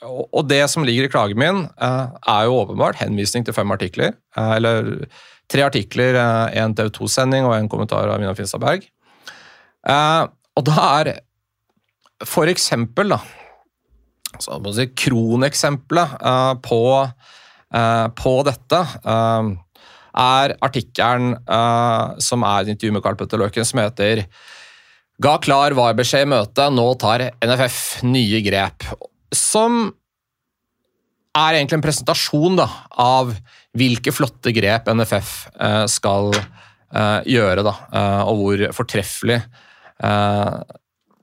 Og, 0.00 0.46
det 0.48 0.62
som 0.72 0.86
ligger 0.88 1.04
i 1.04 1.10
klagen 1.12 1.36
min, 1.36 1.66
eh, 1.76 2.06
er 2.32 2.46
jo 2.48 2.62
åpenbart 2.62 3.02
henvisning 3.02 3.44
til 3.44 3.52
fem 3.52 3.68
artikler. 3.74 4.14
eh, 4.36 4.52
eller 4.56 4.88
tre 5.52 5.66
artikler, 5.66 6.16
en 6.56 6.74
TV 6.74 6.88
2-sending 6.96 7.44
og 7.44 7.56
en 7.58 7.68
kommentar 7.68 8.08
av 8.08 8.20
Mina 8.22 8.32
Finstad 8.38 8.62
Berg. 8.62 8.86
Og 10.58 10.66
da 10.66 10.88
er 11.00 11.12
for 12.26 12.50
eksempel, 12.50 13.14
da 13.14 13.20
så 14.38 14.60
må 14.60 14.70
jeg 14.70 14.90
si, 14.90 15.06
Kroneksempelet 15.06 16.14
uh, 16.22 16.54
på, 16.62 16.80
uh, 17.02 18.06
på 18.16 18.34
dette 18.46 18.80
uh, 19.04 19.50
er 20.20 20.56
artikkelen 20.58 21.36
som 22.18 22.42
er 22.42 22.64
et 22.64 22.72
intervju 22.72 22.96
med 22.96 23.02
Karl 23.04 23.14
Petter 23.16 23.38
Løken, 23.38 23.64
som 23.64 23.78
heter 23.78 24.24
Ga 25.22 25.36
klar 25.38 25.76
var-beskjed 25.78 26.26
i 26.26 26.30
møtet, 26.32 26.74
nå 26.74 26.86
tar 26.98 27.28
NFF 27.38 28.02
nye 28.08 28.40
grep. 28.42 28.88
Som 29.30 29.84
er 31.30 31.60
egentlig 31.60 31.78
en 31.78 31.84
presentasjon 31.84 32.58
da, 32.58 32.66
av 32.90 33.30
hvilke 33.78 34.10
flotte 34.10 34.50
grep 34.56 34.90
NFF 34.90 35.32
skal 35.94 36.34
gjøre, 37.30 37.62
da, 37.62 37.76
og 38.26 38.42
hvor 38.42 38.66
fortreffelig 38.80 39.38
eh, 39.38 39.69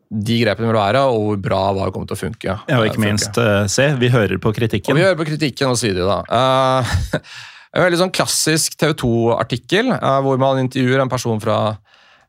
de 0.07 0.38
grepene 0.39 0.69
vil 0.69 0.78
være, 0.78 1.01
og 1.11 1.23
hvor 1.25 1.41
bra 1.43 1.59
VAR 1.75 1.91
kommer 1.91 2.07
til 2.07 2.15
å 2.15 2.21
funke. 2.21 2.47
Ja, 2.47 2.78
og 2.78 2.86
eh, 2.86 2.91
ikke 2.91 3.03
minst, 3.03 3.38
eh, 3.41 3.65
se, 3.71 3.89
vi 3.99 4.09
hører 4.13 4.39
på 4.39 4.53
Og 4.53 4.55
kritikken. 4.55 4.95
vi 4.95 5.03
hører 5.03 5.19
på 5.19 5.28
kritikken 5.28 5.73
og 5.73 5.80
sier 5.80 5.97
det 5.97 6.07
da. 6.07 6.21
Eh, 6.32 6.93
en 7.75 7.84
veldig 7.84 7.99
sånn 8.05 8.13
klassisk 8.15 8.78
TV 8.80 8.95
2-artikkel, 9.01 9.91
eh, 9.97 10.19
hvor 10.23 10.39
man 10.41 10.63
intervjuer 10.63 11.03
en 11.03 11.11
person 11.11 11.41
fra 11.43 11.59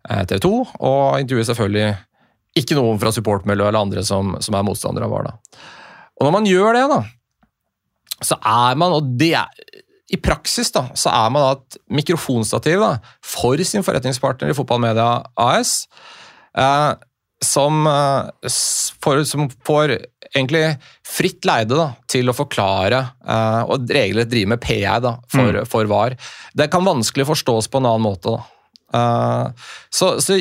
eh, 0.09 0.25
TV 0.25 0.43
2, 0.49 0.53
og 0.81 1.23
intervjuer 1.23 1.51
selvfølgelig 1.53 1.93
ikke 2.59 2.79
noen 2.81 2.99
fra 2.99 3.15
supportmiljøet 3.15 3.71
eller 3.71 3.85
andre 3.85 4.03
som, 4.07 4.35
som 4.43 4.57
er 4.59 4.67
motstandere 4.67 5.07
av 5.07 5.15
VAR. 5.15 5.31
da. 5.31 5.63
Og 6.19 6.27
når 6.27 6.35
man 6.35 6.51
gjør 6.51 6.75
det, 6.75 6.87
da, 6.91 7.03
så 8.27 8.41
er 8.43 8.79
man, 8.81 8.97
og 8.99 9.15
det 9.21 9.37
er 9.39 9.53
i 10.09 10.17
praksis 10.19 10.73
da, 10.75 10.89
så 10.99 11.13
er 11.13 11.31
man 11.31 11.45
da 11.45 11.51
et 11.61 11.77
mikrofonstativ 12.01 12.81
da, 12.83 12.95
for 13.23 13.61
sin 13.63 13.85
forretningspartner 13.87 14.51
i 14.51 14.57
Fotballmedia 14.57 15.21
AS, 15.39 15.85
eh, 15.87 16.18
som, 17.45 17.87
eh, 17.87 18.51
for, 19.03 19.25
som 19.25 19.47
får 19.67 19.97
egentlig 20.35 20.65
fritt 21.07 21.47
leide 21.49 21.77
da, 21.79 21.89
til 22.11 22.29
å 22.29 22.37
forklare 22.37 23.01
eh, 23.25 23.61
og 23.71 23.89
regelrett 23.95 24.31
drive 24.31 24.53
med 24.55 24.63
PR 24.63 25.03
da, 25.05 25.15
for, 25.33 25.63
for 25.71 25.91
VAR. 25.91 26.19
Det 26.59 26.69
kan 26.73 26.87
vanskelig 26.87 27.29
forstås 27.31 27.71
på 27.71 27.81
en 27.81 27.89
annen 27.89 28.05
måte. 28.05 28.35
Eh, 28.95 29.69
så, 29.95 30.17
så 30.25 30.37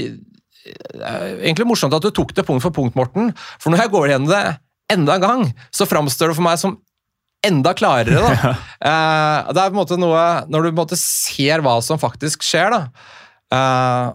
egentlig 0.67 1.67
morsomt 1.69 1.95
at 1.95 2.03
du 2.03 2.11
tok 2.11 2.33
det 2.35 2.45
punkt 2.47 2.65
for 2.65 2.75
punkt, 2.75 2.97
Morten. 2.97 3.31
For 3.61 3.71
når 3.71 3.85
jeg 3.85 3.93
går 3.93 4.11
gjennom 4.11 4.33
det 4.33 4.43
enda 4.91 5.15
en 5.15 5.23
gang, 5.23 5.47
så 5.71 5.87
framstår 5.87 6.31
det 6.31 6.39
for 6.39 6.47
meg 6.47 6.59
som 6.59 6.79
enda 7.45 7.75
klarere. 7.77 8.23
da. 8.23 8.55
Eh, 8.77 9.47
det 9.57 9.57
er 9.57 9.71
på 9.71 9.73
en 9.73 9.79
måte 9.79 9.95
noe, 9.97 10.23
Når 10.53 10.61
du 10.61 10.67
på 10.67 10.75
en 10.75 10.81
måte 10.83 10.97
ser 11.01 11.63
hva 11.65 11.79
som 11.81 11.97
faktisk 11.97 12.43
skjer, 12.45 12.69
da, 12.69 12.81
eh, 13.57 14.11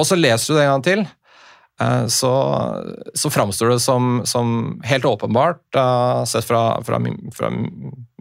og 0.00 0.06
så 0.08 0.16
leser 0.16 0.48
du 0.48 0.56
det 0.56 0.64
en 0.64 0.70
gang 0.72 0.84
til, 0.86 1.02
eh, 1.04 1.19
så, 2.12 2.32
så 3.14 3.30
framstår 3.32 3.74
det 3.74 3.80
som, 3.80 4.20
som 4.28 4.80
helt 4.84 5.04
åpenbart, 5.04 5.62
eh, 5.76 6.24
sett 6.24 6.44
fra, 6.44 6.82
fra, 6.84 6.98
min, 6.98 7.30
fra 7.34 7.48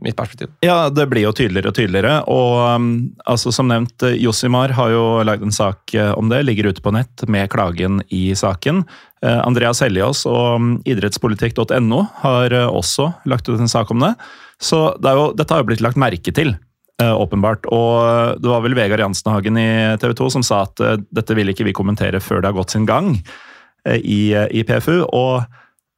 mitt 0.02 0.16
perspektiv. 0.16 0.48
Ja, 0.64 0.90
det 0.90 1.08
blir 1.12 1.26
jo 1.28 1.34
tydeligere 1.36 1.72
og 1.72 1.76
tydeligere. 1.76 2.14
Og 2.32 2.56
um, 2.76 2.90
altså, 3.28 3.52
som 3.56 3.68
nevnt, 3.72 4.04
eh, 4.08 4.18
Josimar 4.24 4.74
har 4.78 4.94
jo 4.94 5.04
lagd 5.28 5.44
en 5.44 5.56
sak 5.56 5.94
eh, 5.94 6.12
om 6.16 6.32
det, 6.32 6.44
ligger 6.48 6.72
ute 6.72 6.84
på 6.84 6.94
nett 6.96 7.26
med 7.28 7.50
klagen 7.52 8.02
i 8.08 8.30
saken. 8.38 8.86
Eh, 9.26 9.42
Andreas 9.44 9.84
Helliås 9.84 10.26
og 10.30 10.56
um, 10.56 10.72
idrettspolitikk.no 10.88 12.06
har 12.24 12.56
eh, 12.56 12.70
også 12.70 13.12
lagt 13.30 13.52
ut 13.52 13.60
en 13.60 13.72
sak 13.72 13.92
om 13.92 14.08
det. 14.08 14.14
Så 14.62 14.90
det 15.04 15.16
jo, 15.16 15.30
dette 15.36 15.56
har 15.56 15.64
jo 15.64 15.72
blitt 15.72 15.84
lagt 15.84 16.00
merke 16.00 16.34
til, 16.36 16.56
eh, 17.02 17.16
åpenbart. 17.16 17.68
Og 17.74 17.92
eh, 18.06 18.34
det 18.40 18.52
var 18.52 18.64
vel 18.66 18.78
Vegard 18.78 19.04
Jansenhagen 19.04 19.60
i 19.60 19.70
TV 20.02 20.16
2 20.22 20.32
som 20.38 20.46
sa 20.46 20.64
at 20.68 20.84
eh, 20.84 20.98
dette 21.16 21.38
vil 21.38 21.52
ikke 21.52 21.68
vi 21.68 21.76
kommentere 21.76 22.24
før 22.24 22.42
det 22.42 22.52
har 22.52 22.60
gått 22.60 22.76
sin 22.76 22.88
gang 22.90 23.16
eh, 23.18 23.49
i, 23.88 24.34
i 24.34 24.64
PFU. 24.68 25.06
Og 25.16 25.46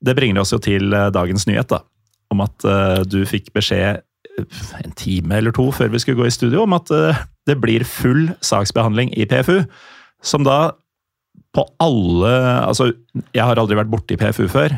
det 0.06 0.16
bringer 0.18 0.42
oss 0.42 0.54
jo 0.54 0.60
til 0.62 0.94
eh, 0.94 1.10
dagens 1.14 1.48
nyhet, 1.50 1.70
da. 1.72 1.84
Om 2.34 2.44
at 2.46 2.68
eh, 2.68 3.02
du 3.10 3.22
fikk 3.30 3.52
beskjed 3.56 4.02
eh, 4.02 4.62
en 4.82 4.96
time 4.98 5.38
eller 5.38 5.56
to 5.56 5.70
før 5.76 5.92
vi 5.94 6.02
skulle 6.02 6.22
gå 6.22 6.30
i 6.30 6.34
studio, 6.34 6.66
om 6.66 6.78
at 6.78 6.92
eh, 6.96 7.24
det 7.50 7.58
blir 7.62 7.86
full 7.88 8.32
saksbehandling 8.46 9.14
i 9.18 9.28
PFU. 9.30 9.62
Som 10.26 10.46
da 10.48 10.74
på 11.56 11.66
alle 11.84 12.32
Altså, 12.64 12.92
jeg 13.36 13.44
har 13.44 13.60
aldri 13.60 13.76
vært 13.80 13.92
borti 13.92 14.18
PFU 14.20 14.46
før, 14.52 14.76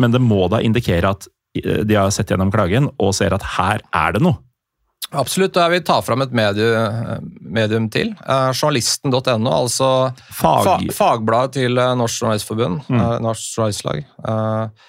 men 0.00 0.12
det 0.12 0.20
må 0.22 0.46
da 0.52 0.60
indikere 0.64 1.14
at 1.14 1.28
eh, 1.58 1.82
de 1.86 1.98
har 1.98 2.12
sett 2.14 2.30
gjennom 2.32 2.52
klagen 2.54 2.90
og 2.98 3.14
ser 3.16 3.34
at 3.36 3.46
her 3.56 3.84
er 3.96 4.16
det 4.16 4.24
noe. 4.24 4.38
Absolutt, 5.10 5.56
og 5.56 5.64
jeg 5.64 5.72
vil 5.72 5.86
ta 5.88 5.96
fram 6.06 6.22
et 6.22 6.34
medie, 6.36 6.68
medium 7.42 7.88
til. 7.90 8.12
Eh, 8.22 8.50
Journalisten.no, 8.54 9.50
altså 9.50 9.88
Fag... 10.38 10.68
fa 10.68 10.76
fagbladet 10.94 11.56
til 11.56 11.80
eh, 11.82 11.96
Norsk 11.98 12.22
Journalistforbund, 12.22 12.84
eh, 12.94 13.16
Norsk 13.24 13.56
Journalistlag. 13.56 14.04
Eh, 14.06 14.86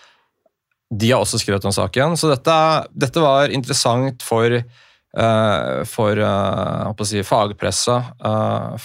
de 1.01 1.09
har 1.09 1.23
også 1.23 1.39
skrevet 1.41 1.65
om 1.65 1.73
saken, 1.73 2.13
så 2.19 2.29
dette, 2.35 2.55
dette 2.93 3.23
var 3.23 3.49
interessant 3.55 4.21
for, 4.27 4.59
eh, 4.61 5.83
for 5.89 6.23
si, 7.09 7.25
fagpressa 7.25 7.97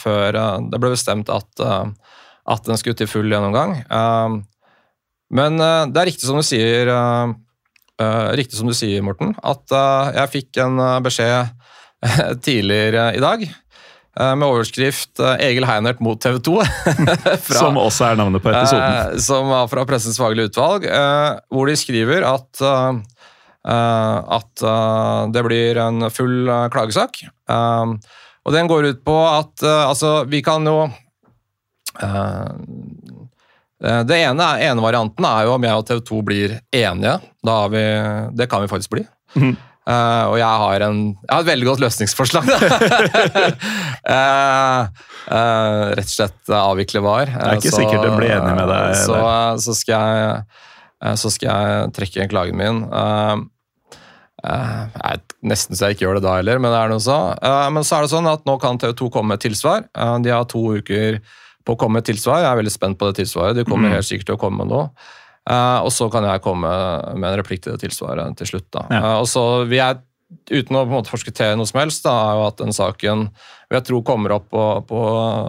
før 0.00 0.40
eh, 0.40 0.58
det 0.72 0.80
ble 0.80 0.94
bestemt 0.94 1.32
at, 1.34 1.66
at 1.66 2.70
den 2.70 2.80
skulle 2.80 2.96
til 2.96 3.10
full 3.12 3.28
gjennomgang. 3.28 3.82
Men 5.36 5.58
det 5.58 5.98
er 6.00 6.06
riktig 6.08 6.30
som 6.30 6.38
du 6.38 6.46
sier, 6.46 6.88
eh, 6.88 7.36
riktig 8.36 8.58
som 8.58 8.68
du 8.68 8.74
sier, 8.76 9.00
Morten, 9.06 9.34
at 9.42 9.72
eh, 9.72 10.10
jeg 10.20 10.32
fikk 10.34 10.58
en 10.64 10.78
eh, 10.82 10.98
beskjed 11.06 11.46
eh, 12.04 12.34
tidligere 12.46 13.06
i 13.16 13.22
dag 13.24 13.46
eh, 13.46 14.34
med 14.36 14.44
overskrift 14.48 15.20
eh, 15.24 15.36
'Egil 15.46 15.64
Heinert 15.68 16.00
mot 16.04 16.20
TV 16.20 16.36
2'. 16.44 16.60
fra- 17.48 17.62
Som 17.62 17.76
også 17.80 18.10
er 18.10 18.20
navnet 18.20 18.42
på 18.44 18.52
episoden. 18.52 19.16
Eh, 19.16 19.18
som 19.24 19.48
var 19.52 19.66
fra 19.72 19.86
Pressens 19.88 20.18
faglige 20.20 20.50
utvalg, 20.52 20.84
eh, 20.84 21.38
hvor 21.48 21.66
de 21.72 21.76
skriver 21.80 22.24
at, 22.28 22.60
eh, 22.60 23.00
eh, 23.72 24.18
at 24.40 24.62
eh, 24.62 25.22
det 25.32 25.46
blir 25.48 25.80
en 25.86 26.10
full 26.12 26.48
eh, 26.48 26.68
klagesak. 26.74 27.22
Eh, 27.24 27.96
og 28.46 28.52
den 28.54 28.68
går 28.70 28.92
ut 28.92 29.00
på 29.04 29.14
at 29.26 29.62
eh, 29.66 29.84
altså, 29.88 30.20
vi 30.30 30.38
kan 30.46 30.62
jo 30.68 30.84
eh, 30.86 32.04
eh, 32.04 32.50
Det 33.76 34.16
ene, 34.16 34.44
ene 34.64 34.80
varianten 34.80 35.26
er 35.28 35.44
jo 35.44 35.56
om 35.56 35.64
jeg 35.66 35.80
og 35.80 35.86
TV 35.88 35.98
2 36.08 36.20
blir 36.24 36.54
enige. 36.72 37.16
Da 37.44 37.56
har 37.62 37.72
vi, 37.74 37.82
det 38.38 38.46
kan 38.48 38.64
vi 38.64 38.70
faktisk 38.70 38.94
bli. 38.94 39.02
Eh, 39.86 40.24
og 40.26 40.34
jeg 40.40 40.62
har, 40.62 40.82
en, 40.88 41.02
jeg 41.14 41.30
har 41.30 41.44
et 41.44 41.48
veldig 41.52 41.66
godt 41.68 41.82
løsningsforslag. 41.84 42.48
uh, 44.10 44.88
uh, 45.30 45.84
rett 45.94 46.08
og 46.08 46.14
slett 46.14 46.54
avvikle 46.58 47.02
VAR. 47.06 47.30
Det 47.30 47.50
er 47.52 47.60
ikke 47.60 47.74
sikkert 47.76 48.02
den 48.02 48.16
blir 48.18 48.34
enig 48.34 48.56
med 48.58 48.66
deg 48.72 48.96
Så, 48.98 49.20
så, 49.62 49.76
skal 49.78 49.94
jeg, 49.94 50.40
eh, 51.04 51.14
så 51.22 51.30
skal 51.30 51.52
jeg 51.52 51.92
trekke 52.00 52.26
klagen 52.34 52.58
min. 52.58 52.82
Eh, 52.90 53.36
eh, 54.42 54.82
jeg, 54.96 55.24
nesten 55.54 55.78
så 55.78 55.86
jeg 55.86 56.00
ikke 56.00 56.08
gjør 56.08 56.18
det 56.18 56.26
da 56.26 56.34
heller, 56.40 56.58
men 56.58 56.74
det 56.74 56.82
er 56.82 56.90
noe 56.90 57.06
så. 57.06 57.20
Eh, 57.38 57.66
men 57.76 57.86
så 57.86 58.00
er 58.00 58.08
det 58.08 58.14
sånn 58.16 58.30
at 58.32 58.42
nå 58.48 58.58
kan 58.62 58.82
TV 58.82 58.96
2 59.04 59.12
komme 59.14 59.36
med 59.36 59.44
tilsvar. 59.46 59.86
Eh, 59.94 60.16
de 60.26 60.34
har 60.34 60.50
to 60.50 60.64
uker 60.80 61.20
på 61.66 61.74
å 61.74 61.78
komme 61.80 61.98
med 62.00 62.06
tilsvar. 62.08 62.42
Jeg 62.44 62.50
er 62.52 62.58
veldig 62.62 62.72
spent 62.74 62.98
på 63.00 63.08
det 63.10 63.18
tilsvaret. 63.20 63.56
De 63.58 63.64
kommer 63.66 63.90
Mm. 63.90 63.96
helt 63.98 64.06
sikkert 64.08 64.28
til 64.30 64.36
å 64.36 64.42
komme 64.42 64.66
noe. 64.68 64.90
Eh, 65.50 65.78
og 65.82 65.92
så 65.94 66.08
kan 66.10 66.24
jeg 66.26 66.42
komme 66.42 66.70
med 67.14 67.30
en 67.30 67.38
replikk 67.38 67.62
til 67.62 67.74
det 67.74 67.82
tilsvaret 67.84 68.36
til 68.38 68.46
slutt. 68.46 68.66
Ja. 68.90 68.98
Uh, 68.98 69.16
og 69.22 69.28
så 69.30 69.42
vi 69.66 69.78
er, 69.78 70.00
uten 70.50 70.74
å 70.74 70.82
på 70.82 70.90
en 70.90 70.96
måte 70.96 71.12
forskuttere 71.12 71.56
noe 71.58 71.66
som 71.70 71.78
helst, 71.80 72.02
da, 72.02 72.14
er 72.30 72.34
jo 72.38 72.46
at 72.48 72.56
den 72.58 72.74
saken 72.74 73.28
vil 73.70 73.78
jeg 73.78 73.86
tro 73.86 74.00
kommer 74.02 74.34
opp 74.34 74.48
på, 74.50 74.64
på 74.88 75.02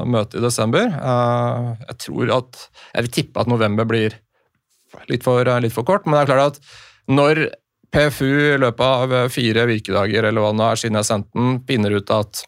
møtet 0.06 0.38
i 0.38 0.44
desember. 0.46 0.86
Uh, 0.94 1.74
jeg 1.88 1.98
tror 2.06 2.34
at 2.38 2.70
Jeg 2.94 3.08
vil 3.08 3.12
tippe 3.12 3.42
at 3.42 3.48
november 3.50 3.86
blir 3.86 4.14
litt 5.10 5.24
for, 5.26 5.44
litt 5.62 5.74
for 5.74 5.84
kort, 5.84 6.06
men 6.06 6.14
det 6.14 6.26
er 6.26 6.34
klart 6.34 6.54
at 6.54 6.62
når 7.10 7.48
PFU 7.92 8.54
i 8.54 8.58
løpet 8.60 8.86
av 8.86 9.30
fire 9.32 9.66
virkedager 9.66 10.26
eller 10.28 10.42
hva 10.44 10.52
det 10.52 10.60
nå 10.60 10.66
er 10.70 10.76
siden 10.82 10.98
jeg 11.00 11.08
sendte 11.10 11.34
den, 11.38 11.60
finner 11.66 11.98
ut 11.98 12.10
at 12.12 12.44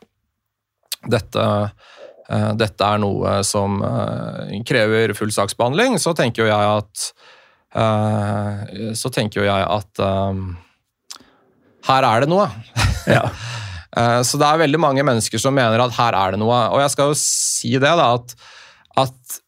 dette, 1.09 1.43
dette 2.59 2.85
er 2.85 2.99
noe 3.01 3.39
som 3.47 3.79
eh, 3.81 4.57
krever 4.67 5.15
full 5.17 5.31
saksbehandling, 5.33 5.97
så 6.01 6.13
tenker 6.17 6.45
jo 6.45 6.49
jeg 6.51 6.73
at 6.77 7.05
eh, 7.73 8.93
Så 8.97 9.09
tenker 9.13 9.41
jo 9.41 9.47
jeg 9.47 9.65
at 9.65 10.03
eh, 10.05 10.43
her 11.89 12.05
er 12.05 12.25
det 12.25 12.31
noe. 12.33 12.49
Ja. 13.09 13.25
Eh, 13.97 14.19
Så 14.21 14.37
det 14.37 14.45
er 14.45 14.59
veldig 14.61 14.77
mange 14.77 15.01
mennesker 15.01 15.41
som 15.41 15.55
mener 15.57 15.81
at 15.81 15.95
her 15.97 16.13
er 16.13 16.35
det 16.35 16.39
noe. 16.43 16.57
Og 16.75 16.77
jeg 16.77 16.91
skal 16.93 17.07
jo 17.09 17.15
si 17.17 17.71
det, 17.73 17.89
da, 17.97 18.11
at, 18.19 18.35
at 19.01 19.39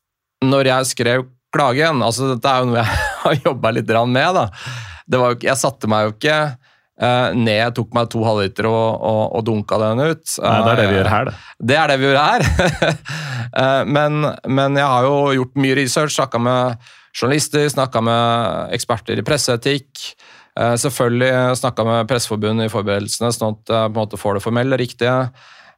når 0.41 0.65
jeg 0.71 0.87
skrev 0.89 1.27
klagen 1.53 2.01
altså 2.01 2.31
Dette 2.31 2.49
er 2.49 2.63
jo 2.63 2.71
noe 2.71 2.79
jeg 2.81 3.03
har 3.21 3.37
jobba 3.45 3.73
litt 3.75 3.93
med. 4.09 4.39
da. 4.39 4.47
Det 5.05 5.19
var 5.21 5.37
jeg 5.45 5.61
satte 5.61 5.89
meg 5.93 6.07
jo 6.07 6.15
ikke 6.15 6.39
eh, 7.01 7.35
ned, 7.37 7.75
tok 7.77 7.91
meg 7.97 8.09
to 8.13 8.23
halvliter 8.25 8.69
og, 8.69 8.87
og, 9.01 9.21
og 9.39 9.45
dunka 9.49 9.79
den 9.81 10.03
ut. 10.05 10.23
Nei, 10.41 10.55
det 10.65 10.73
er 10.73 10.81
det 10.81 10.89
vi 10.91 10.97
gjør 10.99 11.11
her, 11.15 11.29
det. 11.31 11.35
Det 11.71 11.77
er 11.81 11.93
det 11.93 11.99
vi 12.01 12.09
gjør 12.09 12.21
her. 12.21 12.47
uh, 13.57 13.83
men, 13.97 14.25
men 14.47 14.81
jeg 14.81 14.89
har 14.95 15.07
jo 15.09 15.15
gjort 15.41 15.63
mye 15.65 15.79
research, 15.81 16.15
snakka 16.17 16.41
med 16.41 16.91
journalister, 17.11 17.65
snakka 17.73 18.03
med 18.05 18.75
eksperter 18.77 19.19
i 19.19 19.25
presseetikk. 19.27 20.05
Eh, 20.59 20.75
Selvfølgelig 20.79 21.57
snakka 21.59 21.83
med 21.87 22.07
Presseforbundet 22.09 22.67
i 22.67 22.71
forberedelsene, 22.71 23.31
sånn 23.35 23.55
at 23.55 23.71
jeg 23.71 23.91
på 23.91 23.95
en 23.95 23.99
måte 24.01 24.19
får 24.19 24.37
det 24.37 24.43
formelle 24.43 24.79
riktige. 24.79 25.17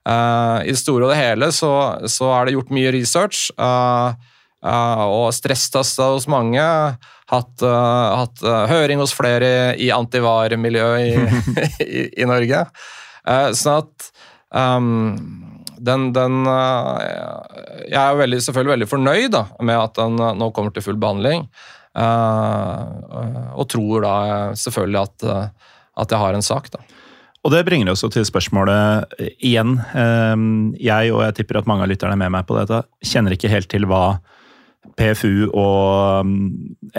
Eh, 0.10 0.58
I 0.66 0.74
det 0.74 0.80
store 0.82 1.08
og 1.08 1.14
det 1.14 1.20
hele 1.22 1.50
så, 1.56 1.72
så 2.10 2.32
er 2.38 2.46
det 2.50 2.56
gjort 2.58 2.74
mye 2.74 2.94
research. 2.96 3.48
eh, 3.58 4.14
eh, 4.14 4.32
og 4.64 5.34
stresstesta 5.36 6.12
hos 6.14 6.28
mange. 6.32 6.64
Hatt, 7.32 7.64
eh, 7.64 8.16
hatt 8.20 8.44
eh, 8.44 8.66
høring 8.72 9.02
hos 9.02 9.14
flere 9.16 9.74
i 9.80 9.90
antivar-miljøet 9.96 11.08
i, 11.08 11.48
i, 11.86 12.04
i 12.24 12.28
Norge. 12.30 12.66
Eh, 13.28 13.50
sånn 13.58 13.82
at 13.82 14.10
um, 14.52 14.90
den, 15.84 16.10
den 16.16 16.44
eh, 16.48 17.86
Jeg 17.92 18.00
er 18.00 18.20
veldig, 18.20 18.42
selvfølgelig 18.46 18.76
veldig 18.76 18.90
fornøyd 18.92 19.30
da, 19.36 19.46
med 19.64 19.80
at 19.80 19.96
den 20.00 20.20
eh, 20.20 20.36
nå 20.40 20.52
kommer 20.56 20.76
til 20.76 20.86
full 20.86 21.00
behandling. 21.02 21.48
Eh, 21.94 23.54
og 23.54 23.68
tror 23.72 24.04
da 24.06 24.16
eh, 24.28 24.58
selvfølgelig 24.60 25.02
at, 25.04 25.26
eh, 25.30 25.72
at 26.04 26.14
jeg 26.14 26.24
har 26.26 26.38
en 26.38 26.46
sak, 26.46 26.72
da. 26.74 26.84
Og 27.44 27.52
det 27.52 27.66
bringer 27.68 27.92
oss 27.92 28.06
til 28.08 28.24
spørsmålet 28.28 29.18
eh, 29.20 29.34
igjen. 29.44 29.76
Eh, 29.92 30.36
Jeg, 30.84 31.12
og 31.16 31.26
jeg 31.28 31.40
tipper 31.42 31.60
at 31.60 31.68
mange 31.70 31.88
av 31.88 31.92
lytterne 31.92 32.16
er 32.16 32.24
med 32.24 32.36
meg 32.38 32.48
på 32.48 32.60
dette, 32.60 32.84
kjenner 33.04 33.36
ikke 33.36 33.52
helt 33.52 33.72
til 33.72 33.88
hva 33.90 34.06
PFU 35.00 35.50
og 35.50 36.28
mm, 36.28 36.48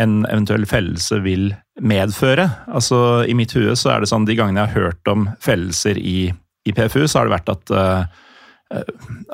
en 0.00 0.16
eventuell 0.30 0.66
fellelse 0.68 1.20
vil 1.24 1.52
medføre. 1.80 2.48
Altså, 2.72 2.98
I 3.28 3.36
mitt 3.38 3.54
hue 3.56 3.76
så 3.78 3.94
er 3.94 4.02
det 4.02 4.10
sånn, 4.10 4.26
de 4.28 4.36
gangene 4.38 4.62
jeg 4.62 4.72
har 4.72 4.88
hørt 4.88 5.10
om 5.12 5.28
fellelser 5.44 6.00
i, 6.00 6.28
i 6.66 6.74
PFU, 6.74 7.04
så 7.06 7.20
har 7.20 7.28
det 7.28 7.36
vært 7.36 7.52
at 7.54 7.74
eh, 7.74 8.20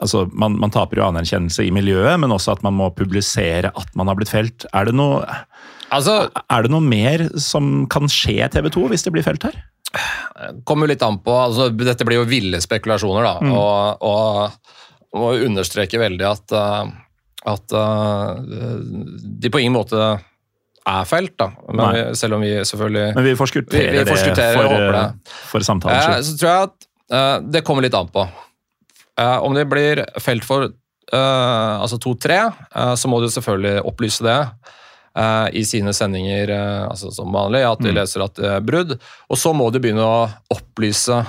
altså, 0.02 0.26
man, 0.32 0.58
man 0.60 0.74
taper 0.74 1.00
jo 1.00 1.08
anerkjennelse 1.08 1.66
i 1.66 1.74
miljøet, 1.74 2.16
men 2.20 2.34
også 2.34 2.56
at 2.56 2.64
man 2.66 2.76
må 2.78 2.90
publisere 2.96 3.72
at 3.72 3.92
man 3.98 4.10
har 4.10 4.18
blitt 4.18 4.32
felt. 4.32 4.68
Er 4.74 4.90
det 4.90 4.96
noe, 4.98 5.24
Altså, 5.90 6.28
er 6.30 6.62
det 6.62 6.70
noe 6.70 6.86
mer 6.86 7.24
som 7.42 7.88
kan 7.90 8.06
skje 8.06 8.46
TV 8.54 8.68
2 8.70 8.84
hvis 8.92 9.02
det 9.06 9.14
blir 9.16 9.26
felt 9.26 9.48
her? 9.48 9.56
kommer 10.64 10.86
jo 10.86 10.92
litt 10.92 11.02
an 11.02 11.18
på 11.18 11.32
altså, 11.34 11.68
Dette 11.74 12.06
blir 12.06 12.20
jo 12.20 12.28
ville 12.30 12.60
spekulasjoner, 12.62 13.26
da. 13.26 13.32
Mm. 13.42 13.54
Og, 13.58 14.04
og 14.06 15.18
må 15.18 15.32
understreke 15.46 15.98
veldig 16.00 16.26
at, 16.28 16.54
eh, 16.54 16.92
at 17.46 17.72
eh, 17.72 18.34
de 19.40 19.48
på 19.50 19.60
ingen 19.62 19.72
måte 19.76 19.96
er 20.90 21.04
feilt, 21.08 21.36
da. 21.38 21.50
Men 21.72 21.94
vi, 21.94 22.02
selv 22.16 22.34
om 22.38 22.40
vi 22.44 22.52
selvfølgelig 22.66 23.14
Men 23.14 23.24
vi 23.24 23.34
forskutterer, 23.38 23.92
Vi- 23.92 24.04
vi 24.04 24.10
forskutterer, 24.10 24.56
det 24.56 24.68
for, 24.68 24.74
eh, 24.74 24.92
det. 24.92 25.32
for 25.52 25.60
samtalens 25.60 26.04
Eh, 26.04 26.14
skyld. 26.14 26.24
så 26.24 26.38
tror 26.38 26.50
jeg 26.50 26.62
at 26.68 26.86
eh, 27.10 27.40
det 27.50 27.64
kommer 27.64 27.82
litt 27.82 27.94
an 27.94 28.08
på. 28.08 28.28
Eh, 29.18 29.38
om 29.44 29.54
det 29.54 29.68
blir 29.68 30.04
felt 30.20 30.44
for 30.44 30.64
eh, 31.12 31.74
altså 31.82 31.98
2-3, 31.98 32.54
eh, 32.74 32.94
så 32.94 33.08
må 33.08 33.20
du 33.20 33.26
selvfølgelig 33.28 33.82
opplyse 33.84 34.22
det 34.22 34.48
eh, 35.16 35.48
i 35.58 35.62
sine 35.66 35.90
sendinger 35.92 36.48
eh, 36.54 36.88
altså 36.88 37.10
som 37.12 37.32
vanlig, 37.34 37.64
at 37.66 37.78
de 37.82 37.90
Mm. 37.90 37.94
leser 37.96 38.22
at 38.24 38.34
det 38.34 38.44
er 38.46 38.60
brudd. 38.60 38.92
Og 39.28 39.36
så 39.36 39.52
må 39.54 39.70
du 39.72 39.80
begynne 39.80 40.04
å 40.06 40.30
opplyse 40.54 41.26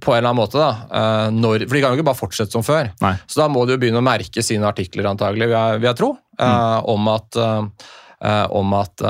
på 0.00 0.12
en 0.14 0.18
eller 0.18 0.30
annen 0.30 0.40
måte, 0.40 0.58
da, 0.60 0.70
eh, 0.98 1.28
når, 1.36 1.66
for 1.66 1.76
de 1.76 1.82
kan 1.82 1.92
jo 1.92 2.00
ikke 2.00 2.08
bare 2.10 2.18
fortsette 2.18 2.56
som 2.56 2.64
før. 2.66 2.90
Nei. 3.04 3.14
Så 3.26 3.42
da 3.42 3.48
må 3.52 3.64
du 3.64 3.74
jo 3.74 3.80
begynne 3.82 4.00
å 4.02 4.06
merke 4.06 4.44
sine 4.44 4.68
artikler, 4.68 5.10
antagelig, 5.10 5.50
vil 5.50 5.56
jeg, 5.56 5.80
vil 5.82 5.90
jeg 5.90 5.98
tro, 6.00 6.10
eh, 6.40 6.78
om 6.94 7.10
at, 7.12 7.40
eh, 7.40 7.86
om 8.60 8.74
at 8.78 9.06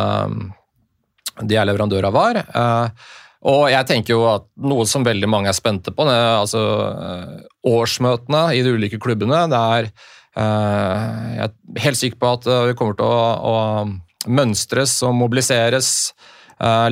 de 1.41 1.57
er 1.57 1.67
leverandør 1.67 2.11
av 2.11 2.15
VAR. 2.15 2.43
Og 3.51 3.63
jeg 3.73 3.87
tenker 3.89 4.13
jo 4.13 4.27
at 4.29 4.45
noe 4.61 4.85
som 4.87 5.07
veldig 5.07 5.29
mange 5.33 5.49
er 5.49 5.57
spente 5.57 5.95
på, 5.97 6.05
det 6.05 6.13
er 6.13 6.43
altså 6.43 6.61
årsmøtene 7.67 8.43
i 8.59 8.61
de 8.67 8.75
ulike 8.77 9.01
klubbene. 9.01 9.47
Det 9.49 9.61
er 9.79 9.89
Jeg 10.37 11.49
er 11.49 11.81
helt 11.87 11.99
sikker 11.99 12.21
på 12.21 12.35
at 12.37 12.45
vi 12.69 12.77
kommer 12.79 12.99
til 13.01 13.09
å, 13.09 13.25
å 13.41 14.31
mønstres 14.31 14.99
og 15.09 15.17
mobiliseres 15.17 16.13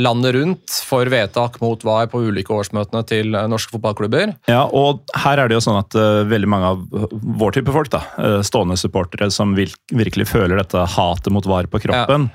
landet 0.01 0.35
rundt 0.35 0.77
for 0.89 1.09
vedtak 1.13 1.59
mot 1.61 1.83
VAR 1.85 2.09
på 2.09 2.23
ulike 2.29 2.55
årsmøtene 2.55 3.03
til 3.09 3.37
eh, 3.37 3.49
norske 3.51 3.75
fotballklubber. 3.75 4.35
Ja, 4.49 4.65
og 4.65 5.05
her 5.25 5.43
er 5.43 5.51
det 5.51 5.59
jo 5.59 5.65
sånn 5.65 5.81
at 5.81 5.97
uh, 5.99 6.25
veldig 6.29 6.49
mange 6.49 6.73
av 6.73 7.11
vår 7.43 7.59
type 7.59 7.75
folk, 7.75 7.91
da, 7.93 8.03
uh, 8.17 8.39
stående 8.47 8.79
supportere 8.81 9.31
som 9.35 9.53
virkelig 9.57 10.29
føler 10.31 10.57
dette 10.61 10.87
hatet 10.97 11.33
mot 11.35 11.49
VAR 11.49 11.69
på 11.69 11.83
kroppen, 11.85 12.31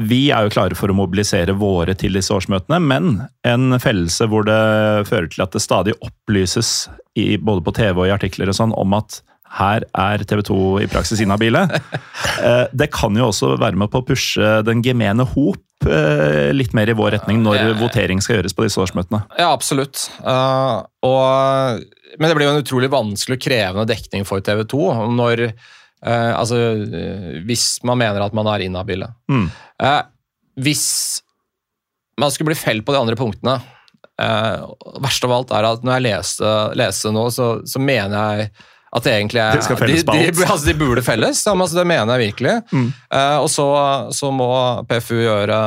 vi 0.00 0.30
er 0.32 0.46
jo 0.46 0.52
klare 0.54 0.76
for 0.78 0.88
å 0.88 0.96
mobilisere 0.96 1.52
våre 1.58 1.92
til 1.98 2.14
disse 2.16 2.32
årsmøtene, 2.32 2.78
men 2.80 3.18
en 3.44 3.76
fellelse 3.82 4.28
hvor 4.30 4.46
det 4.48 4.60
fører 5.10 5.28
til 5.32 5.44
at 5.44 5.52
det 5.52 5.60
stadig 5.64 5.96
opplyses, 6.00 6.88
i, 7.18 7.34
både 7.36 7.64
på 7.66 7.74
TV 7.76 7.98
og 7.98 8.06
i 8.06 8.14
artikler 8.14 8.48
og 8.48 8.56
sånn, 8.56 8.72
om 8.78 8.94
at 8.96 9.18
her 9.58 9.84
er 9.98 10.22
TV 10.30 10.44
2 10.46 10.58
i 10.84 10.90
praksis 10.90 11.22
inhabile. 11.24 11.66
Eh, 12.40 12.66
Det 12.72 12.86
kan 12.94 13.16
jo 13.16 13.26
også 13.28 13.56
være 13.60 13.76
med 13.76 13.90
på 13.92 14.00
å 14.00 14.04
pushe 14.06 14.60
den 14.64 14.80
gemene 14.84 15.26
hop 15.34 15.58
eh, 15.58 15.69
litt 16.52 16.74
mer 16.76 16.90
i 16.92 16.96
vår 16.96 17.14
retning 17.16 17.42
når 17.44 17.56
Ja. 17.56 17.72
votering 17.80 18.20
skal 18.20 18.36
gjøres 18.36 18.52
på 18.56 18.66
disse 18.66 18.80
årsmøtene. 18.82 19.22
Ja, 19.38 19.48
absolutt. 19.52 20.10
Uh, 20.20 20.84
og, 21.06 21.80
men 22.18 22.28
det 22.28 22.36
blir 22.36 22.46
jo 22.48 22.54
en 22.54 22.62
utrolig 22.62 22.90
vanskelig 22.92 23.38
og 23.38 23.44
krevende 23.46 23.88
dekning 23.88 24.26
for 24.28 24.44
TV 24.44 24.64
2 24.68 24.82
når 25.16 25.46
uh, 25.48 26.32
altså, 26.36 26.58
eh, 26.84 27.40
Hvis 27.48 27.78
man 27.86 27.98
mener 27.98 28.20
at 28.24 28.36
man 28.36 28.48
er 28.52 28.66
inhabile. 28.66 29.08
Mm. 29.30 29.48
Uh, 29.80 30.02
hvis 30.60 31.22
man 32.20 32.30
skulle 32.30 32.52
bli 32.52 32.58
felt 32.60 32.84
på 32.84 32.92
de 32.92 33.00
andre 33.00 33.16
punktene 33.16 33.54
eh, 34.20 34.64
Verst 35.00 35.24
av 35.24 35.32
alt 35.32 35.54
er 35.56 35.68
at 35.68 35.86
når 35.86 35.96
jeg 35.96 36.06
leser, 36.08 36.74
leser 36.76 37.14
nå, 37.16 37.22
så, 37.32 37.46
så 37.64 37.80
mener 37.80 38.40
jeg 38.40 38.50
at 38.90 39.06
det 39.06 39.12
egentlig 39.14 39.38
er 39.38 39.54
De 39.54 40.18
de, 40.18 40.30
de, 40.34 40.44
altså, 40.46 40.66
de 40.66 40.74
burde 40.78 41.02
felles, 41.06 41.40
altså, 41.46 41.78
det 41.78 41.86
mener 41.86 42.10
jeg 42.18 42.32
virkelig. 42.32 42.54
Mm. 42.74 42.88
Uh, 43.14 43.38
og 43.44 43.48
så, 43.52 43.66
så 44.16 44.32
må 44.34 44.50
PFU 44.90 45.20
gjøre, 45.20 45.58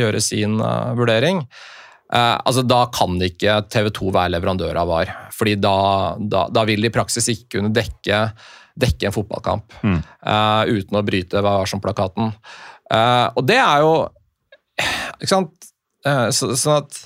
gjøre 0.00 0.22
sin 0.24 0.56
uh, 0.62 0.94
vurdering. 0.96 1.42
Uh, 2.08 2.38
altså, 2.40 2.64
da 2.64 2.86
kan 2.94 3.20
ikke 3.20 3.58
TV 3.72 3.90
2 4.00 4.10
være 4.16 4.32
leverandør 4.36 4.80
av 4.80 4.88
VAR, 4.88 5.12
fordi 5.36 5.58
da, 5.60 5.76
da, 6.18 6.46
da 6.52 6.64
vil 6.68 6.84
de 6.86 6.88
i 6.88 6.94
praksis 6.94 7.28
ikke 7.34 7.58
kunne 7.58 7.72
dekke, 7.74 8.24
dekke 8.80 9.10
en 9.10 9.16
fotballkamp 9.16 9.80
Mm. 9.84 10.00
uten 10.72 10.98
å 10.98 11.04
bryte. 11.04 11.44
Eh, 12.94 13.28
og 13.34 13.46
det 13.48 13.56
er 13.56 13.80
jo 13.80 13.92
Ikke 15.16 15.30
sant? 15.30 15.68
Så, 16.04 16.50
sånn 16.60 16.82
at 16.82 16.98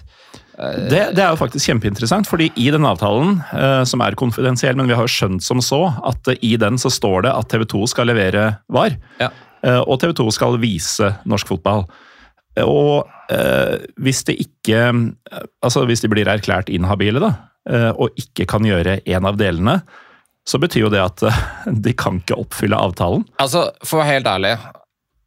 Det, 0.58 1.02
det 1.14 1.22
er 1.22 1.30
jo 1.30 1.38
faktisk 1.38 1.68
kjempeinteressant, 1.70 2.26
fordi 2.26 2.48
i 2.58 2.64
den 2.74 2.86
avtalen, 2.88 3.36
eh, 3.54 3.84
som 3.86 4.02
er 4.02 4.16
konfidensiell, 4.18 4.74
men 4.78 4.88
vi 4.90 4.96
har 4.98 5.06
jo 5.06 5.12
skjønt 5.14 5.44
som 5.46 5.60
så, 5.62 5.84
at 6.08 6.32
eh, 6.32 6.40
i 6.42 6.56
den 6.58 6.80
så 6.82 6.90
står 6.90 7.28
det 7.28 7.34
at 7.36 7.46
TV 7.52 7.62
2 7.70 7.84
skal 7.92 8.10
levere 8.10 8.48
VAR, 8.74 8.96
Ja. 9.22 9.28
eh, 9.62 9.78
og 9.84 10.00
TV 10.02 10.16
2 10.18 10.26
skal 10.34 10.58
vise 10.58 11.12
norsk 11.30 11.46
fotball. 11.54 11.86
Og 12.58 13.06
hvis 14.02 14.24
det 14.26 14.34
ikke 14.42 14.78
Altså 15.62 15.84
hvis 15.86 16.00
de 16.02 16.08
blir 16.10 16.26
erklært 16.26 16.70
inhabile, 16.74 17.20
da, 17.22 17.28
og 17.92 18.16
ikke 18.18 18.46
kan 18.50 18.64
gjøre 18.66 18.96
en 19.06 19.28
av 19.28 19.36
delene, 19.38 19.76
så 20.48 20.58
betyr 20.58 20.86
jo 20.86 20.90
det 20.90 21.02
at 21.04 21.22
de 21.70 21.92
kan 21.94 22.18
ikke 22.18 22.38
oppfylle 22.40 22.74
avtalen. 22.80 23.22
Altså, 23.38 23.68
For 23.84 24.00
å 24.00 24.02
være 24.02 24.14
helt 24.16 24.30
ærlig, 24.32 24.54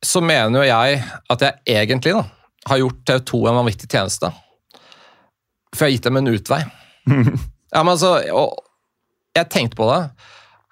så 0.04 0.20
mener 0.26 0.60
jo 0.60 0.68
jeg 0.74 1.04
at 1.30 1.46
jeg 1.46 1.78
egentlig 1.86 2.16
da, 2.18 2.26
har 2.68 2.82
gjort 2.82 3.00
TV 3.08 3.20
2 3.32 3.42
en 3.54 3.60
vanvittig 3.62 3.88
tjeneste. 3.94 4.34
For 5.76 5.86
jeg 5.86 5.88
har 5.88 5.96
gitt 5.96 6.10
dem 6.10 6.20
en 6.20 6.32
utvei. 6.32 6.62
ja, 7.74 7.82
men 7.82 7.94
altså, 7.94 8.18
og 8.36 8.60
jeg 9.38 9.50
tenkte 9.54 9.80
på 9.80 9.88
det, 9.92 10.02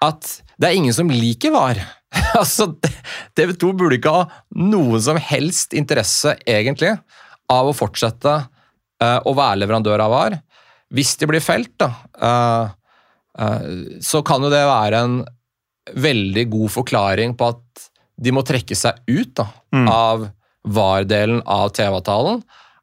at 0.04 0.28
det 0.60 0.68
er 0.68 0.76
ingen 0.76 0.96
som 0.96 1.10
liker 1.12 1.54
VAR. 1.54 1.80
altså, 2.40 2.68
TV 3.38 3.54
2 3.56 3.72
burde 3.80 3.96
ikke 4.00 4.12
ha 4.12 4.26
noen 4.60 5.00
som 5.02 5.18
helst 5.20 5.76
interesse, 5.76 6.36
egentlig, 6.48 6.92
av 7.50 7.70
å 7.70 7.76
fortsette 7.76 8.34
uh, 9.02 9.20
å 9.26 9.34
være 9.36 9.62
leverandør 9.62 10.04
av 10.04 10.12
VAR. 10.14 10.36
Hvis 10.94 11.14
de 11.20 11.28
blir 11.30 11.42
felt, 11.44 11.72
da, 11.80 11.90
uh, 12.20 12.68
uh, 13.40 13.98
så 14.04 14.20
kan 14.26 14.42
jo 14.44 14.52
det 14.52 14.62
være 14.68 15.04
en 15.06 15.20
veldig 15.96 16.44
god 16.52 16.70
forklaring 16.76 17.32
på 17.40 17.48
at 17.54 17.86
de 18.20 18.32
må 18.36 18.44
trekke 18.46 18.76
seg 18.76 19.00
ut 19.08 19.32
da, 19.40 19.48
Mm. 19.70 19.86
av 19.86 20.24
VAR-delen 20.66 21.40
av 21.46 21.70
TV-avtalen. 21.72 22.40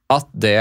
At 0.09 0.29
det 0.31 0.55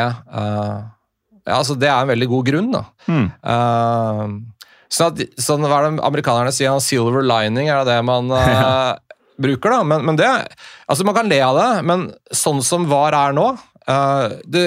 ja, 1.47 1.61
altså 1.61 1.77
Det 1.79 1.89
er 1.89 2.03
en 2.03 2.11
veldig 2.11 2.29
god 2.33 2.49
grunn. 2.51 2.71
da. 2.75 2.83
Mm. 3.07 3.27
Uh, 3.47 4.67
sånn 4.93 5.13
at, 5.13 5.41
sånn, 5.43 5.67
hva 5.67 5.79
er 5.81 5.89
det 5.89 6.05
amerikanerne 6.07 6.55
sier? 6.55 6.75
Silver 6.83 7.25
lining, 7.27 7.71
er 7.71 7.83
det 7.83 7.95
det 7.95 8.03
man 8.07 8.31
eh, 8.41 8.93
bruker? 9.43 9.77
da? 9.77 9.81
Men, 9.87 10.05
men 10.09 10.19
det, 10.19 10.29
altså 10.87 11.07
Man 11.07 11.17
kan 11.17 11.31
le 11.31 11.41
av 11.45 11.59
det, 11.59 11.71
men 11.87 12.11
sånn 12.35 12.63
som 12.67 12.87
VAR 12.91 13.17
er 13.19 13.37
nå 13.37 13.49
uh, 13.55 14.37
Det 14.45 14.67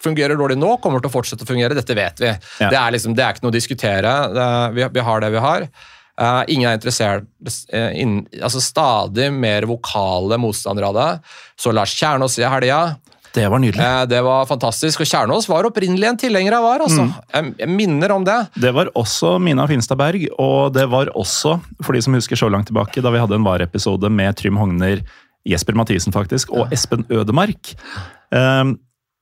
fungerer 0.00 0.38
dårlig 0.38 0.56
nå, 0.56 0.76
kommer 0.80 1.02
til 1.02 1.10
å 1.10 1.12
fortsette 1.12 1.44
å 1.44 1.48
fungere. 1.48 1.76
Dette 1.76 1.92
vet 1.92 2.22
vi. 2.22 2.30
Ja. 2.32 2.68
Det, 2.70 2.76
er 2.78 2.94
liksom, 2.94 3.12
det 3.12 3.24
er 3.24 3.34
ikke 3.34 3.44
noe 3.44 3.52
å 3.52 3.58
diskutere. 3.58 4.12
Det, 4.32 4.46
vi, 4.78 4.86
vi 4.94 5.02
har 5.04 5.20
det 5.20 5.28
vi 5.34 5.42
har. 5.44 5.66
Uh, 6.20 6.40
ingen 6.52 6.70
er 6.70 6.76
interessert 6.76 7.26
uh, 7.72 7.90
in, 7.96 8.22
altså 8.40 8.60
Stadig 8.64 9.30
mer 9.32 9.64
vokale 9.68 10.38
motstandere 10.40 10.88
av 10.88 10.96
det. 10.96 11.10
Så 11.60 11.72
Lars 11.76 11.92
Kjernås 11.96 12.38
i 12.40 12.48
helga. 12.48 12.80
Det 13.34 13.46
var 13.48 13.62
nydelig. 13.62 13.84
Eh, 13.84 14.02
det 14.10 14.20
var 14.26 14.46
fantastisk. 14.50 15.04
Og 15.04 15.06
Kjernås 15.06 15.48
var 15.50 15.68
opprinnelig 15.68 16.08
en 16.08 16.18
tilhenger 16.18 16.56
av 16.58 16.66
VAR. 16.66 16.84
Altså. 16.86 17.06
Jeg, 17.34 17.54
jeg 17.62 17.70
minner 17.70 18.14
om 18.16 18.26
det. 18.26 18.38
Det 18.58 18.72
var 18.74 18.90
også 18.98 19.36
Mina 19.42 19.66
Finstad 19.70 20.00
Berg, 20.00 20.26
og 20.42 20.72
det 20.74 20.88
var 20.90 21.12
også, 21.18 21.56
for 21.84 21.96
de 21.96 22.02
som 22.02 22.16
husker 22.18 22.38
så 22.38 22.50
langt 22.50 22.70
tilbake, 22.72 23.02
da 23.04 23.12
vi 23.14 23.22
hadde 23.22 23.38
en 23.38 23.46
VAR-episode 23.46 24.10
med 24.10 24.38
Trym 24.40 24.58
Hogner, 24.60 25.04
Jesper 25.48 25.78
Mathisen 25.78 26.12
faktisk, 26.12 26.50
og 26.52 26.72
Espen 26.74 27.06
Ødemark. 27.08 27.74
Um, 28.34 28.74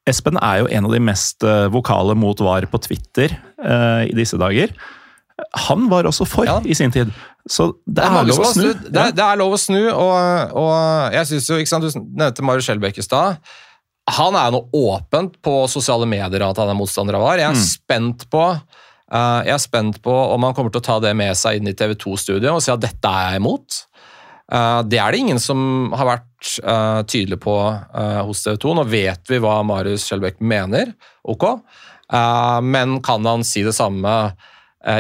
Espen 0.09 0.39
er 0.41 0.63
jo 0.63 0.71
en 0.73 0.89
av 0.89 0.95
de 0.97 1.01
mest 1.05 1.45
eh, 1.45 1.67
vokale 1.69 2.17
mot 2.17 2.41
VAR 2.41 2.65
på 2.73 2.81
Twitter 2.81 3.35
uh, 3.61 4.07
i 4.09 4.15
disse 4.17 4.39
dager. 4.41 4.73
Han 5.69 5.85
var 5.93 6.09
også 6.09 6.25
for 6.27 6.49
Ja. 6.49 6.57
i 6.65 6.75
sin 6.75 6.91
tid, 6.91 7.13
så 7.49 7.69
det, 7.87 8.01
Det 8.01 8.05
er, 8.09 8.25
lov 8.27 8.41
å 8.41 8.49
snu. 8.51 8.73
Det, 8.73 8.99
er, 8.99 9.13
det 9.15 9.23
er 9.25 9.39
lov 9.39 9.55
å 9.55 9.61
snu, 9.61 9.83
og, 9.93 10.57
og 10.59 11.15
jeg 11.15 11.29
synes 11.31 11.49
jo, 11.53 11.59
ikke 11.61 11.71
sant, 11.71 11.87
Du 11.87 12.01
nevnte 12.19 12.43
Marius 12.43 12.67
Skjelbæk 12.67 12.99
i 12.99 13.05
stad. 13.05 13.39
Han 14.17 14.37
er 14.39 14.53
nå 14.55 14.63
åpent 14.73 15.37
på 15.45 15.55
sosiale 15.71 16.09
medier 16.09 16.45
at 16.47 16.61
han 16.61 16.71
er 16.73 16.79
motstander 16.79 17.19
av 17.19 17.25
VAR. 17.25 17.43
Jeg 17.43 17.53
er 17.53 17.61
spent 17.61 18.25
på 18.33 18.45
uh, 18.49 19.41
jeg 19.45 19.55
er 19.55 19.63
spent 19.63 20.01
på 20.05 20.15
om 20.15 20.47
han 20.47 20.57
kommer 20.57 20.73
til 20.73 20.83
å 20.83 20.89
ta 20.89 20.99
det 21.05 21.15
med 21.19 21.37
seg 21.39 21.61
inn 21.61 21.69
i 21.69 21.77
TV 21.77 21.95
2-studioet 21.99 22.55
og 22.55 22.65
si 22.65 22.73
at 22.73 22.85
dette 22.85 23.13
er 23.13 23.35
jeg 23.35 23.43
imot. 23.43 23.83
Uh, 24.49 24.81
det 24.89 25.01
er 25.03 25.13
det 25.13 25.23
ingen 25.25 25.43
som 25.43 25.93
har 25.97 26.09
vært 26.15 26.53
uh, 26.65 27.05
tydelig 27.05 27.41
på 27.45 27.57
hos 28.29 28.45
TV 28.47 28.57
2. 28.65 28.75
Nå 28.79 28.87
vet 28.89 29.33
vi 29.33 29.43
hva 29.45 29.61
Marius 29.67 30.09
Skjelbæk 30.09 30.41
mener, 30.41 30.95
ok, 31.29 31.51
men 32.65 33.03
kan 33.05 33.27
han 33.29 33.43
si 33.45 33.61
det 33.67 33.75
samme 33.77 34.13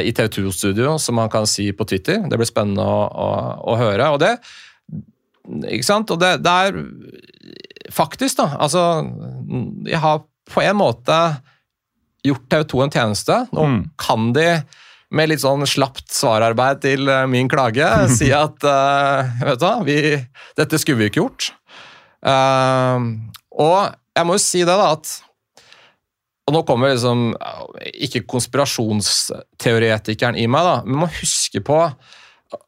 i 0.04 0.10
TV 0.12 0.26
2-studio 0.34 0.98
som 1.00 1.16
han 1.22 1.30
kan 1.32 1.46
si 1.48 1.70
på 1.72 1.86
Twitter? 1.88 2.18
Det 2.28 2.36
blir 2.36 2.48
spennende 2.50 2.84
å, 2.84 2.98
å, 3.08 3.28
å 3.72 3.76
høre. 3.80 4.10
Og 4.12 4.18
det, 4.20 4.34
ikke 5.70 5.86
sant? 5.86 6.12
Og 6.12 6.20
det, 6.20 6.34
det 6.44 6.52
er 6.66 6.76
faktisk, 7.92 8.36
da 8.40 8.46
Altså, 8.60 8.80
jeg 9.86 9.98
har 10.02 10.18
på 10.48 10.62
en 10.64 10.76
måte 10.80 11.18
gjort 12.24 12.48
TV 12.50 12.62
2 12.72 12.82
en 12.84 12.90
tjeneste. 12.94 13.34
Nå 13.52 13.62
Mm. 13.68 13.82
kan 14.00 14.32
de 14.32 14.62
med 15.10 15.28
litt 15.30 15.40
sånn 15.40 15.64
slapt 15.64 16.12
svararbeid 16.12 16.80
til 16.84 17.08
eh, 17.08 17.26
min 17.26 17.48
klage 17.48 17.86
si 18.18 18.32
at 18.32 18.64
uh, 18.64 19.22
vet 19.40 19.60
du 19.62 19.84
vi, 19.86 20.26
dette 20.56 20.78
skulle 20.80 20.98
vi 20.98 21.04
ikke 21.08 21.20
gjort. 21.22 21.52
Uh, 22.20 22.98
og 23.56 23.88
jeg 24.18 24.26
må 24.26 24.32
jo 24.36 24.42
si 24.42 24.58
det, 24.66 24.76
da, 24.76 24.92
at 24.92 25.22
og 26.48 26.54
nå 26.54 26.62
kommer 26.64 26.88
liksom 26.94 27.34
ikke 28.00 28.22
konspirasjonsteoretikeren 28.24 30.36
i 30.40 30.46
meg, 30.48 30.64
da, 30.64 30.80
men 30.84 30.94
man 30.96 31.04
må 31.04 31.08
huske 31.20 31.60
på 31.60 31.92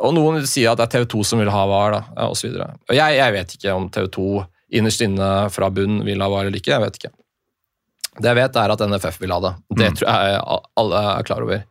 Og 0.04 0.12
noen 0.12 0.44
sier 0.44 0.68
at 0.68 0.76
det 0.76 0.84
er 0.84 0.92
TV 0.98 1.04
2 1.08 1.24
som 1.24 1.40
vil 1.40 1.48
ha 1.48 1.64
VAR, 1.64 1.96
da. 1.96 2.28
Og 2.28 2.36
jeg, 2.92 3.16
jeg 3.16 3.32
vet 3.32 3.48
ikke 3.56 3.72
om 3.72 3.88
TV 3.88 4.04
2 4.12 4.44
innerst 4.72 5.02
inne 5.04 5.48
fra 5.50 5.68
bunn 5.74 6.02
vil 6.06 6.20
ha 6.22 6.28
VAR 6.30 6.46
eller 6.48 6.58
ikke. 6.60 6.72
jeg 6.76 6.80
vet 6.84 6.98
ikke. 7.00 7.12
Det 8.20 8.26
jeg 8.30 8.36
vet, 8.40 8.56
er 8.56 8.72
at 8.74 8.80
NFF 8.90 9.20
vil 9.22 9.32
ha 9.32 9.40
det. 9.40 9.52
Det 9.78 9.88
Mm. 9.90 9.96
tror 9.96 10.08
jeg 10.10 10.40
alle 10.76 11.02
er 11.18 11.22
klar 11.28 11.42
over. 11.42 11.64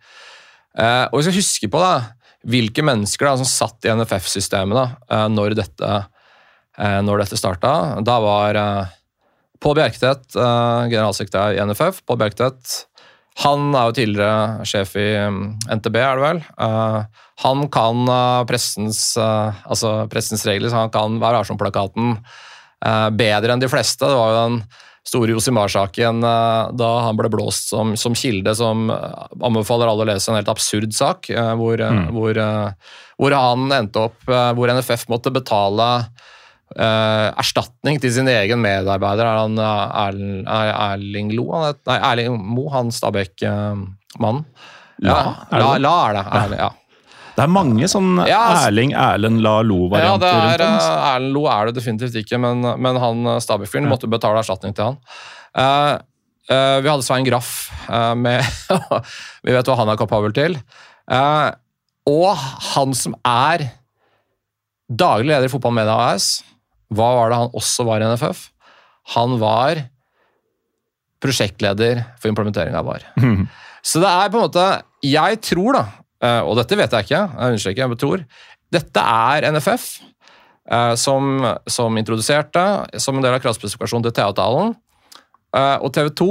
Eh, 0.78 1.06
og 1.12 1.18
vi 1.20 1.24
skal 1.24 1.38
huske 1.40 1.70
på 1.70 1.80
da, 1.84 1.94
hvilke 2.48 2.82
mennesker 2.86 3.26
da, 3.28 3.36
som 3.42 3.46
satt 3.46 3.84
i 3.86 3.92
NFF-systemet 3.92 4.78
da, 4.78 4.86
eh, 5.12 5.28
når 5.28 5.56
dette, 5.60 5.90
eh, 6.78 7.00
når 7.04 7.26
dette 7.26 7.38
starta. 7.38 8.02
Da 8.04 8.20
var 8.24 8.60
Pål 9.60 9.76
Bjerketvedt, 9.76 10.36
eh, 10.40 10.88
generalsekretær 10.90 11.58
i 11.58 11.60
NFF. 11.66 12.02
Pål 12.08 12.18
Bjerketet, 12.22 12.86
han 13.44 13.74
er 13.76 13.90
jo 13.90 13.98
tidligere 13.98 14.66
sjef 14.66 14.96
i 14.96 15.10
mm, 15.28 15.60
NTB, 15.76 15.96
er 16.00 16.16
det 16.16 16.24
vel. 16.24 16.40
Han 17.44 17.68
kan 17.72 18.06
pressens, 18.48 19.18
altså 19.18 20.08
pressens 20.12 20.46
regler, 20.48 20.70
så 20.72 20.76
han 20.88 20.90
kan 20.92 21.20
være 21.20 21.44
varsom-plakaten 21.44 22.18
eh, 22.18 22.24
bedre 23.12 23.52
enn 23.54 23.60
de 23.64 23.68
fleste. 23.72 24.06
Det 24.08 24.16
var 24.16 24.32
jo 24.34 24.44
den 24.50 24.62
store 25.10 25.32
Josimar-saken 25.34 26.20
eh, 26.28 26.72
da 26.78 26.90
han 27.08 27.18
ble 27.18 27.30
blåst 27.34 27.72
som, 27.72 27.96
som 27.98 28.14
kilde, 28.16 28.52
som 28.56 28.90
eh, 28.94 29.28
anbefaler 29.42 29.90
alle 29.90 30.04
å 30.06 30.10
lese 30.12 30.30
en 30.30 30.38
helt 30.38 30.52
absurd 30.52 30.94
sak, 30.94 31.30
eh, 31.34 31.54
hvor, 31.58 31.80
eh, 31.82 31.90
Mm. 31.90 32.10
hvor, 32.14 32.38
eh, 32.38 32.92
hvor 33.18 33.34
han 33.36 33.72
endte 33.74 34.04
opp 34.10 34.30
eh, 34.30 34.52
Hvor 34.54 34.70
NFF 34.76 35.08
måtte 35.10 35.32
betale 35.34 35.88
eh, 36.78 37.28
erstatning 37.42 37.98
til 38.04 38.12
sin 38.14 38.28
egen 38.30 38.62
medarbeider. 38.62 39.26
Er 39.26 39.40
han 39.42 39.58
eh, 39.58 40.04
Erling, 40.06 40.44
er 40.46 40.74
Erling 40.94 41.32
Lo? 41.36 41.48
Han 41.56 41.66
het, 41.72 41.82
nei, 41.90 41.98
Erling 42.12 42.38
Mo, 42.54 42.68
han 42.76 42.92
Stabæk-mannen. 42.94 44.46
Ja, 45.02 45.16
La. 45.56 45.78
La 45.80 45.96
er 46.10 46.14
det. 46.20 46.26
Erling, 46.44 46.60
ja. 46.60 46.70
Det 47.40 47.46
er 47.46 47.52
mange 47.56 47.88
sånn 47.88 48.20
Ja, 48.28 48.42
altså- 48.52 48.68
Erling 48.68 48.92
Erlend 49.00 49.40
La 49.46 49.56
Lo-varianter 49.64 50.28
er, 50.28 50.44
rundt 50.44 50.64
om. 50.66 50.76
altså. 50.76 50.92
eh, 50.92 51.10
Erlend 51.16 51.34
Lo 51.38 51.46
er 51.48 51.70
det 51.70 51.76
definitivt 51.80 52.20
ikke, 52.20 52.40
men, 52.44 52.62
men 52.84 53.00
han 53.00 53.26
eh, 53.34 53.40
Stabæk-fyren 53.46 53.88
måtte 53.90 54.10
betale 54.12 54.42
erstatning 54.44 54.76
til 54.76 54.90
han. 54.92 55.00
Uh, 55.56 55.96
uh, 56.52 56.78
vi 56.84 56.92
hadde 56.92 57.06
Svein 57.08 57.26
Graff 57.26 57.72
uh, 57.88 58.14
med 58.20 58.44
Vi 59.48 59.56
vet 59.56 59.72
hva 59.72 59.80
han 59.80 59.90
er 59.90 59.98
kapabel 59.98 60.36
til. 60.36 60.60
Og 62.10 62.30
han 62.76 62.94
som 62.98 63.16
er 63.26 63.70
daglig 64.90 65.30
leder 65.32 65.48
i 65.48 65.52
Fotballmedia 65.52 65.96
AS, 66.12 66.30
hva 66.94 67.10
var 67.18 67.30
det 67.32 67.38
han 67.40 67.56
også 67.58 67.86
var 67.86 68.02
i 68.02 68.08
NFF? 68.10 68.44
Han 69.16 69.36
var 69.42 69.84
prosjektleder 71.24 72.04
for 72.20 72.32
implementering 72.32 72.76
av 72.78 72.86
VAR. 72.90 73.06
Mhm. 73.20 73.48
Så 73.90 74.02
det 74.04 74.10
er 74.12 74.28
på 74.28 74.36
en 74.36 74.44
måte 74.44 74.64
Jeg 75.08 75.38
tror, 75.48 75.78
da, 75.78 75.84
og 76.44 76.58
dette 76.60 76.76
vet 76.76 76.92
jeg 76.92 77.08
ikke, 77.08 77.24
jeg 77.26 77.54
understreker, 77.54 77.84
jeg 77.86 78.00
tror 78.02 78.24
Dette 78.70 79.02
er 79.02 79.48
NFF 79.56 79.86
eh, 80.70 80.96
som, 81.00 81.42
som 81.66 81.98
introduserte 81.98 82.66
som 83.02 83.18
en 83.18 83.26
del 83.26 83.38
av 83.38 83.42
kravspesifikasjonen 83.44 84.06
til 84.06 84.16
TV-avtalen. 84.20 84.76
Eh, 85.58 85.78
Og 85.82 85.94
TV 85.96 86.12
2 86.22 86.30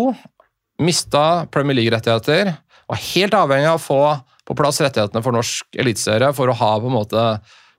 mista 0.87 1.47
Premier 1.51 1.75
League-rettigheter, 1.81 2.53
var 2.89 3.01
helt 3.11 3.35
avhengig 3.35 3.69
av 3.69 3.81
å 3.81 3.83
få 3.83 4.03
på 4.49 4.57
plass 4.57 4.79
rettighetene 4.81 5.21
for 5.25 5.35
norsk 5.35 5.77
eliteserie 5.77 6.31
for 6.37 6.49
å 6.49 6.57
ha 6.57 6.71
på 6.81 6.89
en 6.89 6.95
måte 6.95 7.25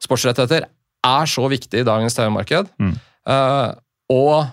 sportsrettigheter, 0.04 0.68
er 1.08 1.30
så 1.32 1.48
viktig 1.50 1.80
i 1.82 1.88
dagens 1.88 2.18
TV-marked. 2.18 2.68
Mm. 2.78 2.92
Eh, 3.32 3.70
og 4.14 4.52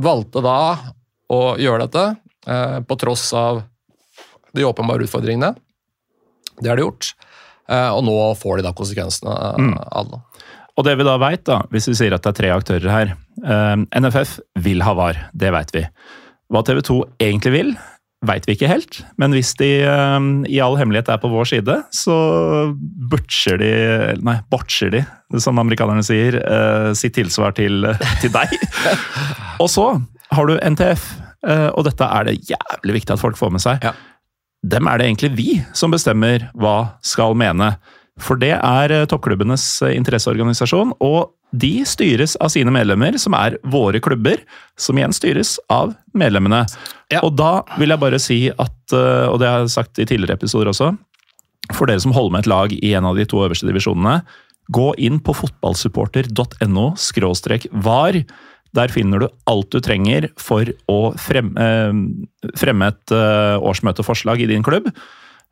valgte 0.00 0.42
da 0.42 0.60
å 1.30 1.40
gjøre 1.60 1.86
dette 1.86 2.04
eh, 2.48 2.78
på 2.80 2.96
tross 2.98 3.28
av 3.36 3.60
de 4.56 4.64
åpenbare 4.66 5.04
utfordringene. 5.06 5.52
Det 6.62 6.70
har 6.72 6.76
de 6.80 6.84
gjort. 6.86 7.12
Eh, 7.70 7.88
og 7.94 8.02
nå 8.06 8.14
får 8.40 8.58
de 8.60 8.66
da 8.68 8.72
konsekvensene 8.76 9.34
Mm. 9.60 9.74
av 9.92 10.10
det. 10.10 10.20
Og 10.78 10.84
det 10.86 10.96
vi 10.98 11.04
da 11.04 11.16
vet, 11.20 11.44
da, 11.44 11.60
hvis 11.70 11.88
vi 11.90 11.94
sier 11.98 12.14
at 12.16 12.22
det 12.24 12.30
er 12.32 12.38
tre 12.40 12.50
aktører 12.54 12.90
her 12.90 13.10
eh, 13.44 13.76
NFF 14.00 14.38
vil 14.64 14.82
ha 14.86 14.94
VAR, 14.96 15.18
det 15.36 15.52
vet 15.52 15.72
vi. 15.76 15.82
Hva 16.50 16.62
TV 16.66 16.80
2 16.86 16.96
egentlig 17.20 17.52
vil, 17.52 17.72
vet 18.26 18.46
vi 18.48 18.54
ikke 18.56 18.68
helt. 18.70 19.00
Men 19.20 19.32
hvis 19.36 19.52
de 19.60 19.68
eh, 19.84 20.18
i 20.50 20.58
all 20.64 20.76
hemmelighet 20.80 21.08
er 21.12 21.20
på 21.22 21.30
vår 21.32 21.44
side, 21.52 21.76
så 21.94 22.16
butcher 23.12 23.60
de 23.60 23.70
Nei, 24.24 24.38
botcher 24.50 24.90
de, 24.94 25.04
som 25.40 25.58
amerikanerne 25.62 26.02
sier, 26.06 26.40
sitt 26.98 27.14
tilsvar 27.18 27.52
til, 27.58 27.86
til 28.22 28.32
deg. 28.34 28.56
og 29.62 29.68
så 29.70 29.92
har 30.32 30.46
du 30.48 30.56
NTF, 30.58 31.04
og 31.74 31.84
dette 31.86 32.04
er 32.06 32.26
det 32.28 32.38
jævlig 32.50 32.98
viktig 33.00 33.14
at 33.14 33.20
folk 33.22 33.38
får 33.38 33.52
med 33.54 33.62
seg. 33.62 33.84
Ja. 33.86 33.92
Dem 34.66 34.88
er 34.90 35.00
det 35.00 35.08
egentlig 35.08 35.30
vi 35.38 35.50
som 35.76 35.92
bestemmer 35.92 36.50
hva 36.58 36.96
skal 37.06 37.36
mene. 37.38 37.74
For 38.20 38.36
det 38.40 38.52
er 38.58 38.92
eh, 38.92 39.06
toppklubbenes 39.08 39.64
eh, 39.86 39.94
interesseorganisasjon, 39.96 40.92
og 41.00 41.32
de 41.56 41.80
styres 41.88 42.36
av 42.38 42.52
sine 42.52 42.70
medlemmer, 42.74 43.16
som 43.18 43.34
er 43.34 43.56
våre 43.66 44.00
klubber, 44.02 44.42
som 44.78 44.98
igjen 44.98 45.14
styres 45.16 45.56
av 45.72 45.94
medlemmene. 46.14 46.62
Ja. 47.10 47.24
Og 47.24 47.34
da 47.38 47.62
vil 47.80 47.90
jeg 47.90 48.02
bare 48.02 48.20
si 48.22 48.40
at, 48.52 48.76
eh, 48.94 49.26
og 49.30 49.40
det 49.40 49.48
har 49.48 49.64
jeg 49.64 49.74
sagt 49.74 49.98
i 49.98 50.06
tidligere 50.06 50.38
episoder 50.38 50.70
også, 50.70 50.92
for 51.74 51.88
dere 51.88 52.02
som 52.02 52.14
holder 52.14 52.36
med 52.36 52.44
et 52.44 52.52
lag 52.52 52.76
i 52.76 52.94
en 52.98 53.08
av 53.08 53.18
de 53.18 53.26
to 53.28 53.42
øverste 53.44 53.68
divisjonene, 53.68 54.20
gå 54.70 54.92
inn 55.02 55.18
på 55.24 55.34
fotballsupporter.no 55.34 56.86
var. 57.86 58.18
Der 58.76 58.92
finner 58.92 59.22
du 59.22 59.28
alt 59.50 59.70
du 59.74 59.80
trenger 59.82 60.28
for 60.38 60.68
å 60.90 60.98
fremme, 61.18 61.58
eh, 61.58 62.52
fremme 62.58 62.90
et 62.92 63.14
eh, 63.14 63.56
årsmøteforslag 63.58 64.44
i 64.44 64.50
din 64.50 64.66
klubb. 64.66 64.92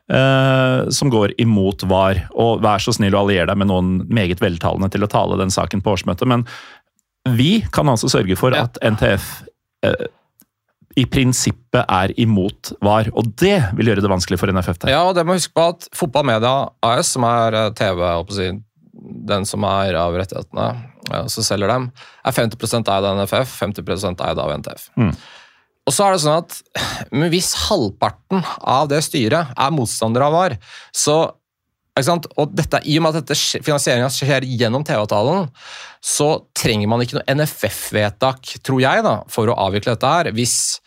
eh, 0.09 0.89
som 0.89 1.11
går 1.13 1.35
imot 1.37 1.83
VAR. 1.85 2.23
Og 2.33 2.63
vær 2.65 2.81
så 2.81 2.95
snill 2.97 3.13
å 3.13 3.27
alliere 3.27 3.51
deg 3.51 3.59
med 3.61 3.69
noen 3.69 3.91
meget 4.09 4.41
veltalende 4.41 4.89
til 4.91 5.05
å 5.05 5.11
tale 5.11 5.37
den 5.37 5.53
saken 5.53 5.83
på 5.85 5.93
årsmøtet. 5.93 6.25
Men 6.31 6.47
vi 7.37 7.61
kan 7.75 7.91
altså 7.93 8.09
sørge 8.09 8.39
for 8.41 8.57
at 8.57 8.79
NTF 8.81 9.27
i 10.97 11.05
prinsippet 11.05 11.85
er 11.85 12.15
imot 12.17 12.73
VAR. 12.81 13.11
Og 13.13 13.35
det 13.37 13.59
vil 13.77 13.93
gjøre 13.93 14.01
det 14.01 14.11
vanskelig 14.11 14.39
for 14.41 14.49
NFF. 14.49 14.79
der. 14.79 14.95
Ja, 14.95 15.03
og 15.05 15.15
det 15.15 15.27
må 15.29 15.37
huske 15.37 15.53
på 15.53 15.69
at 15.75 15.91
Fotballmedia 15.93 16.71
AS, 16.81 17.13
som 17.13 17.29
er 17.29 17.71
TV, 17.77 18.01
den 19.09 19.47
som 19.49 19.65
er 19.69 19.97
av 19.99 20.17
rettighetene, 20.19 20.69
og 21.09 21.33
som 21.33 21.47
selger 21.47 21.71
dem, 21.73 21.91
er 22.27 22.37
50 22.37 22.79
eid 22.79 23.09
av 23.09 23.19
NFF, 23.19 23.59
50 23.63 24.25
eid 24.27 24.41
av 24.43 24.55
NTF. 24.61 24.89
Mm. 25.01 25.13
Og 25.89 25.95
så 25.97 26.05
er 26.05 26.15
det 26.15 26.23
sånn 26.23 26.43
at 26.43 26.59
men 27.17 27.31
hvis 27.33 27.55
halvparten 27.69 28.45
av 28.61 28.91
det 28.91 29.01
styret 29.07 29.55
er 29.57 29.75
motstandere 29.75 30.29
av 30.29 30.37
VAR, 30.37 30.57
så? 30.93 31.19
Og 31.99 32.53
dette, 32.55 32.79
I 32.87 33.01
og 33.01 33.03
med 33.03 33.17
at 33.17 33.25
dette 33.27 33.63
finansieringa 33.67 34.07
skjer 34.15 34.45
gjennom 34.47 34.85
TV-avtalen, 34.87 35.49
så 35.99 36.29
trenger 36.55 36.87
man 36.87 37.03
ikke 37.03 37.17
noe 37.17 37.35
NFF-vedtak, 37.41 38.53
tror 38.63 38.85
jeg, 38.85 39.03
da, 39.03 39.17
for 39.33 39.51
å 39.51 39.57
avvikle 39.65 39.97
dette 39.97 40.13
her, 40.13 40.31
hvis 40.37 40.79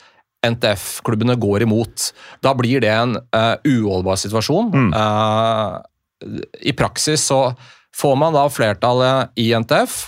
NTF-klubbene 0.48 1.36
går 1.36 1.66
imot. 1.66 2.08
Da 2.40 2.54
blir 2.56 2.80
det 2.86 2.94
en 2.94 3.18
uh, 3.20 3.58
uholdbar 3.68 4.22
situasjon. 4.24 4.72
Mm. 4.72 4.90
Uh, 4.96 6.40
I 6.64 6.74
praksis 6.78 7.28
så 7.28 7.44
får 7.96 8.16
man 8.20 8.36
da 8.36 8.48
flertallet 8.52 9.36
i 9.40 9.52
NTF, 9.58 10.04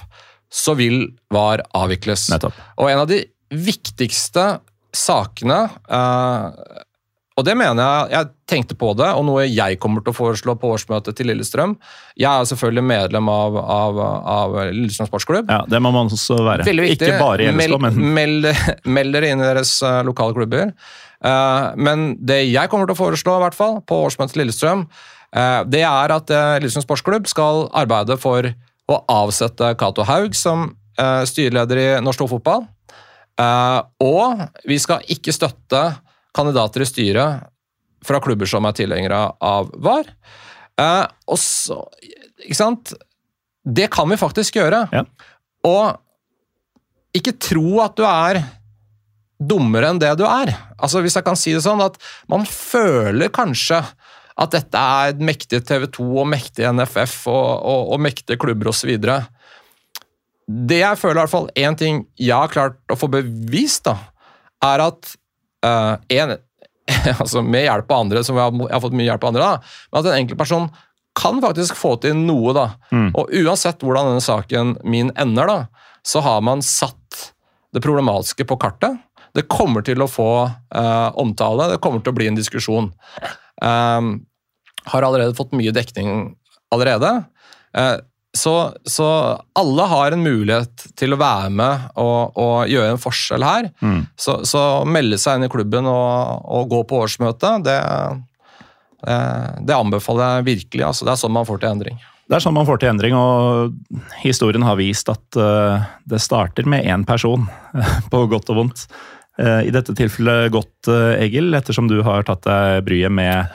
så 0.53 0.75
vil 0.77 1.07
VAR 1.33 1.65
avvikles. 1.75 2.27
Nettopp. 2.33 2.57
Og 2.79 2.91
en 2.91 3.03
av 3.03 3.09
de 3.09 3.23
viktigste 3.53 4.47
sakene 4.93 5.59
eh, 5.89 6.83
og 7.33 7.45
det 7.47 7.55
mener 7.57 7.81
jeg, 7.81 8.09
jeg 8.13 8.27
tenkte 8.51 8.75
på 8.77 8.91
det, 8.97 9.07
og 9.17 9.23
noe 9.25 9.45
jeg 9.47 9.79
kommer 9.81 10.03
til 10.05 10.13
å 10.13 10.17
foreslå 10.17 10.53
på 10.61 10.69
årsmøtet 10.75 11.17
til 11.17 11.31
Lillestrøm. 11.31 11.73
Jeg 12.19 12.29
er 12.29 12.49
selvfølgelig 12.49 12.83
medlem 12.85 13.31
av, 13.33 13.57
av, 13.57 14.01
av 14.35 14.57
Lillestrøm 14.69 15.09
sportsklubb. 15.09 15.49
Ja, 15.49 15.63
Det 15.69 15.81
må 15.81 15.89
man 15.95 16.13
også 16.13 16.37
være. 16.45 16.67
Veldig 16.67 16.85
viktig. 16.85 17.09
Ikke 17.09 17.23
bare 17.23 17.47
i 17.47 17.49
Lillestrøm, 17.49 17.87
men 17.87 18.13
meld, 18.19 18.51
meld, 18.85 19.17
dere 19.17 19.33
inn 19.33 19.41
i 19.41 19.47
deres 19.47 19.73
eh, 19.81 20.03
lokale 20.05 20.37
klubber. 20.37 20.75
Eh, 21.25 21.65
men 21.89 22.11
det 22.21 22.43
jeg 22.51 22.69
kommer 22.69 22.89
til 22.89 22.99
å 22.99 23.01
foreslå, 23.01 23.39
i 23.39 23.45
hvert 23.47 23.57
fall, 23.57 23.79
på 23.81 24.03
årsmøtet 24.05 24.37
til 24.37 24.43
Lillestrøm, 24.43 24.85
det 25.33 25.81
er 25.81 26.11
at 26.13 26.29
uh, 26.29 26.55
Lillestrøm 26.61 26.83
sportsklubb 26.85 27.25
skal 27.25 27.63
arbeide 27.73 28.19
for 28.21 28.51
å 28.91 28.99
avsette 29.09 29.73
Cato 29.79 30.05
Haug 30.07 30.35
som 30.37 30.67
eh, 30.99 31.23
styreleder 31.29 31.79
i 31.79 31.87
norsk 32.03 32.23
toppfotball. 32.23 32.65
Eh, 33.39 33.79
og 34.03 34.43
vi 34.69 34.77
skal 34.81 35.05
ikke 35.13 35.35
støtte 35.35 35.83
kandidater 36.35 36.83
i 36.83 36.89
styret 36.89 37.49
fra 38.03 38.19
klubber 38.23 38.49
som 38.49 38.65
er 38.67 38.75
tilhengere 38.77 39.21
av 39.43 39.71
VAR. 39.83 40.09
Eh, 40.81 41.05
og 41.29 41.39
så, 41.39 41.79
ikke 42.43 42.59
sant? 42.59 42.95
Det 43.63 43.87
kan 43.93 44.09
vi 44.11 44.19
faktisk 44.19 44.59
gjøre. 44.59 44.83
Ja. 44.91 45.05
Og 45.69 47.15
ikke 47.15 47.37
tro 47.39 47.79
at 47.83 47.95
du 47.95 48.03
er 48.09 48.41
dummere 49.43 49.91
enn 49.91 50.01
det 50.01 50.11
du 50.19 50.25
er. 50.27 50.51
Altså 50.77 51.01
Hvis 51.03 51.15
jeg 51.17 51.25
kan 51.25 51.37
si 51.39 51.53
det 51.55 51.63
sånn, 51.63 51.81
at 51.83 51.95
man 52.31 52.43
føler 52.47 53.31
kanskje 53.33 53.79
at 54.33 54.53
dette 54.55 54.79
er 54.79 55.17
mektige 55.21 55.59
mektig 55.59 55.61
TV 55.67 55.87
2 55.93 56.05
og 56.21 56.29
mektig 56.29 56.69
NFF 56.73 57.27
og, 57.31 57.49
og, 57.61 57.91
og 57.93 58.01
mektige 58.01 58.39
klubber 58.41 58.71
osv. 58.71 58.95
Det 60.47 60.79
jeg 60.79 60.99
føler, 60.99 61.19
i 61.19 61.21
hvert 61.21 61.33
fall 61.33 61.51
én 61.55 61.77
ting 61.77 62.05
jeg 62.19 62.35
har 62.35 62.51
klart 62.51 62.79
å 62.91 62.97
få 62.99 63.09
bevist, 63.11 63.85
da, 63.85 63.97
er 64.63 64.87
at 64.87 65.13
uh, 65.65 65.95
en, 66.09 66.35
altså 67.21 67.43
med 67.45 67.67
hjelp 67.67 67.91
av 67.91 68.05
andre, 68.05 68.23
som 68.25 68.39
jeg 68.39 68.43
har, 68.47 68.57
jeg 68.65 68.75
har 68.75 68.83
fått 68.83 68.97
mye 68.97 69.07
hjelp 69.11 69.23
av 69.23 69.33
andre, 69.33 69.51
da, 69.53 69.85
men 69.91 70.01
at 70.01 70.09
en 70.09 70.19
enkeltperson 70.23 70.67
kan 71.13 71.39
faktisk 71.43 71.77
få 71.77 71.95
til 72.01 72.17
noe. 72.17 72.55
da. 72.57 72.67
Mm. 72.89 73.11
Og 73.13 73.29
uansett 73.43 73.83
hvordan 73.85 74.09
denne 74.09 74.23
saken 74.25 74.77
min 74.81 75.11
ender, 75.19 75.49
da, 75.49 75.89
så 76.03 76.23
har 76.25 76.41
man 76.41 76.63
satt 76.65 77.29
det 77.73 77.81
problematiske 77.85 78.45
på 78.49 78.57
kartet. 78.61 78.97
Det 79.33 79.47
kommer 79.49 79.85
til 79.85 80.01
å 80.03 80.09
få 80.09 80.31
uh, 80.45 81.09
omtale, 81.21 81.71
det 81.71 81.81
kommer 81.81 82.01
til 82.01 82.13
å 82.13 82.17
bli 82.17 82.29
en 82.29 82.37
diskusjon. 82.37 82.91
Um, 83.61 84.15
har 84.89 85.05
allerede 85.05 85.35
fått 85.37 85.53
mye 85.55 85.73
dekning 85.75 86.33
allerede. 86.73 87.11
Uh, 87.77 87.99
så, 88.33 88.73
så 88.89 89.07
alle 89.53 89.85
har 89.91 90.15
en 90.15 90.23
mulighet 90.25 90.87
til 90.97 91.13
å 91.13 91.19
være 91.21 91.51
med 91.53 91.83
og, 92.01 92.33
og 92.33 92.71
gjøre 92.71 92.95
en 92.95 93.01
forskjell 93.01 93.45
her. 93.45 93.69
Mm. 93.85 93.99
Så, 94.17 94.39
så 94.49 94.61
melde 94.89 95.19
seg 95.21 95.37
inn 95.37 95.45
i 95.45 95.51
klubben 95.53 95.85
og, 95.89 96.41
og 96.49 96.71
gå 96.71 96.81
på 96.89 97.03
årsmøte, 97.05 97.51
det, 97.67 97.77
det, 99.05 99.19
det 99.69 99.77
anbefaler 99.77 100.39
jeg 100.39 100.49
virkelig. 100.49 100.87
Altså, 100.87 101.05
det 101.05 101.13
er 101.13 101.21
sånn 101.21 101.37
man 101.37 101.47
får 101.49 101.61
til 101.61 101.75
endring. 101.75 102.01
Det 102.23 102.37
er 102.37 102.43
sånn 102.45 102.55
man 102.55 102.67
får 102.67 102.79
til 102.81 102.89
endring, 102.93 103.15
og 103.19 103.73
historien 104.23 104.63
har 104.65 104.79
vist 104.79 105.09
at 105.11 105.37
eh, 105.37 105.89
det 106.09 106.21
starter 106.23 106.65
med 106.69 106.87
én 106.87 107.03
person, 107.05 107.43
på 108.11 108.23
godt 108.31 108.49
og 108.53 108.61
vondt. 108.61 108.85
Eh, 109.41 109.61
I 109.67 109.71
dette 109.73 109.95
tilfellet 109.97 110.51
godt, 110.53 110.89
eh, 110.91 111.23
Egil, 111.25 111.53
ettersom 111.57 111.87
du 111.89 111.99
har 112.05 112.25
tatt 112.27 112.45
deg 112.45 112.83
bryet 112.85 113.13
med 113.13 113.49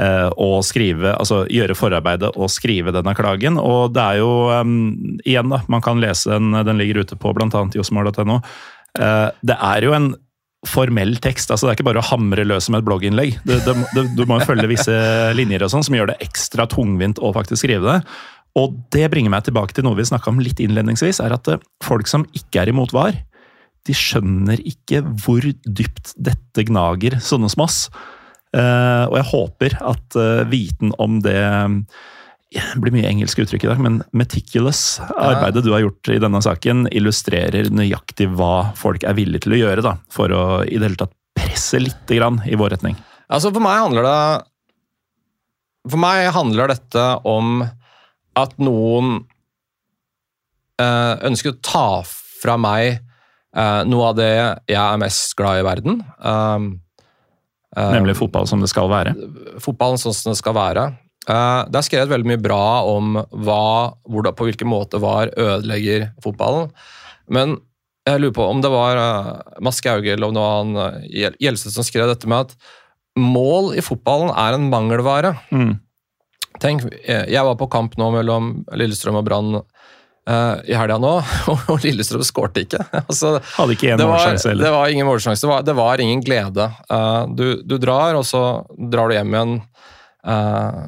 eh, 0.00 0.28
å 0.32 0.62
skrive, 0.64 1.12
altså 1.12 1.42
gjøre 1.52 1.76
forarbeidet 1.76 2.32
og 2.36 2.48
skrive 2.52 2.94
denne 2.96 3.14
klagen. 3.18 3.60
Og 3.60 3.92
det 3.96 4.06
er 4.06 4.22
jo, 4.22 4.32
um, 4.48 5.18
igjen 5.28 5.52
da, 5.52 5.60
man 5.68 5.84
kan 5.84 6.00
lese 6.00 6.32
den, 6.32 6.56
den 6.64 6.80
ligger 6.80 7.04
ute 7.04 7.20
på 7.20 7.34
bl.a. 7.36 7.66
josmar.no. 7.76 8.40
Uh, 8.98 9.28
det 9.46 9.58
er 9.60 9.86
jo 9.86 9.94
en 9.94 10.10
formell 10.68 11.14
tekst. 11.20 11.52
altså 11.52 11.66
Det 11.66 11.72
er 11.72 11.78
ikke 11.78 11.88
bare 11.90 12.02
å 12.02 12.10
hamre 12.10 12.44
løs 12.44 12.68
som 12.68 12.76
et 12.76 12.84
blogginnlegg. 12.84 13.38
Det, 13.44 13.62
det, 13.66 13.76
det, 13.96 14.08
du 14.16 14.26
må 14.28 14.40
jo 14.40 14.48
følge 14.48 14.68
visse 14.72 14.96
linjer 15.38 15.64
og 15.64 15.72
sånn 15.72 15.84
som 15.84 15.96
gjør 15.96 16.14
det 16.14 16.20
ekstra 16.24 16.68
tungvint 16.68 17.20
å 17.20 17.32
faktisk 17.36 17.64
skrive 17.64 17.84
det. 17.84 18.00
Og 18.58 18.74
det 18.92 19.06
bringer 19.12 19.32
meg 19.32 19.44
tilbake 19.46 19.76
til 19.76 19.84
noe 19.86 19.98
vi 19.98 20.08
snakka 20.08 20.32
om 20.32 20.40
litt 20.42 20.60
innledningsvis, 20.60 21.20
er 21.22 21.36
at 21.36 21.48
folk 21.86 22.08
som 22.10 22.24
ikke 22.36 22.64
er 22.64 22.72
imot 22.72 22.92
VAR, 22.96 23.20
de 23.88 23.96
skjønner 23.96 24.60
ikke 24.66 25.02
hvor 25.22 25.44
dypt 25.64 26.14
dette 26.20 26.64
gnager 26.68 27.18
sånne 27.24 27.50
som 27.52 27.64
oss. 27.64 27.82
Eh, 28.56 29.04
og 29.06 29.16
jeg 29.18 29.28
håper 29.30 29.76
at 29.92 30.18
eh, 30.18 30.46
viten 30.50 30.94
om 30.98 31.20
det 31.24 31.38
det 32.50 32.80
blir 32.82 32.90
mye 32.90 33.06
engelsk 33.06 33.38
uttrykk 33.44 33.62
i 33.62 33.68
dag, 33.70 33.78
men 33.78 34.00
meticulous, 34.10 34.98
arbeidet 35.14 35.62
du 35.62 35.70
har 35.70 35.84
gjort 35.84 36.08
i 36.10 36.18
denne 36.18 36.40
saken, 36.42 36.88
illustrerer 36.90 37.68
nøyaktig 37.70 38.26
hva 38.34 38.72
folk 38.78 39.06
er 39.06 39.14
villige 39.14 39.44
til 39.44 39.54
å 39.54 39.60
gjøre 39.60 39.84
da, 39.86 39.92
for 40.10 40.34
å 40.34 40.42
i 40.66 40.74
det 40.74 40.88
hele 40.88 40.98
tatt 40.98 41.14
presse 41.38 41.78
litt 41.78 42.10
grann 42.10 42.40
i 42.50 42.58
vår 42.58 42.74
retning. 42.74 42.96
Altså 43.30 43.52
For 43.54 43.62
meg 43.62 43.78
handler 43.78 44.02
det 44.08 44.22
For 45.92 46.02
meg 46.02 46.24
handler 46.34 46.72
dette 46.72 47.04
om 47.30 47.62
at 48.40 48.56
noen 48.58 49.20
eh, 50.82 51.14
ønsker 51.30 51.54
å 51.54 51.60
ta 51.62 51.86
fra 52.02 52.58
meg 52.58 52.98
eh, 53.56 53.82
noe 53.88 54.10
av 54.10 54.18
det 54.18 54.30
jeg 54.70 54.80
er 54.80 55.00
mest 55.00 55.36
glad 55.38 55.60
i 55.60 55.62
i 55.62 55.66
verden. 55.66 56.00
Um, 56.18 56.72
uh, 57.76 57.92
Nemlig 57.96 58.18
fotball 58.18 58.48
som 58.50 58.62
det 58.62 58.70
skal 58.72 58.90
være. 58.92 59.14
fotballen 59.62 60.00
sånn 60.00 60.16
som 60.16 60.34
det 60.34 60.40
skal 60.40 60.56
være. 60.58 60.90
Uh, 61.28 61.66
det 61.68 61.80
er 61.80 61.86
skrevet 61.86 62.12
veldig 62.12 62.30
mye 62.32 62.42
bra 62.42 62.64
om 62.88 63.18
hva, 63.18 63.96
hvordan, 64.08 64.36
på 64.36 64.48
hvilken 64.48 64.70
måte 64.70 65.00
VAR 65.02 65.32
ødelegger 65.36 66.10
fotballen. 66.24 66.70
Men 67.30 67.58
jeg 68.08 68.22
lurer 68.22 68.34
på 68.34 68.46
om 68.48 68.62
det 68.64 68.72
var 68.72 68.98
uh, 68.98 69.60
Mads 69.62 69.82
Skauge 69.82 70.14
eller 70.14 70.30
om 70.30 70.36
det 70.36 70.44
var 70.44 70.58
han 70.62 70.76
uh, 70.80 71.60
som 71.60 71.86
skrev 71.86 72.08
dette 72.10 72.30
med 72.30 72.48
at 72.48 72.56
mål 73.20 73.74
i 73.76 73.84
fotballen 73.84 74.32
er 74.32 74.56
en 74.56 74.68
mangelvare. 74.72 75.34
Mm. 75.52 75.78
Tenk, 76.60 76.84
eh, 77.04 77.24
jeg 77.30 77.44
var 77.46 77.56
på 77.56 77.68
kamp 77.72 77.96
nå 77.98 78.10
mellom 78.12 78.50
Lillestrøm 78.76 79.20
og 79.20 79.26
Brann 79.26 79.60
eh, 80.30 80.72
i 80.72 80.76
helga 80.78 80.96
nå, 81.02 81.12
og 81.52 81.84
Lillestrøm 81.84 82.24
skårte 82.26 82.64
ikke. 82.64 82.80
altså, 83.02 83.36
Hadde 83.56 83.76
ikke 83.76 83.92
én 83.92 84.00
det 84.00 84.08
var, 84.08 84.34
det 84.36 84.72
var 84.76 84.94
ingen 84.94 85.08
målsjanse. 85.08 85.44
Det 85.44 85.50
var, 85.50 85.66
det 85.66 85.76
var 85.78 86.02
ingen 86.02 86.24
glede. 86.24 86.70
Uh, 86.90 87.24
du, 87.36 87.46
du 87.66 87.76
drar, 87.82 88.18
og 88.18 88.26
så 88.28 88.44
drar 88.92 89.10
du 89.10 89.18
hjem 89.18 89.36
igjen 89.36 89.60
Uh, 90.20 90.84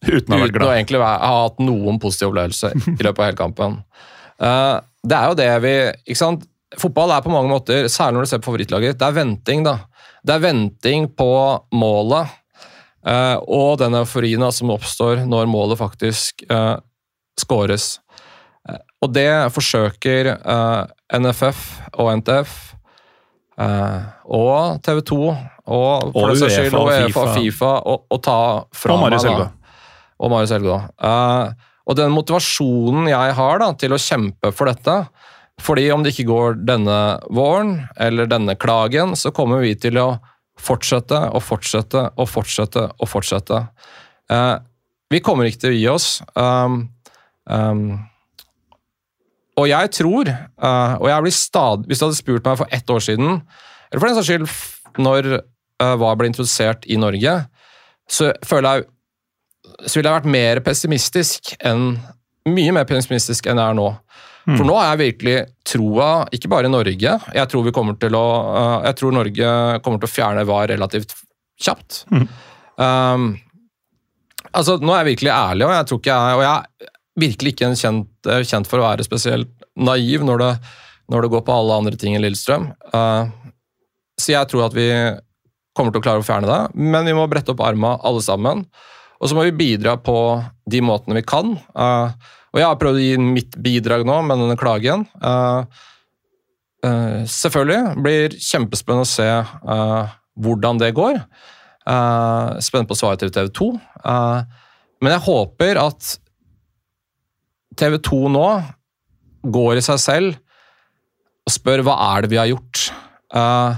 Uten 0.00 0.32
å 0.32 0.38
uten 0.40 0.62
å 0.64 0.70
egentlig 0.72 0.96
være, 1.02 1.18
ha 1.20 1.40
hatt 1.42 1.58
noen 1.60 1.98
positiv 2.00 2.30
opplevelse 2.30 2.70
i 2.72 3.04
løpet 3.04 3.18
av 3.18 3.26
hele 3.26 3.36
kampen. 3.36 3.74
Det 4.40 5.16
er 5.18 5.28
jo 5.28 5.36
det 5.36 5.48
vi 5.60 5.72
ikke 6.00 6.16
sant? 6.16 6.46
Fotball 6.80 7.12
er 7.12 7.20
på 7.24 7.32
mange 7.32 7.52
måter, 7.52 7.90
særlig 7.92 8.16
når 8.16 8.24
du 8.24 8.30
ser 8.30 8.40
på 8.40 8.48
favorittlaget, 8.48 8.96
det 9.00 9.04
er 9.04 9.18
venting. 9.18 9.66
da. 9.68 9.74
Det 10.24 10.32
er 10.32 10.44
venting 10.46 11.10
på 11.12 11.28
målet 11.76 12.32
Uh, 13.04 13.36
og 13.52 13.76
den 13.82 13.98
euforien 13.98 14.44
som 14.56 14.72
oppstår 14.72 15.26
når 15.28 15.48
målet 15.50 15.76
faktisk 15.76 16.40
uh, 16.48 16.80
skåres. 17.36 17.98
Eh, 18.68 18.80
og 19.04 19.12
det 19.16 19.28
forsøker 19.54 20.34
eh, 20.34 21.18
NFF 21.20 21.64
og 22.00 22.12
NTF 22.20 22.54
eh, 23.60 24.00
og 24.24 24.80
TV 24.84 25.02
2 25.10 25.20
og 25.24 26.10
for 26.12 26.32
Og 26.32 26.34
UEFA 26.36 26.48
skyld. 26.52 26.74
UEFA 26.74 27.20
og 27.22 27.36
FIFA 27.38 27.74
å, 27.88 28.18
ta 28.20 28.40
fra 28.76 28.96
Og 28.96 29.00
Marius. 29.00 29.24
Da. 29.24 29.46
Og 30.20 30.32
Marius 30.32 30.52
Helgaa. 30.52 30.90
Eh, 31.00 31.70
og 31.84 31.96
den 32.00 32.12
motivasjonen 32.12 33.08
jeg 33.12 33.36
har 33.38 33.60
da, 33.60 33.70
til 33.76 33.92
å 33.92 34.00
kjempe 34.00 34.52
for 34.56 34.72
dette 34.72 35.04
fordi 35.62 35.86
om 35.94 36.02
det 36.02 36.10
ikke 36.10 36.26
går 36.26 36.56
denne 36.66 36.96
våren, 37.30 37.76
eller 38.00 38.26
denne 38.26 38.56
klagen, 38.58 39.12
så 39.14 39.30
kommer 39.30 39.60
vi 39.62 39.76
til 39.78 40.00
å 40.02 40.08
fortsette 40.58 41.20
og 41.30 41.44
fortsette 41.46 42.08
og 42.18 42.26
fortsette 42.30 42.88
og 42.90 43.10
fortsette. 43.10 43.60
Eh, 44.34 44.56
vi 45.14 45.20
kommer 45.22 45.46
ikke 45.46 45.66
til 45.66 45.74
å 45.74 45.78
gi 45.78 45.86
oss. 45.92 46.08
Um, 46.34 46.88
um, 47.46 48.02
og 49.54 49.68
jeg 49.70 49.90
tror, 49.94 50.30
uh, 50.30 50.94
og 50.98 51.08
jeg 51.10 51.24
blir 51.26 51.34
stadig 51.34 51.90
Hvis 51.90 52.00
du 52.00 52.06
hadde 52.08 52.18
spurt 52.18 52.48
meg 52.48 52.58
for 52.58 52.74
ett 52.74 52.90
år 52.90 53.02
siden, 53.06 53.36
eller 53.90 54.00
for 54.00 54.10
den 54.10 54.18
saks 54.18 54.30
skyld 54.30 55.02
når 55.04 55.28
uh, 55.36 55.94
hva 55.98 56.14
ble 56.18 56.30
introdusert 56.30 56.86
i 56.86 56.98
Norge, 56.98 57.34
så 58.10 58.32
føler 58.46 58.68
jeg 58.80 58.90
så 59.88 59.98
ville 59.98 60.10
jeg 60.10 60.20
vært 60.20 60.30
mer 60.30 60.60
pessimistisk 60.64 61.54
enn 61.64 61.94
Mye 62.44 62.74
mer 62.76 62.84
pessimistisk 62.84 63.46
enn 63.48 63.56
jeg 63.56 63.72
er 63.72 63.76
nå. 63.78 63.86
For 64.44 64.66
nå 64.68 64.74
har 64.76 64.90
jeg 64.90 65.00
virkelig 65.00 65.36
troa, 65.64 66.08
ikke 66.36 66.50
bare 66.52 66.68
i 66.68 66.72
Norge 66.72 67.14
Jeg 67.32 67.48
tror 67.48 67.62
vi 67.64 67.72
kommer 67.72 67.96
til 67.96 68.12
å 68.18 68.26
uh, 68.44 68.80
Jeg 68.84 68.98
tror 69.00 69.14
Norge 69.16 69.52
kommer 69.86 70.02
til 70.02 70.10
å 70.10 70.12
fjerne 70.12 70.44
VAR 70.48 70.68
relativt 70.74 71.14
kjapt. 71.64 72.02
Um, 72.76 73.30
altså, 74.50 74.76
nå 74.82 74.92
er 74.92 75.04
jeg 75.04 75.14
virkelig 75.14 75.32
ærlig, 75.32 75.64
og 75.64 75.72
jeg 75.76 75.88
tror 75.88 76.00
ikke 76.02 76.18
jeg 76.18 76.36
Og 76.36 76.44
jeg 76.44 76.90
virkelig 77.20 77.54
ikke 77.54 77.68
en 77.70 77.78
kjent, 77.78 78.10
eh, 78.28 78.42
kjent 78.46 78.68
for 78.70 78.80
å 78.80 78.88
være 78.88 79.06
spesielt 79.06 79.50
naiv 79.76 80.24
når 80.26 80.42
det, 80.42 80.52
når 81.12 81.24
det 81.24 81.32
går 81.34 81.44
på 81.46 81.54
alle 81.54 81.78
andre 81.82 81.98
ting 82.00 82.16
enn 82.16 82.24
Lillestrøm. 82.24 82.70
Uh, 82.94 83.30
så 84.18 84.34
jeg 84.34 84.50
tror 84.50 84.66
at 84.68 84.76
vi 84.76 84.88
kommer 85.74 85.94
til 85.94 86.00
å 86.00 86.04
klare 86.06 86.22
å 86.22 86.26
fjerne 86.26 86.48
det, 86.48 86.60
men 86.78 87.06
vi 87.06 87.16
må 87.16 87.26
brette 87.30 87.50
opp 87.54 87.62
arma 87.66 87.96
alle 88.06 88.22
sammen. 88.24 88.64
Og 89.18 89.30
så 89.30 89.36
må 89.36 89.46
vi 89.46 89.56
bidra 89.56 89.96
på 89.98 90.16
de 90.70 90.80
måtene 90.84 91.18
vi 91.18 91.26
kan. 91.26 91.56
Uh, 91.74 92.14
og 92.54 92.60
jeg 92.60 92.68
har 92.70 92.78
prøvd 92.78 93.00
å 93.00 93.04
gi 93.04 93.18
mitt 93.18 93.58
bidrag 93.62 94.06
nå 94.06 94.20
med 94.26 94.40
denne 94.42 94.58
klagen. 94.58 95.06
Uh, 95.22 95.66
selvfølgelig 96.84 98.02
blir 98.04 98.34
kjempespennende 98.36 99.06
å 99.06 99.08
se 99.08 99.28
hvordan 100.44 100.76
det 100.82 100.90
går. 100.92 101.16
Spent 102.60 102.90
på 102.90 102.96
svaret 102.98 103.22
til 103.22 103.32
TV 103.32 103.48
2. 103.56 103.68
Uh, 104.04 104.44
men 105.00 105.14
jeg 105.14 105.24
håper 105.24 105.80
at 105.80 106.10
TV 107.76 107.98
2 108.06 108.20
nå 108.34 108.46
går 109.54 109.78
i 109.80 109.84
seg 109.84 110.00
selv 110.00 110.36
og 111.44 111.52
spør 111.52 111.82
hva 111.84 111.94
er 112.14 112.24
det 112.24 112.30
vi 112.32 112.38
har 112.40 112.48
gjort. 112.48 112.86
Uh, 113.34 113.76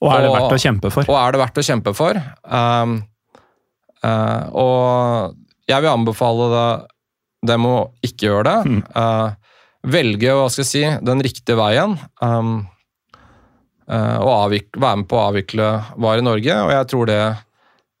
Og 0.00 0.08
er 0.14 0.22
det 0.24 0.30
og- 0.30 0.36
verdt 0.38 0.56
å 0.56 0.62
kjempe 0.62 0.90
for? 0.94 1.04
og 1.08 1.16
er 1.20 1.32
det 1.34 1.40
verdt 1.42 1.60
å 1.60 1.66
kjempe 1.66 1.92
for? 1.94 2.20
Um, 2.48 2.94
uh, 4.02 4.42
og 4.56 5.36
jeg 5.68 5.82
vil 5.84 5.92
anbefale 5.92 6.48
det, 6.54 6.66
dem 7.52 7.66
å 7.68 7.76
ikke 8.02 8.30
gjøre 8.30 8.44
det. 8.48 8.82
Uh, 8.96 9.34
velge 9.92 10.32
hva 10.38 10.48
skal 10.50 10.64
jeg 10.64 10.70
si, 10.72 10.82
den 11.04 11.22
riktige 11.24 11.58
veien. 11.58 11.98
Um, 12.22 12.68
og 13.92 14.28
avvikle, 14.46 14.80
være 14.80 14.96
med 15.02 15.08
på 15.10 15.16
å 15.18 15.24
avvikle 15.28 15.66
VAR 16.00 16.20
i 16.22 16.24
Norge. 16.24 16.54
Og 16.64 16.70
jeg 16.72 16.86
tror 16.88 17.08
det 17.10 17.18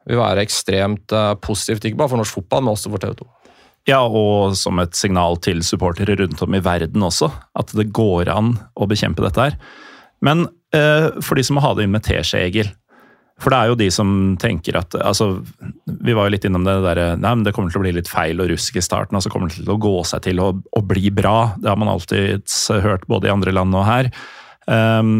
vil 0.08 0.20
være 0.22 0.40
ekstremt 0.46 1.12
positivt, 1.44 1.84
ikke 1.84 1.98
bare 2.00 2.08
for 2.14 2.22
norsk 2.22 2.38
fotball, 2.38 2.62
men 2.64 2.72
også 2.72 2.88
for 2.94 3.02
TV 3.02 3.18
2. 3.18 3.26
Ja, 3.88 4.04
og 4.06 4.54
som 4.58 4.78
et 4.78 4.94
signal 4.94 5.40
til 5.42 5.62
supportere 5.66 6.14
rundt 6.20 6.42
om 6.44 6.54
i 6.54 6.62
verden 6.62 7.02
også, 7.02 7.32
at 7.58 7.72
det 7.74 7.90
går 7.94 8.30
an 8.30 8.54
å 8.78 8.86
bekjempe 8.90 9.24
dette 9.24 9.48
her. 9.48 9.56
Men 10.22 10.46
eh, 10.74 11.08
for 11.24 11.38
de 11.38 11.44
som 11.46 11.58
må 11.58 11.64
ha 11.64 11.72
det 11.74 11.86
inn 11.86 11.94
med 11.94 12.06
teskje, 12.06 12.44
Egil. 12.46 12.70
For 13.42 13.50
det 13.50 13.58
er 13.58 13.72
jo 13.72 13.78
de 13.80 13.88
som 13.90 14.10
tenker 14.38 14.76
at 14.78 14.94
altså, 15.00 15.40
Vi 16.04 16.14
var 16.14 16.28
jo 16.28 16.34
litt 16.34 16.44
innom 16.46 16.66
det 16.66 16.76
derre 16.84 17.06
Nei, 17.16 17.32
men 17.32 17.42
det 17.46 17.54
kommer 17.56 17.72
til 17.72 17.80
å 17.80 17.82
bli 17.86 17.94
litt 17.96 18.10
feil 18.10 18.38
og 18.44 18.52
rusk 18.52 18.76
i 18.78 18.84
starten, 18.84 19.18
og 19.18 19.24
så 19.24 19.32
kommer 19.32 19.50
det 19.50 19.58
til 19.58 19.72
å 19.72 19.80
gå 19.82 19.94
seg 20.06 20.22
til 20.28 20.42
å, 20.44 20.52
å 20.52 20.82
bli 20.86 21.10
bra. 21.14 21.54
Det 21.58 21.72
har 21.72 21.80
man 21.80 21.90
alltid 21.90 22.46
hørt 22.84 23.08
både 23.10 23.30
i 23.30 23.34
andre 23.34 23.54
land 23.56 23.74
og 23.74 23.88
her. 23.88 24.12
Um, 24.68 25.16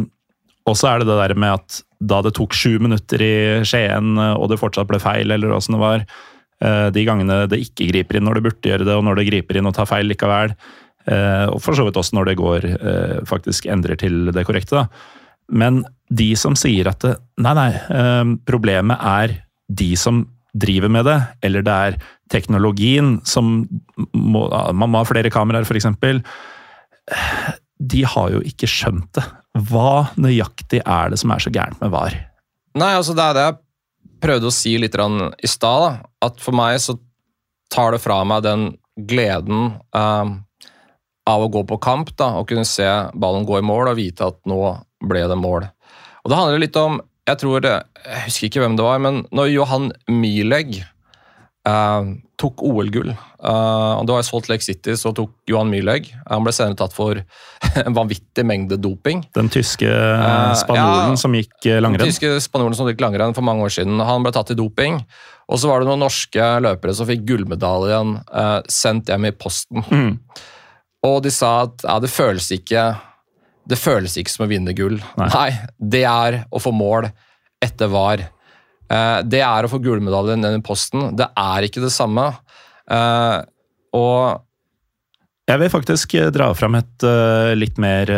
og 0.69 0.77
så 0.79 0.93
er 0.93 1.03
det 1.03 1.09
det 1.09 1.19
der 1.19 1.35
med 1.35 1.57
at 1.57 1.81
da 2.03 2.21
det 2.23 2.35
tok 2.37 2.55
sju 2.55 2.77
minutter 2.83 3.23
i 3.23 3.35
Skien, 3.67 4.15
og 4.19 4.49
det 4.51 4.61
fortsatt 4.61 4.91
ble 4.91 5.01
feil, 5.03 5.35
eller 5.35 5.55
åssen 5.55 5.77
det 5.77 5.83
var, 5.83 6.05
eh, 6.05 6.32
de 6.63 7.03
gangene 7.07 7.41
det 7.51 7.59
ikke 7.65 7.89
griper 7.91 8.19
inn 8.19 8.27
når 8.29 8.39
det 8.39 8.45
burde 8.47 8.71
gjøre 8.71 8.87
det, 8.87 8.95
og 8.95 9.05
når 9.07 9.19
det 9.19 9.29
griper 9.31 9.59
inn 9.59 9.67
og 9.67 9.75
tar 9.77 9.89
feil 9.91 10.07
likevel, 10.11 10.55
eh, 11.11 11.47
og 11.51 11.59
for 11.65 11.79
så 11.79 11.87
vidt 11.87 11.99
også 11.99 12.19
når 12.19 12.31
det 12.31 12.39
går 12.41 12.69
eh, 12.73 13.17
faktisk 13.29 13.67
endrer 13.73 13.99
til 13.99 14.31
det 14.35 14.45
korrekte. 14.49 14.85
Men 15.53 15.83
de 16.13 16.31
som 16.39 16.57
sier 16.59 16.91
at 16.93 17.03
det, 17.05 17.17
nei, 17.43 17.55
nei, 17.59 17.71
eh, 17.73 18.23
problemet 18.49 19.03
er 19.03 19.37
de 19.73 19.91
som 19.99 20.25
driver 20.53 20.93
med 20.93 21.07
det, 21.09 21.19
eller 21.49 21.65
det 21.65 21.77
er 21.89 22.01
teknologien 22.33 23.17
som 23.29 23.63
må, 24.13 24.43
Man 24.73 24.91
må 24.93 25.01
ha 25.01 25.09
flere 25.09 25.33
kameraer, 25.33 25.65
f.eks. 25.65 25.89
De 27.83 28.03
har 28.05 28.35
jo 28.35 28.43
ikke 28.47 28.69
skjønt 28.69 29.09
det. 29.17 29.25
Hva 29.69 30.13
nøyaktig 30.21 30.83
er 30.85 31.13
det 31.13 31.19
som 31.21 31.33
er 31.33 31.43
så 31.45 31.53
gærent 31.53 31.81
med 31.83 31.93
VAR? 31.93 32.15
Nei, 32.79 32.93
altså 32.97 33.17
det 33.17 33.25
er 33.25 33.37
det 33.37 33.47
jeg 33.47 33.59
prøvde 34.23 34.49
å 34.49 34.55
si 34.55 34.77
litt 34.81 34.97
i 34.97 35.51
stad. 35.51 36.03
At 36.23 36.41
for 36.43 36.57
meg 36.57 36.79
så 36.83 36.97
tar 37.73 37.95
det 37.95 38.03
fra 38.05 38.23
meg 38.29 38.45
den 38.47 38.71
gleden 38.97 39.73
eh, 39.97 40.33
av 41.29 41.45
å 41.45 41.51
gå 41.53 41.63
på 41.69 41.81
kamp 41.83 42.13
da, 42.19 42.35
og 42.39 42.49
kunne 42.51 42.67
se 42.69 42.89
ballen 43.15 43.47
gå 43.49 43.59
i 43.59 43.67
mål 43.67 43.93
og 43.93 43.99
vite 43.99 44.29
at 44.33 44.41
nå 44.49 44.59
ble 45.03 45.25
det 45.31 45.39
mål. 45.39 45.67
Og 46.23 46.31
Det 46.31 46.39
handler 46.39 46.63
litt 46.63 46.79
om 46.79 47.01
Jeg 47.27 47.39
tror 47.39 47.63
jeg 47.67 48.23
husker 48.27 48.49
ikke 48.49 48.63
hvem 48.65 48.75
det 48.75 48.83
var, 48.83 48.99
men 48.99 49.21
når 49.31 49.53
Johan 49.53 49.93
Mileg 50.11 50.81
eh, 51.69 52.13
tok 52.43 52.65
OL-gull 52.67 53.13
Uh, 53.43 53.99
og 53.99 54.07
Det 54.07 54.15
var 54.15 54.23
i 54.23 54.27
Salt 54.27 54.49
Lake 54.53 54.63
City, 54.63 54.95
så 54.95 55.11
tok 55.17 55.33
Johan 55.51 55.71
Myhlegg. 55.73 56.07
Han 56.29 56.45
ble 56.47 56.53
senere 56.55 56.79
tatt 56.79 56.95
for 56.95 57.19
en 57.83 57.97
vanvittig 57.97 58.45
mengde 58.47 58.79
doping. 58.79 59.25
Den 59.35 59.51
tyske 59.51 59.89
spanjolen 60.61 61.09
uh, 61.09 61.11
ja. 61.11 61.19
som 61.19 61.35
gikk 61.35 61.67
langrenn? 61.83 62.05
Den 62.05 62.13
tyske 62.13 62.37
spanjolen 62.45 62.79
som 62.79 62.87
gikk 62.91 63.03
langrenn 63.03 63.35
for 63.35 63.47
mange 63.47 63.67
år 63.67 63.75
siden, 63.75 63.99
han 63.99 64.23
ble 64.23 64.31
tatt 64.35 64.55
i 64.55 64.59
doping. 64.59 65.01
Og 65.51 65.59
så 65.59 65.69
var 65.69 65.83
det 65.83 65.91
noen 65.91 66.05
norske 66.05 66.51
løpere 66.63 66.95
som 66.95 67.09
fikk 67.09 67.25
gullmedaljen 67.29 68.15
eh, 68.23 68.59
sendt 68.71 69.11
hjem 69.11 69.27
i 69.27 69.35
posten. 69.35 69.83
Mm. 69.91 70.13
Og 71.09 71.19
de 71.27 71.33
sa 71.35 71.65
at 71.65 71.83
ja, 71.83 71.97
det 72.01 72.13
føles 72.13 72.47
ikke 72.55 72.93
det 73.69 73.79
føles 73.79 74.15
ikke 74.19 74.33
som 74.33 74.47
å 74.47 74.51
vinne 74.51 74.75
gull. 74.75 74.97
Nei. 75.19 75.29
Nei, 75.35 75.51
det 75.93 76.07
er 76.09 76.39
å 76.51 76.63
få 76.63 76.73
mål 76.75 77.11
etter 77.63 77.91
VAR. 77.91 78.25
Eh, 78.93 79.19
det 79.25 79.43
er 79.45 79.65
å 79.65 79.71
få 79.71 79.81
gullmedalje 79.83 80.39
ned 80.41 80.59
i 80.59 80.65
posten. 80.65 81.13
Det 81.17 81.29
er 81.39 81.67
ikke 81.67 81.85
det 81.85 81.93
samme. 81.95 82.29
Eh, 82.91 83.39
og 83.97 84.49
Jeg 85.49 85.59
vil 85.59 85.73
faktisk 85.73 86.15
eh, 86.19 86.31
dra 86.35 86.53
fram 86.55 86.77
et 86.79 87.07
litt 87.59 87.79
mer 87.83 88.11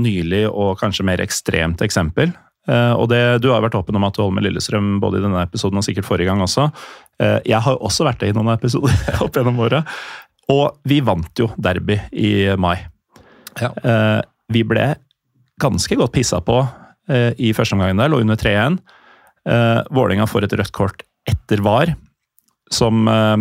nylig 0.00 0.46
og 0.48 0.78
kanskje 0.80 1.06
mer 1.06 1.22
ekstremt 1.24 1.82
eksempel. 1.84 2.32
Og 2.68 3.06
det, 3.08 3.40
Du 3.40 3.48
har 3.48 3.62
vært 3.64 3.78
åpen 3.78 3.96
om 3.96 4.04
at 4.04 4.12
du 4.12 4.20
holder 4.20 4.34
med 4.36 4.44
Lillestrøm 4.44 4.98
både 5.00 5.20
i 5.20 5.22
denne 5.24 5.40
episoden 5.40 5.80
og 5.80 5.84
sikkert 5.86 6.04
forrige 6.04 6.28
gang 6.28 6.42
også. 6.44 6.66
Jeg 7.48 7.60
har 7.64 7.78
også 7.80 8.04
vært 8.04 8.20
det 8.20 8.28
i 8.28 8.34
noen 8.36 8.50
episoder 8.52 8.92
opp 9.24 9.38
gjennom 9.38 9.62
åra. 9.64 9.80
Og 10.52 10.76
vi 10.84 10.98
vant 11.00 11.40
jo 11.40 11.48
derby 11.56 11.96
i 12.12 12.32
mai. 12.60 12.76
Ja. 13.56 13.72
Vi 14.52 14.66
ble 14.68 14.84
ganske 15.56 15.96
godt 15.96 16.12
pissa 16.12 16.42
på 16.44 16.60
i 17.40 17.54
første 17.56 17.78
omgang 17.78 17.96
der, 17.96 18.12
lå 18.12 18.20
under 18.20 18.36
3-1. 18.36 18.76
Uh, 19.48 19.80
Vålerenga 19.94 20.26
får 20.28 20.44
et 20.44 20.56
rødt 20.60 20.74
kort 20.76 21.04
etter 21.28 21.62
VAR, 21.64 21.94
som 22.74 23.08
uh, 23.08 23.36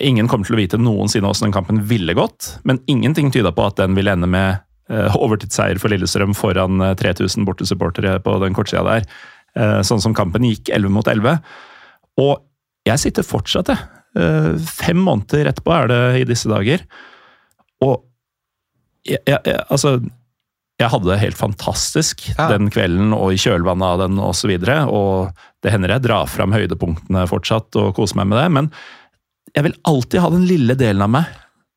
ingen 0.00 0.28
kommer 0.28 0.48
til 0.48 0.56
å 0.56 0.60
vite 0.60 0.80
noensinne 0.80 1.28
hvordan 1.28 1.50
den 1.50 1.56
kampen 1.56 1.82
ville 1.90 2.16
gått. 2.16 2.54
Men 2.68 2.80
ingenting 2.90 3.32
tyda 3.34 3.52
på 3.52 3.68
at 3.68 3.78
den 3.80 3.96
ville 3.98 4.14
ende 4.16 4.28
med 4.30 4.62
uh, 4.92 5.16
overtidsseier 5.20 5.80
for 5.82 5.92
Lillestrøm 5.92 6.36
foran 6.36 6.80
uh, 6.82 6.94
3000 6.98 7.46
bortesupportere 7.48 8.18
på 8.24 8.38
den 8.44 8.56
kortsida 8.56 8.84
der. 8.86 9.08
Sånn 9.88 10.02
som 10.04 10.12
kampen 10.12 10.44
gikk 10.44 10.68
11 10.68 10.92
mot 10.92 11.06
11. 11.08 11.38
Og 12.20 12.42
jeg 12.84 13.00
sitter 13.00 13.24
fortsatt, 13.24 13.70
jeg. 13.72 14.58
Fem 14.68 14.98
måneder 15.00 15.48
etterpå 15.48 15.72
er 15.72 15.88
det 15.88 16.00
i 16.18 16.26
disse 16.28 16.50
dager. 16.50 16.82
Og 17.80 18.02
jeg, 19.08 19.22
jeg, 19.24 19.40
jeg, 19.48 19.62
altså 19.72 19.94
jeg 20.76 20.92
hadde 20.92 21.08
det 21.08 21.20
helt 21.22 21.38
fantastisk 21.38 22.26
Ja. 22.36 22.50
den 22.52 22.68
kvelden 22.72 23.14
og 23.16 23.32
i 23.32 23.40
kjølvannet 23.40 23.86
av 23.86 24.02
den 24.04 24.18
osv. 24.20 24.52
Og, 24.52 24.66
så 24.66 24.84
og 24.92 25.64
det 25.64 25.72
hender 25.72 25.94
jeg 25.96 26.04
drar 26.04 26.28
fram 26.28 26.52
høydepunktene 26.52 27.24
fortsatt 27.30 27.76
og 27.80 27.94
koser 27.96 28.20
meg 28.20 28.28
med 28.28 28.42
det. 28.42 28.48
Men 28.52 28.70
jeg 29.56 29.64
vil 29.64 29.76
alltid 29.88 30.20
ha 30.20 30.30
den 30.34 30.44
lille 30.48 30.76
delen 30.76 31.06
av 31.06 31.12
meg 31.16 31.30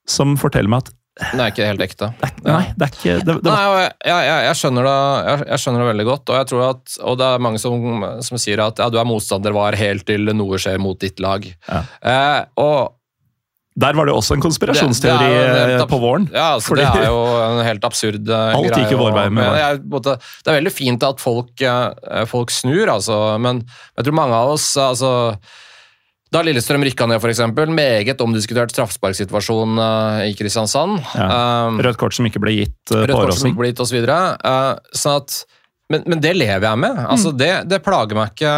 som 0.10 0.36
forteller 0.41 0.72
meg 0.72 0.84
at 0.84 0.95
Det 1.20 1.39
er 1.39 1.52
ikke 1.52 1.68
helt 1.68 1.82
ekte. 1.84 2.12
det 2.20 2.52
nei, 2.52 2.66
det 2.76 2.86
er 2.86 2.93
ikke 2.93 3.16
det, 3.24 3.34
det, 3.43 3.52
Nei, 3.52 3.64
jeg, 3.84 3.95
jeg, 4.08 4.43
jeg, 4.47 4.60
skjønner 4.60 4.86
jeg, 4.89 5.47
jeg 5.50 5.64
skjønner 5.64 5.84
det 5.84 5.89
veldig 5.89 6.06
godt, 6.08 6.30
og 6.30 6.38
jeg 6.39 6.47
tror 6.52 6.64
at, 6.70 6.93
og 7.04 7.18
det 7.20 7.26
er 7.28 7.43
mange 7.43 7.60
som, 7.60 8.06
som 8.24 8.39
sier 8.39 8.64
at 8.64 8.80
ja, 8.80 8.88
du 8.91 9.00
er 9.00 9.08
motstander 9.08 9.56
var 9.56 9.76
helt 9.80 10.08
til 10.08 10.32
noe 10.36 10.60
skjer 10.60 10.80
mot 10.80 11.00
ditt 11.00 11.20
lag. 11.24 11.43
Ja. 11.68 11.82
Eh, 12.04 12.39
og 12.64 12.99
Der 13.80 13.95
var 13.95 14.09
det 14.09 14.13
også 14.15 14.36
en 14.36 14.43
konspirasjonsteori 14.43 15.30
Det- 15.30 15.39
det 15.39 15.61
er 15.61 15.73
en 15.75 15.82
eh, 15.82 15.86
på 15.88 15.99
våren. 16.01 16.27
Ja, 16.34 16.55
altså, 16.57 16.75
det 16.75 16.86
er 16.89 17.07
jo 17.07 17.21
en 17.45 17.63
helt 17.65 17.86
absurd 17.88 18.19
greie. 18.27 18.57
Alt 18.57 18.75
gikk 18.82 18.91
jo 18.91 18.99
vår 19.01 19.13
vei 19.15 19.30
med 19.30 19.55
det, 19.55 19.86
måte, 19.89 20.17
Det 20.43 20.51
er 20.51 20.59
veldig 20.61 20.73
fint 20.75 21.03
at 21.07 21.19
folk, 21.23 21.53
eh, 21.61 22.25
folk 22.27 22.51
snur, 22.51 22.91
altså, 22.91 23.39
men 23.39 23.63
jeg 23.97 24.05
tror 24.05 24.17
mange 24.19 24.36
av 24.36 24.49
oss 24.57 24.75
altså, 24.77 25.38
Da 26.32 26.43
Lillestrøm 26.45 26.84
rykka 26.86 27.07
ned, 27.09 27.17
f.eks., 27.23 27.39
meget 27.73 28.19
omdiskutert 28.21 28.69
straffesparksituasjon 28.69 29.80
uh, 29.82 30.19
i 30.30 30.36
Kristiansand. 30.38 30.99
Ja. 31.17 31.69
Rødt 31.82 31.97
kort 31.97 32.13
som 32.13 32.27
ikke 32.30 32.38
ble 32.43 32.51
gitt 32.53 32.93
uh, 32.93 33.01
Rødt 33.01 33.15
kort 33.17 33.34
som 33.39 33.49
ikke 33.49 33.63
ble 33.63 33.71
gitt, 33.71 33.82
osv. 33.82 33.97
Uh, 34.05 34.75
sånn 34.93 35.17
at 35.23 35.39
men, 35.89 36.03
men 36.05 36.19
det 36.21 36.36
lever 36.38 36.61
jeg 36.67 36.77
med. 36.77 36.99
Altså, 37.09 37.32
det, 37.34 37.49
det 37.65 37.80
plager 37.82 38.13
meg 38.13 38.36
ikke. 38.36 38.51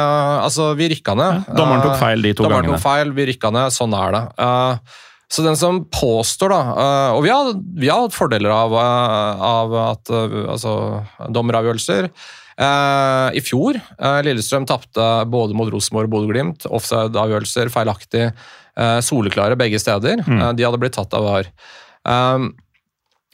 Altså, 0.43 0.73
vi 0.75 0.89
rykka 0.91 1.15
ned. 1.15 1.45
Ja, 1.47 1.55
Dommeren 1.55 1.85
tok 1.85 1.93
Uh, 1.95 2.01
feil 2.01 2.25
de 2.27 2.33
to 2.35 2.43
Dommeren 2.43 2.65
gangene. 2.67 2.75
tok 2.75 2.83
feil, 2.83 3.13
vi 3.15 3.27
rykka 3.31 3.53
ned. 3.55 3.71
Sånn 3.71 3.95
er 3.95 4.17
det. 4.17 4.23
Uh, 4.35 4.99
så 5.31 5.45
den 5.45 5.55
som 5.55 5.83
påstår, 5.87 6.51
da 6.51 6.61
uh, 6.75 7.11
Og 7.15 7.23
vi 7.23 7.31
har, 7.31 7.51
vi 7.79 7.87
har 7.87 8.03
hatt 8.03 8.15
fordeler 8.15 8.51
av, 8.51 8.73
uh, 8.75 9.43
av 9.47 9.75
at 9.85 10.11
uh, 10.11 10.39
altså, 10.51 10.73
dommeravgjørelser. 11.31 12.09
Uh, 12.59 13.29
I 13.37 13.43
fjor 13.43 13.79
uh, 13.79 14.19
Lillestrøm 14.25 14.67
tapte 14.69 15.05
både 15.31 15.55
mot 15.57 15.71
Rosenborg 15.71 16.09
og 16.09 16.17
Bodø-Glimt. 16.17 16.67
Offside-avgjørelser 16.67 17.71
feilaktig. 17.71 18.27
Uh, 18.75 18.99
soleklare 19.03 19.55
begge 19.59 19.79
steder. 19.79 20.23
Mm. 20.27 20.43
De 20.59 20.67
hadde 20.67 20.81
blitt 20.81 20.97
tatt 20.99 21.15
av 21.15 21.25
VAR. 21.27 21.49
Um, 22.07 22.51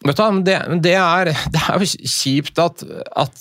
Vet 0.06 0.20
du 0.20 0.42
det, 0.46 0.58
det, 0.86 0.94
er, 0.94 1.32
det 1.54 1.62
er 1.64 1.82
jo 1.82 1.88
kjipt 1.90 2.60
at, 2.62 2.84
at 3.18 3.38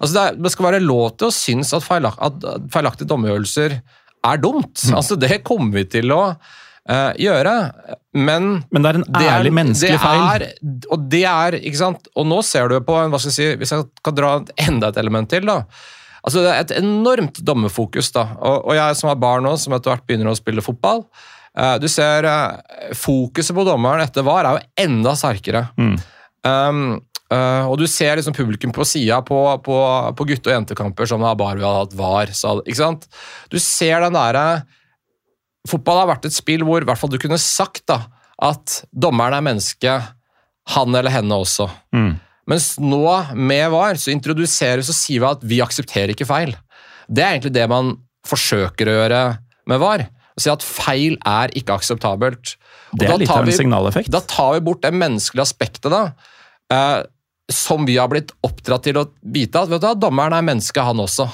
altså 0.00 0.10
det, 0.10 0.22
er, 0.24 0.40
det 0.42 0.50
skal 0.50 0.66
være 0.66 0.82
lov 0.82 1.12
til 1.14 1.28
å 1.28 1.34
synes 1.34 1.70
at, 1.76 1.86
feilak, 1.86 2.18
at 2.18 2.48
feilaktige 2.74 3.10
dommergjørelser 3.12 3.76
er 4.26 4.42
dumt. 4.42 4.82
Altså 4.90 5.16
Det 5.16 5.44
kommer 5.46 5.78
vi 5.78 5.86
til 5.94 6.10
å 6.12 6.24
eh, 6.88 7.12
gjøre, 7.18 7.54
men 8.14 8.64
Men 8.72 8.82
det 8.82 8.90
er 8.90 8.98
en 9.00 9.04
det 9.06 9.22
er- 9.22 9.32
ærlig 9.38 9.52
menneskelig 9.52 9.96
det 9.96 10.00
feil. 10.00 10.20
Er, 10.20 10.46
og 10.90 11.08
det 11.10 11.24
er, 11.24 11.52
ikke 11.60 11.76
sant 11.78 12.08
Og 12.16 12.26
nå 12.26 12.42
ser 12.42 12.68
du 12.68 12.80
på 12.80 12.96
en, 12.98 13.10
hva 13.10 13.18
skal 13.20 13.30
jeg 13.30 13.36
si, 13.38 13.56
Hvis 13.60 13.70
jeg 13.70 13.84
kan 14.02 14.14
dra 14.14 14.30
enda 14.58 14.88
et 14.88 14.96
element 14.96 15.28
til, 15.30 15.46
da. 15.46 15.64
Altså 16.24 16.42
Det 16.42 16.50
er 16.52 16.60
et 16.60 16.82
enormt 16.82 17.38
dommerfokus. 17.44 18.10
da, 18.12 18.26
og, 18.40 18.66
og 18.66 18.74
jeg 18.74 18.96
som 18.96 19.08
har 19.08 19.16
barn 19.16 19.42
nå, 19.44 19.56
som 19.58 19.72
etter 19.74 19.90
hvert 19.94 20.06
begynner 20.06 20.30
å 20.32 20.36
spille 20.36 20.60
fotball 20.62 21.04
uh, 21.56 21.78
Du 21.78 21.86
ser 21.88 22.24
uh, 22.26 22.58
fokuset 22.94 23.54
på 23.56 23.64
dommeren 23.64 24.02
etter 24.02 24.22
VAR 24.26 24.44
er 24.44 24.58
jo 24.58 24.88
enda 24.88 25.14
sterkere. 25.16 25.68
Mm. 25.78 25.94
Um, 26.44 27.00
Uh, 27.30 27.62
og 27.70 27.76
du 27.78 27.84
ser 27.86 28.16
liksom 28.18 28.34
publikum 28.34 28.72
på 28.74 28.82
sida 28.82 29.20
på, 29.22 29.36
på, 29.62 29.74
på 30.18 30.24
gutte- 30.26 30.50
og 30.50 30.56
jentekamper 30.56 31.06
som 31.06 31.22
da 31.22 31.30
bare 31.38 31.60
vi 31.60 31.62
hadde 31.62 31.84
hatt 31.84 31.92
VAR. 31.94 32.32
Så, 32.34 32.56
ikke 32.66 32.80
sant? 32.80 33.06
Du 33.52 33.54
ser 33.62 34.00
den 34.02 34.16
derre 34.18 34.64
Fotball 35.68 36.00
har 36.02 36.08
vært 36.14 36.30
et 36.30 36.36
spill 36.36 36.64
hvor 36.64 36.84
hvert 36.86 37.00
fall 37.00 37.12
du 37.12 37.18
kunne 37.20 37.38
sagt 37.40 37.84
da, 37.90 38.02
at 38.40 38.80
dommeren 38.96 39.36
er 39.36 39.44
menneske, 39.44 39.96
han 40.70 40.94
eller 40.96 41.12
henne 41.12 41.36
også. 41.36 41.66
Mm. 41.92 42.14
Mens 42.50 42.72
nå, 42.82 43.02
med 43.36 43.66
VAR, 43.70 43.98
så 44.00 44.12
introduserer 44.14 44.80
vi 44.82 44.94
sier 44.96 45.20
vi 45.20 45.28
at 45.28 45.44
vi 45.46 45.60
aksepterer 45.62 46.14
ikke 46.14 46.28
feil. 46.28 46.54
Det 47.10 47.22
er 47.22 47.34
egentlig 47.34 47.54
det 47.58 47.68
man 47.70 47.92
forsøker 48.26 48.88
å 48.88 48.96
gjøre 48.96 49.20
med 49.70 49.82
VAR. 49.82 50.06
Å 50.08 50.42
si 50.42 50.50
at 50.52 50.64
feil 50.64 51.18
er 51.26 51.52
ikke 51.58 51.76
akseptabelt. 51.76 52.54
Og 52.92 52.98
Det 52.98 53.08
er 53.08 53.18
litt 53.20 53.30
av 53.30 53.42
en 53.42 53.50
vi- 53.50 53.56
signaleffekt. 53.58 54.10
Da 54.10 54.20
tar 54.20 54.54
vi 54.56 54.64
bort 54.66 54.82
det 54.82 54.94
menneskelige 54.94 55.44
aspektet, 55.46 55.90
da. 55.90 56.12
Eh, 56.70 57.02
som 57.50 57.84
vi 57.84 57.96
har 57.98 58.08
blitt 58.08 58.32
oppdratt 58.46 58.84
til 58.84 58.94
å 58.94 59.08
vite 59.22 59.60
at 59.60 59.68
vet 59.68 59.82
du, 59.82 59.94
dommeren 60.06 60.32
er 60.32 60.42
menneske, 60.46 60.82
han 60.82 60.96
også. 60.96 61.28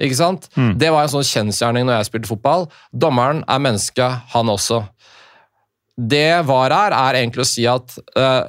Ikke 0.00 0.16
sant? 0.16 0.48
Mm. 0.56 0.72
Det 0.80 0.88
var 0.94 1.04
en 1.04 1.12
sånn 1.12 1.26
kjensgjerning 1.28 1.84
når 1.88 1.98
jeg 2.00 2.08
spilte 2.08 2.30
fotball. 2.30 2.66
Dommeren 2.92 3.42
er 3.46 3.60
menneske, 3.62 4.06
han 4.32 4.48
også. 4.52 4.80
Det 6.00 6.40
VAR 6.48 6.72
her, 6.72 6.94
er 6.96 7.18
egentlig 7.20 7.44
å 7.44 7.48
si 7.50 7.66
at 7.68 7.92
uh, 8.16 8.46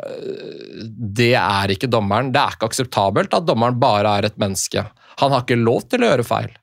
det 1.20 1.34
er 1.36 1.74
ikke 1.74 1.89
dommeren. 1.91 2.30
Det 2.32 2.39
er 2.39 2.56
ikke 2.56 2.70
akseptabelt 2.72 3.34
at 3.36 3.47
dommeren 3.49 3.76
bare 3.82 4.14
er 4.22 4.30
et 4.30 4.38
menneske. 4.39 4.86
Han 5.20 5.34
har 5.36 5.43
ikke 5.43 5.60
lov 5.60 5.84
til 5.91 6.06
å 6.06 6.12
gjøre 6.14 6.28
feil. 6.28 6.54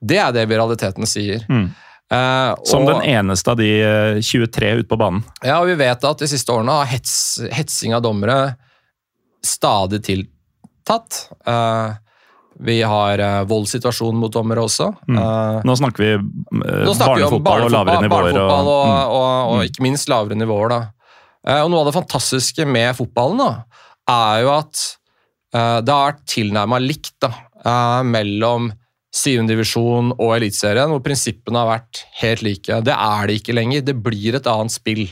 Det 0.00 0.16
er 0.20 0.32
det 0.36 0.46
vi 0.48 0.56
i 0.56 0.60
realiteten 0.60 1.08
sier. 1.08 1.44
Mm. 1.52 1.66
Uh, 2.12 2.54
Som 2.68 2.84
og- 2.86 2.94
den 2.94 3.04
eneste 3.18 3.52
av 3.52 3.56
de 3.60 3.68
eh, 3.80 4.22
23 4.24 4.72
ute 4.80 4.88
på 4.88 4.98
banen. 5.00 5.22
ja, 5.42 5.58
og 5.60 5.68
vi 5.68 5.76
vet 5.80 6.04
at 6.04 6.18
de 6.20 6.28
siste 6.30 6.52
årene 6.52 6.72
har 6.80 6.88
hets, 6.88 7.14
hetsing 7.52 7.94
av 7.96 8.02
dommere 8.04 8.56
stadig 9.44 10.00
tiltatt. 10.04 11.20
Eh, 11.44 11.94
vi 12.62 12.78
har 12.86 13.18
uh, 13.18 13.44
voldssituasjonen 13.50 14.20
mot 14.20 14.32
dommere 14.32 14.62
også. 14.62 14.90
Mm. 15.08 15.18
Uh, 15.18 15.60
Nå 15.66 15.74
snakker 15.80 16.04
vi 16.04 16.10
uh, 16.14 16.84
nå 16.86 16.94
snakker 16.94 17.16
vi 17.18 17.24
barnefotball 17.24 17.66
og 17.66 17.72
lavere 17.74 18.02
nivåer. 18.04 18.28
barnefotball 18.30 18.68
og, 18.74 18.84
mm. 18.86 19.00
og, 19.00 19.24
og, 19.24 19.56
Mm. 19.58 19.64
ikke 19.70 19.86
minst 19.86 20.08
lavere 20.12 20.38
nivåer. 20.38 20.74
Da. 20.74 20.80
Eh, 21.44 21.60
og 21.60 21.70
noe 21.72 21.82
av 21.82 21.90
det 21.90 21.96
fantastiske 21.98 22.64
med 22.68 22.94
fotballen 22.96 23.42
da, 23.42 23.50
er 24.10 24.44
jo 24.44 24.52
at 24.54 24.80
eh, 25.54 25.80
det 25.84 25.92
har 25.92 26.12
vært 26.12 26.24
tilnærma 26.30 26.80
likt 26.80 27.12
da, 27.24 27.30
eh, 27.64 28.00
mellom 28.08 28.70
7. 29.14 29.44
divisjon 29.46 30.10
og 30.16 30.32
Eliteserien, 30.38 30.90
hvor 30.90 31.02
prinsippene 31.04 31.60
har 31.60 31.68
vært 31.68 32.00
helt 32.22 32.42
like. 32.42 32.80
Det 32.82 32.94
er 32.96 33.28
det 33.30 33.36
ikke 33.38 33.54
lenger. 33.54 33.84
Det 33.86 33.94
blir 34.02 34.34
et 34.40 34.48
annet 34.50 34.74
spill. 34.74 35.04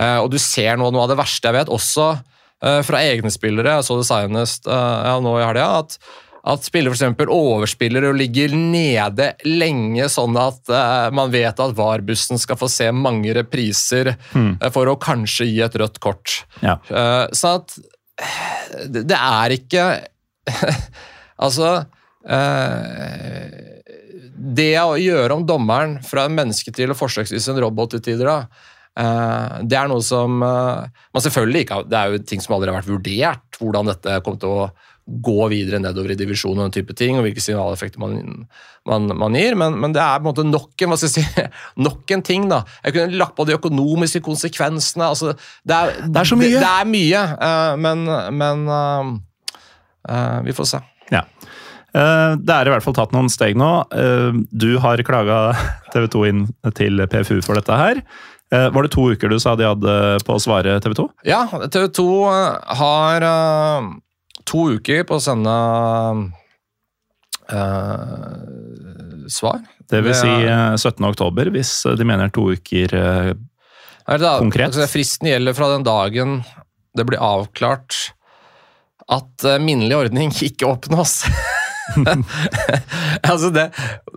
Eh, 0.00 0.18
og 0.22 0.30
du 0.32 0.38
ser 0.40 0.78
nå 0.80 0.88
noe 0.88 1.04
av 1.04 1.12
det 1.12 1.18
verste 1.20 1.50
jeg 1.50 1.58
vet, 1.58 1.72
også 1.72 2.06
eh, 2.14 2.80
fra 2.86 3.02
egne 3.04 3.32
spillere. 3.34 3.76
Jeg 3.76 3.88
så 3.88 3.98
det 4.00 4.08
senest 4.08 4.70
eh, 4.70 5.02
ja, 5.10 5.18
nå 5.20 5.34
i 5.40 5.44
helga. 5.44 5.82
at 5.82 5.98
at 6.46 6.62
spillere 6.62 6.94
f.eks. 6.94 7.24
overspiller 7.32 8.04
og 8.06 8.16
ligger 8.20 8.52
nede 8.54 9.32
lenge, 9.48 10.06
sånn 10.12 10.36
at 10.38 10.70
uh, 10.70 11.08
man 11.14 11.32
vet 11.32 11.58
at 11.58 11.74
VAR-bussen 11.74 12.38
skal 12.38 12.58
få 12.60 12.68
se 12.70 12.86
mange 12.94 13.34
repriser 13.34 14.12
Mm. 14.36 14.52
uh, 14.62 14.68
for 14.70 14.86
å 14.86 14.94
kanskje 15.02 15.48
gi 15.48 15.60
et 15.64 15.76
rødt 15.80 15.98
kort. 16.02 16.44
Ja. 16.62 16.76
Uh, 16.86 17.26
sånn 17.34 17.58
at 17.62 17.76
det, 18.86 19.02
det 19.10 19.18
er 19.18 19.52
ikke 19.58 19.82
Altså 21.44 21.82
Det 24.56 24.70
å 24.80 24.94
gjøre 25.00 25.36
om 25.36 25.44
dommeren 25.48 25.98
fra 26.06 26.24
en 26.28 26.36
menneske 26.38 26.72
til 26.74 26.94
og 26.94 26.98
forsøksvis 27.00 27.50
en 27.52 27.60
robot 27.66 27.96
til 27.96 28.04
tider, 28.10 28.30
da, 28.30 28.72
Uh, 28.96 29.60
det 29.68 29.76
er 29.76 29.90
noe 29.92 30.00
som 30.00 30.38
uh, 30.40 30.86
man 31.12 31.20
selvfølgelig 31.20 31.66
ikke 31.66 31.76
har 31.76 31.82
Det 31.84 31.96
er 31.98 32.12
jo 32.14 32.20
ting 32.30 32.40
som 32.40 32.54
aldri 32.56 32.70
har 32.72 32.78
vært 32.78 32.88
vurdert, 32.88 33.58
hvordan 33.60 33.90
dette 33.90 34.14
kom 34.24 34.38
til 34.40 34.54
å 34.54 34.62
gå 35.06 35.48
videre 35.52 35.78
nedover 35.78 36.12
i 36.12 36.18
divisjonen 36.18 36.64
og 36.64 36.66
den 36.66 36.74
type 36.80 36.94
ting, 36.98 37.18
og 37.18 37.26
hvilke 37.26 37.42
signaleffekter 37.42 38.02
man, 38.02 38.46
man, 38.88 39.06
man 39.14 39.36
gir, 39.38 39.54
men, 39.58 39.76
men 39.78 39.94
det 39.94 40.02
er 40.02 40.18
på 40.18 40.26
en 40.26 40.30
måte 40.32 40.46
nok 40.48 40.82
en, 40.82 40.96
si, 40.98 41.22
nok 41.86 42.14
en 42.16 42.24
ting. 42.26 42.48
da. 42.50 42.64
Jeg 42.82 42.96
kunne 42.96 43.20
lagt 43.20 43.36
på 43.38 43.46
de 43.46 43.54
økonomiske 43.54 44.20
konsekvensene. 44.26 45.06
altså 45.06 45.36
Det 45.62 45.76
er, 45.76 45.92
Det 46.08 46.22
er 46.22 46.30
så 46.32 46.38
mye. 46.38 46.50
Det, 46.50 46.62
det 46.64 46.72
er 46.72 46.90
mye, 46.90 47.22
uh, 47.38 47.74
men, 47.78 48.02
men 48.40 48.64
uh, 48.66 49.12
uh, 50.10 50.40
vi 50.46 50.54
får 50.56 50.74
se. 50.74 50.82
Ja. 51.14 51.22
Det 51.96 52.52
er 52.52 52.68
i 52.68 52.72
hvert 52.74 52.84
fall 52.84 52.92
tatt 52.92 53.14
noen 53.14 53.30
steg 53.32 53.54
nå. 53.56 53.68
Du 54.52 54.74
har 54.84 55.00
klaga 55.06 55.54
TV 55.94 56.04
2 56.12 56.24
inn 56.28 56.42
til 56.76 57.00
PFU 57.08 57.38
for 57.40 57.56
dette 57.56 57.78
her. 57.78 58.02
Var 58.52 58.84
det 58.84 58.90
to 58.92 59.06
uker 59.14 59.32
du 59.32 59.38
sa 59.40 59.54
de 59.56 59.64
hadde 59.64 59.94
på 60.26 60.36
å 60.36 60.42
svare 60.42 60.74
TV 60.84 60.92
2? 60.98 61.06
Ja, 61.24 61.46
TV 61.72 61.86
2 61.96 62.04
har 62.82 63.24
to 64.46 64.66
uker 64.78 65.04
på 65.08 65.16
å 65.18 65.22
sende 65.22 65.54
uh, 67.52 69.26
svar. 69.30 69.60
Det 69.90 70.00
vil 70.02 70.14
si 70.18 70.26
er- 70.28 70.72
eh, 70.72 70.76
17. 70.76 71.04
oktober, 71.06 71.50
hvis 71.54 71.72
de 71.98 72.04
mener 72.06 72.30
to 72.34 72.48
uker 72.56 72.94
eh, 72.94 73.34
Eller 74.08 74.22
da, 74.22 74.38
Konkret? 74.38 74.68
altså, 74.72 74.86
Fristen 74.90 75.28
gjelder 75.30 75.54
fra 75.54 75.68
den 75.74 75.84
dagen 75.86 76.40
det 76.96 77.04
blir 77.06 77.20
avklart 77.22 77.94
at 79.12 79.44
uh, 79.46 79.58
minnelig 79.62 79.94
ordning 80.06 80.32
ikke 80.48 80.66
oppnås. 80.66 81.20
altså 83.30 83.50
det, 83.54 83.66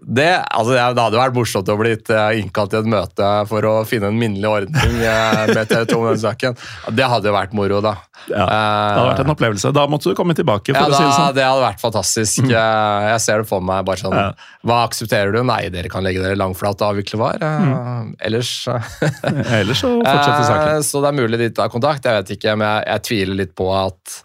Det, 0.02 0.28
altså, 0.50 0.74
det 0.74 1.04
hadde 1.04 1.20
vært 1.20 1.36
morsomt 1.38 1.70
å 1.70 1.76
bli 1.80 1.92
eh, 1.94 2.40
innkalt 2.42 2.72
til 2.74 2.82
et 2.82 2.90
møte 2.90 3.28
for 3.50 3.66
å 3.70 3.74
finne 3.88 4.10
en 4.10 4.18
minnelig 4.20 4.50
ordning 4.50 4.96
eh, 5.06 5.44
med 5.54 5.70
TV 5.70 5.84
2 5.92 6.00
om 6.00 6.08
den 6.10 6.22
saken. 6.24 6.58
Det 6.98 7.10
hadde 7.12 7.30
jo 7.30 7.36
vært 7.36 7.54
moro, 7.58 7.78
da. 7.86 7.94
Ja, 8.28 8.46
det 8.46 8.48
hadde 8.50 9.06
vært 9.12 9.22
en 9.24 9.34
opplevelse. 9.36 9.72
Da 9.78 9.86
måtte 9.92 10.10
du 10.12 10.18
komme 10.18 10.36
tilbake. 10.38 10.74
for 10.74 10.82
Ja, 10.82 10.90
da, 10.90 10.98
det 10.98 11.14
sånn. 11.20 11.36
det 11.38 11.46
hadde 11.46 11.64
vært 11.68 11.84
fantastisk. 11.84 12.42
Jeg, 12.50 13.06
jeg 13.14 13.24
ser 13.26 13.44
det 13.44 13.50
for 13.52 13.64
meg. 13.66 13.86
bare 13.88 14.02
sånn, 14.02 14.18
Ja. 14.20 14.28
Hva 14.66 14.82
aksepterer 14.90 15.32
du? 15.38 15.40
Nei, 15.48 15.62
dere 15.74 15.92
kan 15.94 16.04
legge 16.04 16.24
dere 16.26 16.36
langflat 16.40 16.82
og 16.82 16.90
avvikle 16.96 17.22
VAR. 17.22 17.40
Mm. 17.40 18.12
Ellers 18.28 18.52
Ellers 18.68 19.80
så 19.86 19.94
fortsetter 20.02 20.46
saken. 20.52 20.76
Eh, 20.80 20.84
Så 20.90 21.04
det 21.06 21.14
er 21.14 21.20
mulig 21.22 21.40
de 21.46 21.50
tar 21.56 21.70
kontakt. 21.72 22.06
Jeg 22.10 22.24
vet 22.24 22.36
ikke, 22.40 22.58
men 22.60 22.68
jeg, 22.68 22.88
jeg 22.96 23.06
tviler 23.12 23.40
litt 23.46 23.54
på 23.58 23.70
at 23.78 24.20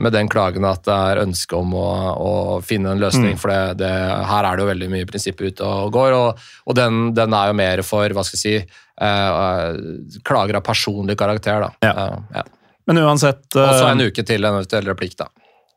med 0.00 0.14
den 0.16 0.28
klagen 0.32 0.64
at 0.68 0.84
det 0.88 0.96
er 0.96 1.22
ønske 1.24 1.56
om 1.58 1.74
å, 1.76 1.88
å 2.16 2.32
finne 2.64 2.94
en 2.94 3.02
løsning. 3.02 3.34
Mm. 3.36 3.40
For 3.40 3.52
det, 3.52 3.80
det, 3.82 3.90
her 4.30 4.48
er 4.48 4.56
det 4.56 4.64
jo 4.64 4.70
veldig 4.70 4.88
mye 4.94 5.08
prinsipper 5.08 5.50
ute 5.50 5.66
og 5.66 5.92
går, 5.96 6.16
og, 6.16 6.46
og 6.64 6.78
den, 6.78 7.02
den 7.16 7.36
er 7.36 7.50
jo 7.50 7.58
mer 7.60 7.84
for 7.86 8.16
hva 8.16 8.24
skal 8.26 8.38
jeg 8.38 8.42
si, 8.42 8.78
eh, 9.00 9.42
eh, 9.42 10.22
klager 10.26 10.60
av 10.60 10.64
personlig 10.66 11.18
karakter. 11.20 11.66
da. 11.66 11.70
Ja. 11.84 11.92
Eh, 11.92 12.40
ja. 12.40 12.46
Men 12.90 13.02
uansett, 13.04 13.44
Og 13.54 13.60
så 13.60 13.84
eh, 13.84 13.92
en 13.92 14.06
uke 14.08 14.24
til 14.26 14.44
en 14.44 14.56
eventuell 14.56 14.88
replikk, 14.88 15.18
da. 15.20 15.28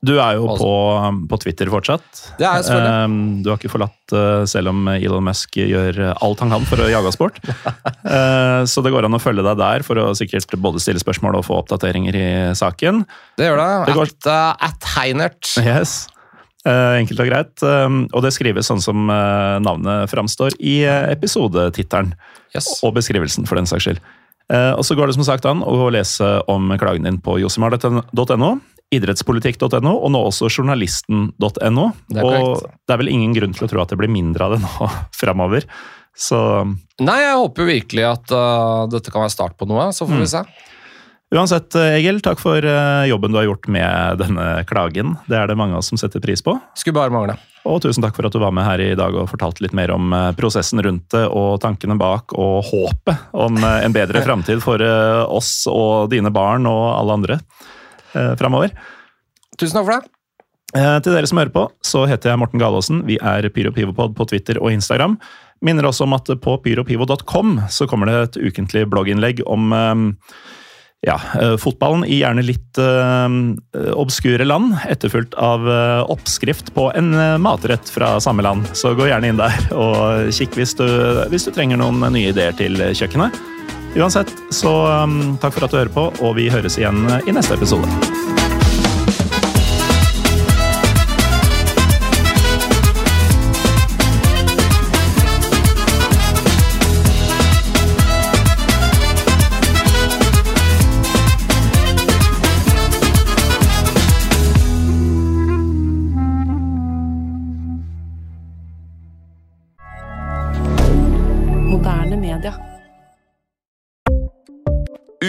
Du 0.04 0.18
er 0.20 0.36
jo 0.36 0.48
på, 0.60 0.72
på 1.32 1.38
Twitter 1.40 1.70
fortsatt. 1.72 2.04
Det 2.38 2.44
er 2.46 2.58
jeg 2.60 2.66
selvfølgelig. 2.68 2.94
Eh, 3.04 3.44
Du 3.44 3.50
har 3.50 3.58
ikke 3.62 3.72
forlatt, 3.72 4.14
eh, 4.20 4.44
selv 4.52 4.72
om 4.74 4.88
Elon 4.92 5.24
Musk 5.24 5.56
gjør 5.56 6.00
alt 6.14 6.40
han 6.44 6.52
kan 6.52 6.66
for 6.68 6.84
å 6.84 6.90
jage 6.92 7.08
oss 7.08 7.16
bort. 7.20 7.40
Eh, 8.04 8.64
Så 8.68 8.84
det 8.84 8.92
går 8.92 9.06
an 9.08 9.16
å 9.16 9.22
følge 9.24 9.44
deg 9.48 9.58
der 9.62 9.84
for 9.88 9.96
å 10.02 10.10
sikkert 10.18 10.52
både 10.60 10.82
stille 10.84 11.00
spørsmål 11.00 11.38
og 11.40 11.46
få 11.48 11.62
oppdateringer 11.62 12.16
i 12.20 12.26
saken. 12.60 13.06
Det 13.40 13.48
gjør 13.48 13.62
det. 13.64 13.70
Det 13.88 13.96
går- 13.96 14.12
At, 14.14 14.28
uh, 14.28 14.68
at 14.68 14.90
Heinert. 14.98 15.54
Yes. 15.64 16.08
Enkelt 16.68 17.20
og 17.24 17.28
greit. 17.32 17.64
Eh, 17.64 17.96
Og 18.14 18.22
det 18.24 18.34
skrives 18.36 18.68
sånn 18.68 18.82
som 18.84 19.08
navnet 19.08 20.12
framstår 20.12 20.56
i 20.60 20.82
episodetittelen. 20.88 22.14
Yes. 22.56 22.68
Og 22.84 22.94
beskrivelsen, 22.96 23.48
for 23.48 23.56
den 23.56 23.66
saks 23.66 23.88
skyld. 23.88 24.00
Og 24.54 24.84
så 24.86 24.96
går 25.00 25.08
det 25.10 25.16
som 25.16 25.24
sagt 25.26 25.46
an 25.50 25.64
å 25.64 25.88
lese 25.92 26.28
om 26.52 26.68
klagen 26.78 27.04
din 27.08 27.18
på 27.24 27.40
josimar.no, 27.42 28.60
idrettspolitikk.no 28.98 29.94
og 29.94 30.12
nå 30.14 30.22
også 30.30 30.50
journalisten.no. 30.52 31.86
Og 31.88 32.18
korrekt. 32.18 32.70
det 32.84 32.96
er 32.96 33.02
vel 33.02 33.12
ingen 33.14 33.36
grunn 33.36 33.56
til 33.58 33.68
å 33.68 33.72
tro 33.72 33.84
at 33.84 33.94
det 33.94 34.00
blir 34.02 34.12
mindre 34.12 34.48
av 34.48 34.56
det 34.56 34.64
nå 34.64 34.90
framover. 35.22 35.68
Så 36.14 36.38
Nei, 37.02 37.18
jeg 37.24 37.40
håper 37.40 37.70
virkelig 37.72 38.06
at 38.06 38.36
uh, 38.36 38.86
dette 38.92 39.10
kan 39.14 39.26
være 39.26 39.34
start 39.34 39.58
på 39.58 39.68
noe, 39.70 39.90
så 39.96 40.06
får 40.06 40.22
vi 40.22 40.30
se. 40.30 40.44
uansett, 41.34 41.74
eh, 41.80 41.96
Egil, 41.98 42.22
takk 42.22 42.38
for 42.42 42.62
uh, 42.62 43.08
jobben 43.10 43.34
du 43.34 43.40
har 43.42 43.48
gjort 43.48 43.66
med 43.74 44.22
denne 44.22 44.46
klagen. 44.70 45.18
Det 45.26 45.40
er 45.40 45.50
det 45.50 45.58
mange 45.58 45.74
av 45.74 45.82
oss 45.82 45.90
som 45.90 45.98
setter 45.98 46.22
pris 46.22 46.46
på. 46.46 46.54
Skulle 46.78 47.02
bare 47.02 47.16
mangle. 47.16 47.40
Og 47.64 47.80
tusen 47.84 48.04
takk 48.04 48.18
for 48.18 48.28
at 48.28 48.36
du 48.36 48.42
var 48.44 48.52
med 48.56 48.66
her 48.68 48.82
i 48.84 48.96
dag 49.00 49.16
og 49.16 49.30
fortalte 49.32 49.64
litt 49.64 49.76
mer 49.78 49.94
om 49.96 50.12
uh, 50.12 50.32
prosessen 50.36 50.82
rundt 50.84 51.08
det, 51.16 51.24
og 51.32 51.62
tankene 51.64 51.96
bak, 52.00 52.36
og 52.36 52.68
håpet 52.68 53.30
om 53.32 53.60
eh, 53.62 53.86
en 53.86 53.96
bedre 53.96 54.24
framtid 54.28 54.60
for 54.64 54.84
eh, 54.84 55.24
oss 55.24 55.64
og 55.72 56.12
dine 56.12 56.32
barn 56.34 56.68
og 56.70 56.84
alle 56.98 57.18
andre 57.20 57.40
eh, 58.16 58.34
framover. 58.40 58.74
Tusen 59.60 59.80
takk 59.80 59.88
for 59.88 59.98
det. 59.98 60.14
Eh, 60.74 60.98
Til 61.06 61.14
dere 61.14 61.30
som 61.30 61.42
hører 61.42 61.54
på, 61.54 61.68
så 61.86 62.08
heter 62.10 62.34
jeg 62.34 62.42
Morten 62.42 62.62
Galaasen. 62.62 63.04
Vi 63.10 63.20
er 63.22 63.50
PyroPivopod 63.54 64.16
på 64.18 64.28
Twitter 64.32 64.62
og 64.62 64.74
Instagram. 64.74 65.20
Minner 65.64 65.88
også 65.88 66.08
om 66.08 66.18
at 66.18 66.28
på 66.44 66.58
pyropivo.com 66.66 67.62
så 67.72 67.88
kommer 67.88 68.10
det 68.10 68.18
et 68.24 68.42
ukentlig 68.50 68.88
blogginnlegg 68.92 69.44
om 69.46 69.72
eh, 69.78 70.04
ja, 71.04 71.20
eh, 71.42 71.56
fotballen 71.60 72.06
i 72.08 72.22
gjerne 72.22 72.46
litt 72.48 72.80
uh, 72.80 73.28
obskure 74.00 74.46
land, 74.48 74.72
etterfulgt 74.88 75.36
av 75.36 75.66
uh, 75.68 76.04
oppskrift 76.12 76.72
på 76.76 76.88
en 76.96 77.12
uh, 77.18 77.38
matrett 77.44 77.92
fra 77.92 78.16
samme 78.24 78.46
land. 78.46 78.70
Så 78.78 78.94
gå 78.96 79.10
gjerne 79.10 79.34
inn 79.34 79.42
der 79.42 79.58
og 79.76 80.32
kikk 80.32 80.56
hvis 80.62 80.78
du, 80.80 80.88
hvis 81.34 81.48
du 81.48 81.52
trenger 81.52 81.82
noen 81.82 82.00
nye 82.08 82.32
ideer 82.32 82.56
til 82.56 82.80
kjøkkenet. 82.96 83.36
Uansett, 83.96 84.34
så 84.50 84.72
um, 85.04 85.38
takk 85.42 85.54
for 85.54 85.68
at 85.68 85.74
du 85.74 85.78
hører 85.78 85.94
på, 85.94 86.08
og 86.26 86.38
vi 86.40 86.50
høres 86.50 86.80
igjen 86.82 87.06
i 87.28 87.36
neste 87.36 87.54
episode. 87.60 88.43